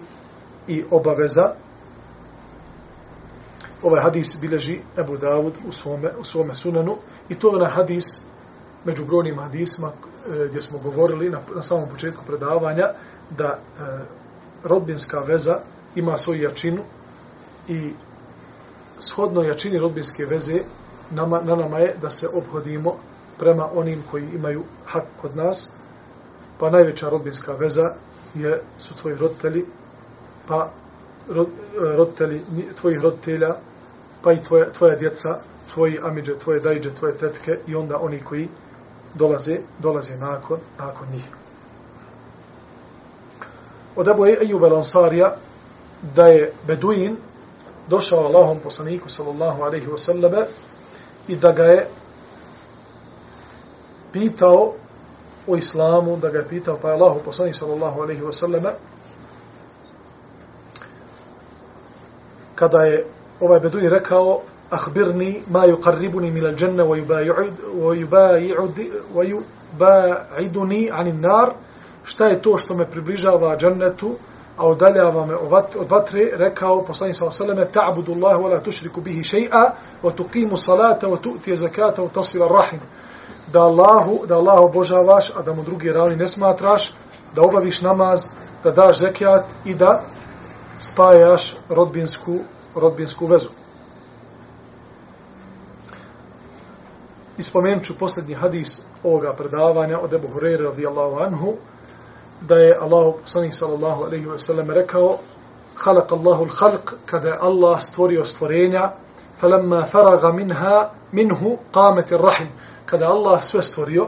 i 0.66 0.84
obaveza. 0.90 1.54
Ovaj 3.82 4.02
hadis 4.02 4.28
bileži 4.40 4.80
Ebu 4.98 5.16
Davud 5.16 5.52
u 5.68 5.72
svome, 5.72 6.12
u 6.20 6.24
svome 6.24 6.54
sunanu 6.54 6.96
i 7.28 7.34
to 7.34 7.48
je 7.48 7.56
onaj 7.56 7.70
hadis 7.70 8.04
među 8.84 9.04
brojnim 9.04 9.38
hadisma 9.38 9.88
e, 9.88 10.46
gdje 10.48 10.60
smo 10.60 10.78
govorili 10.78 11.30
na, 11.30 11.40
na 11.54 11.62
samom 11.62 11.88
početku 11.88 12.24
predavanja 12.26 12.84
da 13.30 13.44
e, 13.46 13.58
rodbinska 14.64 15.18
veza 15.18 15.60
ima 15.94 16.18
svoju 16.18 16.42
jačinu 16.42 16.82
i 17.68 17.92
shodno 18.98 19.42
jačini 19.42 19.78
rodbinske 19.78 20.24
veze 20.24 20.60
nama, 21.10 21.40
na 21.40 21.54
nama 21.54 21.78
je 21.78 21.94
da 22.02 22.10
se 22.10 22.28
obhodimo 22.28 22.96
prema 23.38 23.68
onim 23.74 24.02
koji 24.10 24.24
imaju 24.34 24.62
hak 24.86 25.04
kod 25.20 25.36
nas, 25.36 25.68
pa 26.58 26.70
najveća 26.70 27.08
rodbinska 27.08 27.52
veza 27.52 27.94
je, 28.34 28.62
su 28.78 28.94
tvoji 28.94 29.16
roditelji, 29.16 29.64
pa 30.48 30.70
rod, 31.28 31.48
e, 31.48 31.96
roditelji 31.96 32.42
tvojih 32.80 33.00
roditelja, 33.00 33.56
pa 34.22 34.32
i 34.32 34.42
tvoje, 34.42 34.72
tvoja 34.72 34.96
djeca, 34.96 35.40
tvoji 35.74 35.98
amiđe, 36.02 36.38
tvoje 36.38 36.60
dajđe, 36.60 36.94
tvoje 36.94 37.16
tetke 37.16 37.58
i 37.66 37.74
onda 37.74 37.98
oni 37.98 38.20
koji 38.20 38.48
dolaze, 39.14 39.60
dolaze 39.78 40.16
nakon, 40.16 40.58
nakon 40.78 41.08
njih. 41.12 41.24
Od 43.96 44.08
Abu 44.08 44.26
Ejub 44.26 44.62
al-Ansarija 44.62 45.34
da 46.14 46.22
je 46.22 46.52
Beduin 46.66 47.16
došao 47.88 48.26
Allahom 48.26 48.58
poslaniku 48.58 49.08
sallallahu 49.08 49.62
alaihi 49.62 49.86
wasallam 49.86 50.44
i 51.28 51.36
da 51.36 51.52
ga 51.52 51.64
je 51.64 51.88
pitao 54.12 54.72
o 55.46 55.56
islamu, 55.56 56.16
da 56.16 56.28
ga 56.28 56.38
je 56.38 56.48
pitao 56.48 56.78
pa 56.82 56.88
je 56.88 56.94
Allahu 56.94 57.20
poslanik 57.24 57.54
sallallahu 57.54 58.00
alaihi 58.02 58.22
wasallam 58.22 58.72
kada 62.54 62.78
je 62.78 63.06
ovaj 63.40 63.60
Beduin 63.60 63.90
rekao 63.90 64.40
أخبرني 64.72 65.42
ما 65.50 65.64
يقربني 65.64 66.30
من 66.30 66.46
الجنة 66.46 66.84
ويباعد 66.84 67.54
wa 69.14 69.24
yubayi'u 69.24 70.92
عن 70.92 71.06
النار 71.06 71.54
šta 72.04 72.26
je 72.26 72.42
to 72.42 72.58
što 72.58 72.74
me 72.74 72.90
približava 72.90 73.56
džennetu 73.56 74.16
a 74.58 74.68
udaljava 74.68 75.26
me 75.26 75.36
od 75.36 75.90
vatre, 75.90 76.30
rekao 76.32 76.84
poslanik 76.84 77.16
sallallahu 77.16 77.42
alejhi 77.42 77.50
ve 77.50 77.64
selleme 77.64 77.72
ta'budu 77.72 78.12
Allaha 78.12 78.38
wa 78.38 78.50
la 78.50 78.60
tushriku 78.60 79.00
bihi 79.00 79.22
shay'a 79.22 79.70
wa 80.02 80.10
tuqimu 80.10 80.56
salata 80.56 81.08
wa 81.08 81.16
tu'ti 81.16 81.56
zakata 81.56 82.02
wa 82.02 82.08
tasil 82.08 82.40
rahim. 82.40 82.80
Da 83.52 83.60
Allahu, 83.60 84.26
da 84.26 84.36
Allahu 84.36 84.64
obožavaš, 84.64 85.30
a 85.36 85.42
da 85.42 85.54
mu 85.54 85.62
drugi 85.62 85.92
ravni 85.92 86.16
ne 86.16 86.28
smatraš, 86.28 86.90
da 87.34 87.42
obaviš 87.42 87.82
namaz, 87.82 88.28
da 88.64 88.70
daš 88.70 88.98
zekat 88.98 89.44
i 89.64 89.74
da 89.74 90.04
spajaš 90.78 91.56
rodbinsku 91.68 92.38
rodbinsku 92.74 93.26
vezu. 93.26 93.48
Ispomenut 97.37 97.83
ću 97.83 97.97
posljednji 97.99 98.35
hadis 98.35 98.79
ovoga 99.03 99.33
predavanja 99.33 99.99
od 99.99 100.13
Ebu 100.13 100.27
Hureyre 100.27 100.63
radijallahu 100.63 101.19
anhu, 101.19 101.53
da 102.41 102.55
je 102.55 102.77
Allah 102.81 103.13
poslanik 103.21 103.53
sallallahu 103.53 104.03
alejhi 104.03 104.25
ve 104.25 104.39
sellem 104.39 104.69
rekao 104.69 105.17
خلق 105.75 106.13
الله 106.13 106.43
الخلق 106.43 106.93
kada 107.05 107.37
Allah 107.41 107.81
stvorio 107.81 108.25
stvorenja 108.25 108.91
falamma 109.37 109.85
faraga 109.85 110.31
minha 110.31 110.89
minhu 111.11 111.57
qamat 111.71 112.11
ar-rahim 112.11 112.47
kada 112.85 113.07
Allah 113.07 113.43
sve 113.43 113.63
stvorio 113.63 114.07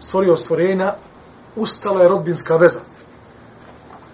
stvorio 0.00 0.36
stvorenja 0.36 0.94
ustala 1.56 2.02
je 2.02 2.08
rodbinska 2.08 2.56
veza 2.56 2.80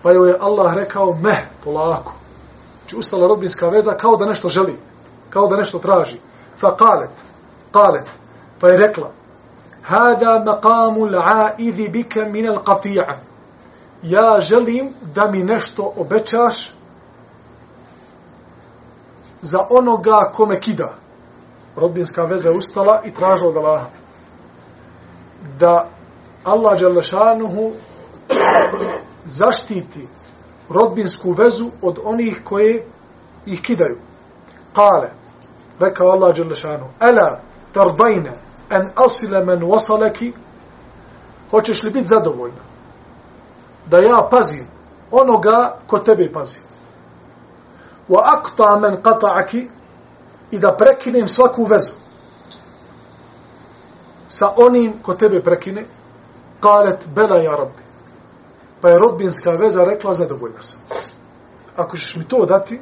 pa 0.02 0.10
je 0.10 0.36
Allah 0.40 0.74
rekao 0.74 1.14
me 1.14 1.48
polako 1.64 2.12
znači 2.78 2.96
ustala 2.96 3.26
rodbinska 3.26 3.68
veza 3.68 3.92
kao 3.92 4.16
da 4.16 4.26
nešto 4.26 4.48
želi 4.48 4.76
kao 5.30 5.46
da 5.46 5.56
nešto 5.56 5.78
traži 5.78 6.16
فقالت 6.57 7.09
قالت 7.73 8.07
qalet 8.07 8.07
pa 8.59 8.67
je 8.67 8.77
rekla 8.77 9.11
hada 9.81 10.39
من 10.39 11.13
al-a'idhi 11.13 11.89
bika 11.89 12.29
min 12.31 12.45
al-qati'a 12.45 13.17
ja 14.03 14.39
želim 14.39 14.93
da 15.15 15.31
mi 15.31 15.43
nešto 15.43 15.93
obećaš 15.97 16.73
za 19.41 19.59
onoga 19.69 20.31
kome 20.33 20.59
kida 20.59 20.93
rodbinska 21.75 22.23
veza 22.23 22.51
ustala 22.51 23.01
i 23.05 23.11
tražila 23.11 23.49
od 23.49 23.55
Allaha 23.55 23.87
da 25.59 25.89
Allah 26.43 26.79
Đalešanuhu 26.79 27.71
zaštiti 29.25 30.07
rodbinsku 30.69 31.31
vezu 31.31 31.69
od 31.81 31.99
onih 32.03 32.41
koje 32.43 32.85
ih 33.45 33.61
kidaju. 33.61 33.97
Kale, 34.73 35.09
rekao 35.79 36.07
Allah 36.07 36.35
Đelešanu, 36.35 36.89
Ela 36.99 37.41
tardajne 37.73 38.31
en 38.69 38.91
asile 38.95 39.45
men 39.45 39.61
wasalaki? 39.61 40.33
Hoćeš 41.51 41.83
li 41.83 41.91
biti 41.91 42.07
zadovoljna? 42.07 42.61
Da 43.85 43.97
ja 43.97 44.27
pazim 44.31 44.67
onoga 45.11 45.77
ko 45.87 45.99
tebe 45.99 46.31
pazi. 46.33 46.59
Wa 48.09 48.21
akta 48.25 48.79
men 48.79 49.01
qata'aki? 49.03 49.67
I 50.51 50.59
da 50.59 50.75
prekinem 50.77 51.27
svaku 51.27 51.65
vezu 51.65 51.91
sa 54.27 54.53
onim 54.57 54.93
ko 55.01 55.13
tebe 55.13 55.43
prekine. 55.43 55.85
Qalet 56.61 57.07
bela 57.15 57.37
ja 57.37 57.55
rabbi. 57.55 57.83
Pa 58.81 58.89
je 58.89 58.97
rodbinska 58.97 59.51
veza 59.51 59.83
rekla 59.83 60.13
zadovoljna 60.13 60.61
sam. 60.61 60.79
Ako 61.75 61.97
ćeš 61.97 62.15
mi 62.15 62.27
to 62.27 62.45
dati 62.45 62.81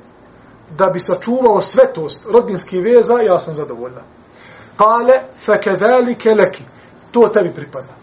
da 0.78 0.90
bi 0.90 1.00
sačuvao 1.00 1.62
svetost 1.62 2.26
rodbinskih 2.26 2.84
veza 2.84 3.14
ja 3.28 3.40
sam 3.40 3.56
zadovoljna 3.56 4.02
Kale, 4.78 5.22
fekedalike 5.38 6.36
leki. 6.36 6.64
To 7.12 7.28
tebi 7.28 7.52
pripada. 7.56 7.94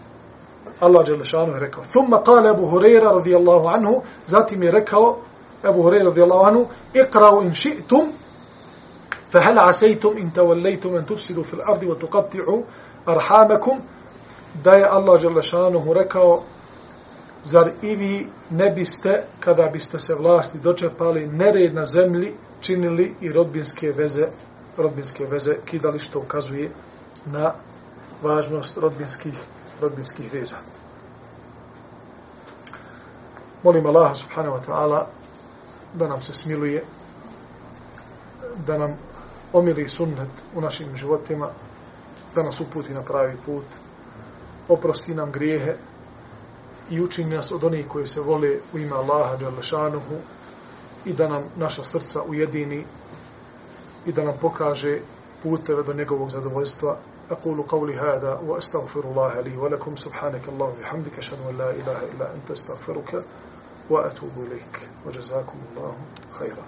Allah 0.79 1.05
Đelešanu 1.05 1.53
je 1.53 1.59
rekao. 1.59 1.83
Thumma 1.83 2.23
kale 2.23 2.49
Abu 2.49 2.67
Hureyra 2.67 3.11
radijallahu 3.11 3.67
anhu, 3.67 4.01
zatim 4.27 4.63
je 4.63 4.71
rekao 4.71 5.17
Abu 5.63 5.83
Hureyra 5.83 6.05
radijallahu 6.05 6.45
anhu, 6.45 6.67
ikrao 6.93 7.41
in 7.43 7.53
ši'tum, 7.53 8.11
fe 9.31 9.39
hel 9.39 9.59
asejtum 9.59 10.17
in 10.17 10.31
tavallejtum 10.31 10.97
en 10.97 11.05
tufsidu 11.05 11.43
fil 11.43 11.61
ardi 11.61 11.85
wa 11.85 11.95
tuqatti'u 11.95 12.63
arhamakum, 13.05 13.81
da 14.63 14.73
je 14.73 14.85
Allah 14.85 15.21
Đelešanu 15.21 15.93
rekao, 15.93 16.43
zar 17.43 17.71
i 17.81 17.95
vi 17.95 18.27
ne 18.49 18.69
biste, 18.69 19.23
kada 19.39 19.69
biste 19.73 19.99
se 19.99 20.15
vlasti 20.15 20.59
dočepali, 20.59 21.27
nered 21.27 21.73
na 21.73 21.85
zemlji, 21.85 22.33
činili 22.63 23.15
i 23.21 23.31
rodbinske 23.31 23.91
veze 23.91 24.27
rodbinske 24.77 25.25
veze 25.25 25.55
kidali 25.65 25.99
što 25.99 26.19
ukazuje 26.19 26.71
na 27.25 27.53
važnost 28.21 28.77
rodbinskih, 28.77 29.33
rodbinskih 29.81 30.33
veza. 30.33 30.57
Molim 33.63 33.85
Allaha 33.85 34.15
subhanahu 34.15 34.57
wa 34.57 34.63
ta'ala 34.65 35.05
da 35.93 36.07
nam 36.07 36.21
se 36.21 36.33
smiluje, 36.33 36.83
da 38.67 38.77
nam 38.77 38.97
omili 39.53 39.89
sunnet 39.89 40.43
u 40.55 40.61
našim 40.61 40.95
životima, 40.95 41.49
da 42.35 42.43
nas 42.43 42.59
uputi 42.59 42.93
na 42.93 43.01
pravi 43.01 43.37
put, 43.45 43.65
oprosti 44.67 45.15
nam 45.15 45.31
grijehe 45.31 45.75
i 46.89 47.01
učini 47.01 47.35
nas 47.35 47.51
od 47.51 47.63
onih 47.63 47.87
koji 47.87 48.07
se 48.07 48.21
vole 48.21 48.57
u 48.73 48.77
ime 48.77 48.95
Allaha 48.95 49.35
Đalešanuhu 49.35 50.15
i 51.04 51.12
da 51.12 51.28
nam 51.28 51.44
naša 51.56 51.84
srca 51.84 52.22
ujedini 52.22 52.84
i 54.06 54.12
da 54.12 54.24
nam 54.24 54.34
pokaže 54.40 55.00
puteve 55.42 55.82
do 55.82 55.92
njegovog 55.92 56.30
zadovoljstva. 56.30 56.96
أقول 57.30 57.62
قولي 57.62 57.96
هذا 57.96 58.40
وأستغفر 58.46 59.04
الله 59.04 59.40
لي 59.40 59.56
ولكم 59.56 59.96
سبحانك 59.96 60.48
الله 60.48 60.66
وبحمدك 60.66 61.18
أشهد 61.18 61.38
أن 61.50 61.58
لا 61.58 61.70
إله 61.70 61.98
إلا 62.16 62.34
أنت 62.34 62.50
أستغفرك 62.50 63.24
وأتوب 63.90 64.32
إليك 64.46 64.88
وجزاكم 65.06 65.58
الله 65.70 65.96
خيرا 66.32 66.64